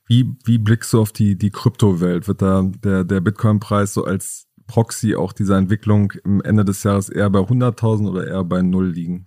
Wie, 0.07 0.35
wie 0.45 0.59
blickst 0.59 0.93
du 0.93 1.01
auf 1.01 1.13
die, 1.13 1.37
die 1.37 1.51
Kryptowelt? 1.51 2.29
Wird 2.29 2.43
da 2.43 2.63
der, 2.63 3.05
der 3.05 3.21
Bitcoin-Preis 3.21 3.95
so 3.95 4.05
als 4.05 4.49
Proxy 4.67 5.15
auch 5.15 5.33
dieser 5.33 5.57
Entwicklung 5.57 6.13
im 6.25 6.41
Ende 6.43 6.65
des 6.65 6.83
Jahres 6.83 7.09
eher 7.09 7.31
bei 7.31 7.41
100.000 7.41 8.09
oder 8.09 8.27
eher 8.27 8.45
bei 8.45 8.63
Null 8.63 8.91
liegen? 8.91 9.27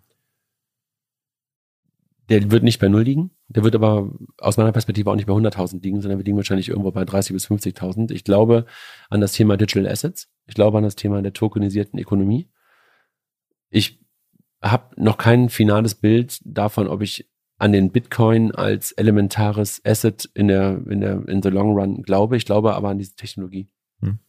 Der 2.30 2.50
wird 2.50 2.64
nicht 2.64 2.80
bei 2.80 2.88
Null 2.88 3.04
liegen. 3.04 3.32
Der 3.48 3.64
wird 3.64 3.76
aber 3.76 4.12
aus 4.40 4.58
meiner 4.58 4.72
Perspektive 4.72 5.12
auch 5.12 5.16
nicht 5.16 5.28
bei 5.28 5.34
100.000 5.34 5.84
liegen, 5.84 6.02
sondern 6.02 6.18
wir 6.18 6.26
liegen 6.26 6.38
wahrscheinlich 6.38 6.70
irgendwo 6.70 6.92
bei 6.92 7.04
30.000 7.04 7.34
bis 7.34 7.48
50.000. 7.48 8.12
Ich 8.12 8.24
glaube 8.24 8.66
an 9.10 9.22
das 9.22 9.34
Thema 9.34 9.58
Digital 9.58 9.88
Assets. 9.88 10.30
Ich 10.48 10.56
glaube 10.56 10.80
an 10.80 10.84
das 10.84 10.96
Thema 10.96 11.22
der 11.22 11.34
tokenisierten 11.34 12.00
Ökonomie. 12.00 12.50
Ich 13.70 14.04
habe 14.64 15.00
noch 15.00 15.18
kein 15.18 15.50
finales 15.50 15.94
Bild 15.94 16.40
davon, 16.44 16.88
ob 16.88 17.02
ich 17.02 17.30
an 17.58 17.72
den 17.72 17.92
Bitcoin 17.92 18.52
als 18.52 18.92
elementares 18.92 19.82
Asset 19.86 20.30
in 20.34 20.48
der, 20.48 20.82
in 20.88 21.02
der, 21.02 21.28
in 21.28 21.42
the 21.42 21.50
long 21.50 21.74
run 21.74 22.04
glaube. 22.04 22.38
Ich 22.38 22.46
glaube 22.46 22.76
aber 22.76 22.90
an 22.90 22.98
diese 22.98 23.16
Technologie. 23.16 23.68
Hm. 24.02 24.20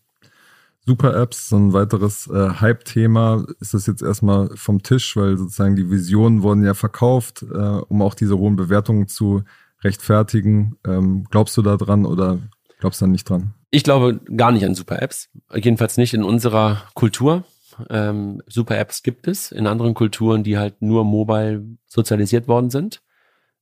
Super-Apps, 0.87 1.49
so 1.49 1.57
ein 1.57 1.73
weiteres 1.73 2.29
äh, 2.29 2.51
Hype-Thema. 2.61 3.45
Ist 3.61 3.75
das 3.75 3.87
jetzt 3.87 4.03
erstmal 4.03 4.51
vom 4.55 4.83
Tisch, 4.83 5.17
weil 5.17 5.37
sozusagen 5.37 5.75
die 5.75 5.91
Visionen 5.91 6.43
wurden 6.43 6.65
ja 6.65 6.75
verkauft, 6.75 7.43
äh, 7.43 7.57
um 7.57 8.03
auch 8.03 8.15
diese 8.15 8.39
hohen 8.39 8.55
Bewertungen 8.55 9.09
zu 9.09 9.43
rechtfertigen. 9.83 10.77
Ähm, 10.87 11.27
glaubst 11.31 11.57
du 11.57 11.63
da 11.63 11.77
dran 11.77 12.07
oder 12.07 12.39
glaubst 12.79 13.01
du 13.01 13.07
da 13.07 13.11
nicht 13.11 13.29
dran? 13.29 13.55
Ich 13.71 13.83
glaube 13.83 14.21
gar 14.37 14.53
nicht 14.53 14.65
an 14.65 14.77
Super-Apps. 14.77 15.29
Jedenfalls 15.55 15.97
nicht 15.97 16.15
in 16.15 16.23
unserer 16.23 16.83
Kultur. 16.95 17.45
Ähm, 17.91 18.41
Super-Apps 18.47 19.03
gibt 19.03 19.27
es 19.27 19.51
in 19.51 19.67
anderen 19.67 19.95
Kulturen, 19.95 20.45
die 20.45 20.57
halt 20.57 20.81
nur 20.83 21.05
mobile 21.05 21.65
sozialisiert 21.87 22.47
worden 22.47 22.71
sind. 22.71 23.03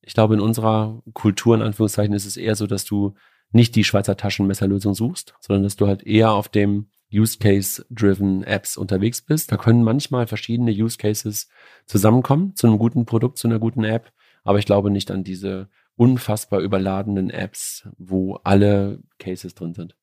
Ich 0.07 0.15
glaube, 0.15 0.35
in 0.35 0.41
unserer 0.41 1.03
Kultur, 1.13 1.55
in 1.55 1.63
Anführungszeichen, 1.63 2.15
ist 2.15 2.27
es 2.27 2.37
eher 2.37 2.57
so, 2.57 2.67
dass 2.67 2.85
du 2.85 3.15
nicht 3.53 3.77
die 3.77 3.85
Schweizer 3.85 4.17
Taschenmesserlösung 4.17 4.95
suchst, 4.95 5.35
sondern 5.41 5.63
dass 5.63 5.77
du 5.77 5.87
halt 5.87 6.03
eher 6.03 6.33
auf 6.33 6.49
dem 6.49 6.89
Use 7.13 7.39
Case-driven 7.39 8.43
Apps 8.43 8.77
unterwegs 8.77 9.23
bist. 9.23 9.53
Da 9.53 9.57
können 9.57 9.85
manchmal 9.85 10.27
verschiedene 10.27 10.73
Use 10.73 10.99
Cases 10.99 11.49
zusammenkommen 11.87 12.57
zu 12.57 12.67
einem 12.67 12.79
guten 12.79 13.07
Produkt, 13.07 13.39
zu 13.39 13.47
einer 13.47 13.61
guten 13.61 13.85
App. 13.85 14.13
Aber 14.43 14.59
ich 14.59 14.67
glaube 14.67 14.91
nicht 14.91 15.11
an 15.11 15.25
diese 15.25 15.69
unfassbar 15.97 16.61
überladenen 16.61 17.31
Apps, 17.31 17.89
wo 17.97 18.35
alle 18.43 19.01
Cases 19.19 19.55
drin 19.55 19.75
sind. 19.75 19.97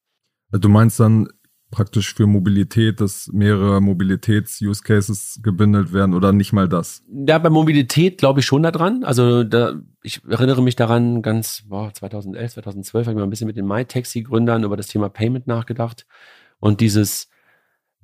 Du 0.52 0.70
meinst 0.70 0.99
dann 0.99 1.28
praktisch 1.72 2.14
für 2.14 2.28
Mobilität, 2.28 3.02
dass 3.02 3.30
mehrere 3.32 3.82
Mobilitäts-Use 3.82 4.84
Cases 4.84 5.40
gebündelt 5.42 5.94
werden 5.94 6.14
oder 6.14 6.34
nicht 6.34 6.54
mal 6.54 6.68
das? 6.68 7.04
Ja, 7.10 7.40
bei 7.40 7.50
Mobilität 7.50 8.18
glaube 8.20 8.42
ich 8.42 8.46
schon 8.46 8.64
daran. 8.64 9.04
Also 9.04 9.44
da, 9.44 9.82
ich 10.04 10.22
erinnere 10.28 10.62
mich 10.62 10.76
daran, 10.76 11.22
ganz 11.22 11.64
boah, 11.68 11.94
2011, 11.94 12.54
2012 12.54 13.08
habe 13.08 13.14
ich 13.14 13.18
mal 13.18 13.24
ein 13.24 13.30
bisschen 13.30 13.48
mit 13.48 13.58
den 13.58 13.66
MyTaxi-Gründern 13.66 14.64
über 14.64 14.78
das 14.78 14.88
Thema 14.88 15.10
Payment 15.10 15.48
nachgedacht. 15.48 16.06
Und 16.60 16.82
dieses 16.82 17.30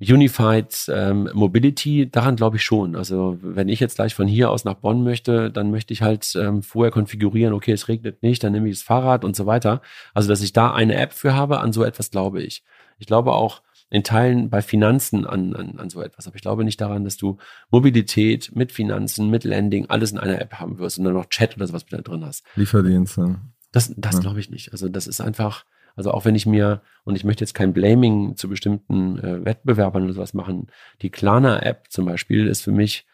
Unified 0.00 0.86
ähm, 0.88 1.28
Mobility, 1.32 2.08
daran 2.10 2.36
glaube 2.36 2.56
ich 2.56 2.64
schon. 2.64 2.94
Also 2.94 3.38
wenn 3.42 3.68
ich 3.68 3.80
jetzt 3.80 3.96
gleich 3.96 4.14
von 4.14 4.28
hier 4.28 4.50
aus 4.50 4.64
nach 4.64 4.74
Bonn 4.74 5.02
möchte, 5.02 5.50
dann 5.50 5.70
möchte 5.70 5.92
ich 5.92 6.02
halt 6.02 6.34
ähm, 6.36 6.62
vorher 6.62 6.92
konfigurieren, 6.92 7.52
okay, 7.52 7.72
es 7.72 7.88
regnet 7.88 8.22
nicht, 8.22 8.44
dann 8.44 8.52
nehme 8.52 8.68
ich 8.68 8.76
das 8.78 8.82
Fahrrad 8.82 9.24
und 9.24 9.34
so 9.34 9.46
weiter. 9.46 9.82
Also 10.14 10.28
dass 10.28 10.40
ich 10.40 10.52
da 10.52 10.72
eine 10.72 10.94
App 10.94 11.12
für 11.12 11.34
habe, 11.34 11.60
an 11.60 11.72
so 11.72 11.82
etwas 11.82 12.10
glaube 12.10 12.42
ich. 12.42 12.64
Ich 12.98 13.06
glaube 13.06 13.32
auch, 13.32 13.62
in 13.90 14.04
Teilen 14.04 14.50
bei 14.50 14.60
Finanzen 14.60 15.26
an, 15.26 15.54
an, 15.54 15.78
an 15.78 15.90
so 15.90 16.02
etwas. 16.02 16.26
Aber 16.26 16.36
ich 16.36 16.42
glaube 16.42 16.64
nicht 16.64 16.80
daran, 16.80 17.04
dass 17.04 17.16
du 17.16 17.38
Mobilität 17.70 18.54
mit 18.54 18.72
Finanzen, 18.72 19.30
mit 19.30 19.44
Landing, 19.44 19.86
alles 19.88 20.12
in 20.12 20.18
einer 20.18 20.40
App 20.40 20.54
haben 20.54 20.78
wirst 20.78 20.98
und 20.98 21.04
dann 21.04 21.14
noch 21.14 21.26
Chat 21.26 21.56
oder 21.56 21.66
sowas 21.66 21.86
da 21.86 21.98
drin 21.98 22.24
hast. 22.24 22.44
Lieferdienste. 22.56 23.40
Das, 23.72 23.92
das 23.96 24.16
ja. 24.16 24.20
glaube 24.20 24.40
ich 24.40 24.50
nicht. 24.50 24.72
Also 24.72 24.88
das 24.88 25.06
ist 25.06 25.20
einfach, 25.20 25.64
also 25.98 26.12
auch 26.12 26.24
wenn 26.24 26.36
ich 26.36 26.46
mir, 26.46 26.80
und 27.02 27.16
ich 27.16 27.24
möchte 27.24 27.42
jetzt 27.42 27.54
kein 27.54 27.72
Blaming 27.72 28.36
zu 28.36 28.48
bestimmten 28.48 29.18
äh, 29.18 29.44
Wettbewerbern 29.44 30.04
oder 30.04 30.12
sowas 30.12 30.32
machen, 30.32 30.68
die 31.02 31.10
Klarna-App 31.10 31.86
zum 31.90 32.06
Beispiel 32.06 32.46
ist 32.46 32.62
für 32.62 32.70
mich 32.70 33.04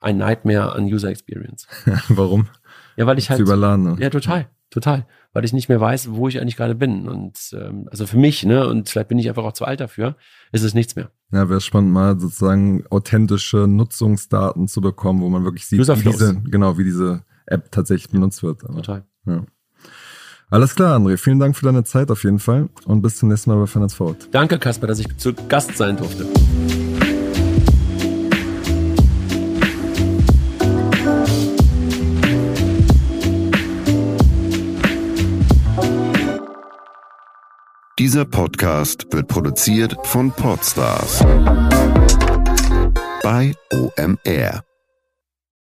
ein 0.00 0.18
Nightmare 0.18 0.72
an 0.72 0.86
User 0.86 1.10
Experience. 1.10 1.68
Warum? 2.08 2.48
Ja, 2.96 3.06
weil 3.06 3.18
ich 3.18 3.30
halt. 3.30 3.38
Überladen, 3.38 3.84
ne? 3.84 3.96
Ja, 4.00 4.10
total, 4.10 4.48
total. 4.68 5.06
Weil 5.32 5.44
ich 5.44 5.52
nicht 5.52 5.68
mehr 5.68 5.80
weiß, 5.80 6.10
wo 6.10 6.26
ich 6.26 6.40
eigentlich 6.40 6.56
gerade 6.56 6.74
bin. 6.74 7.08
Und 7.08 7.38
ähm, 7.52 7.86
also 7.88 8.04
für 8.04 8.18
mich, 8.18 8.44
ne, 8.44 8.66
und 8.66 8.88
vielleicht 8.88 9.08
bin 9.08 9.20
ich 9.20 9.28
einfach 9.28 9.44
auch 9.44 9.52
zu 9.52 9.64
alt 9.64 9.78
dafür, 9.78 10.16
ist 10.50 10.64
es 10.64 10.74
nichts 10.74 10.96
mehr. 10.96 11.12
Ja, 11.30 11.48
wäre 11.48 11.60
spannend, 11.60 11.92
mal 11.92 12.18
sozusagen 12.18 12.84
authentische 12.90 13.68
Nutzungsdaten 13.68 14.66
zu 14.66 14.80
bekommen, 14.80 15.20
wo 15.20 15.28
man 15.28 15.44
wirklich 15.44 15.66
sieht, 15.66 15.86
wie 15.86 16.10
diese, 16.10 16.40
genau, 16.42 16.78
wie 16.78 16.84
diese 16.84 17.22
App 17.46 17.70
tatsächlich 17.70 18.10
benutzt 18.10 18.42
wird. 18.42 18.64
Aber, 18.64 18.82
total. 18.82 19.04
Ja. 19.24 19.46
Alles 20.50 20.74
klar, 20.74 20.98
André. 20.98 21.18
Vielen 21.18 21.38
Dank 21.38 21.56
für 21.56 21.66
deine 21.66 21.84
Zeit 21.84 22.10
auf 22.10 22.24
jeden 22.24 22.38
Fall 22.38 22.68
und 22.86 23.02
bis 23.02 23.16
zum 23.16 23.28
nächsten 23.28 23.50
Mal 23.50 23.60
bei 23.60 23.66
Finance 23.66 23.94
Forward. 23.94 24.28
Danke, 24.32 24.58
Kasper, 24.58 24.86
dass 24.86 24.98
ich 24.98 25.16
zu 25.18 25.34
Gast 25.34 25.76
sein 25.76 25.96
durfte. 25.96 26.26
Dieser 37.98 38.24
Podcast 38.24 39.12
wird 39.12 39.26
produziert 39.26 39.96
von 40.04 40.30
Podstars 40.30 41.18
bei 43.22 43.54
OMR. 43.72 44.67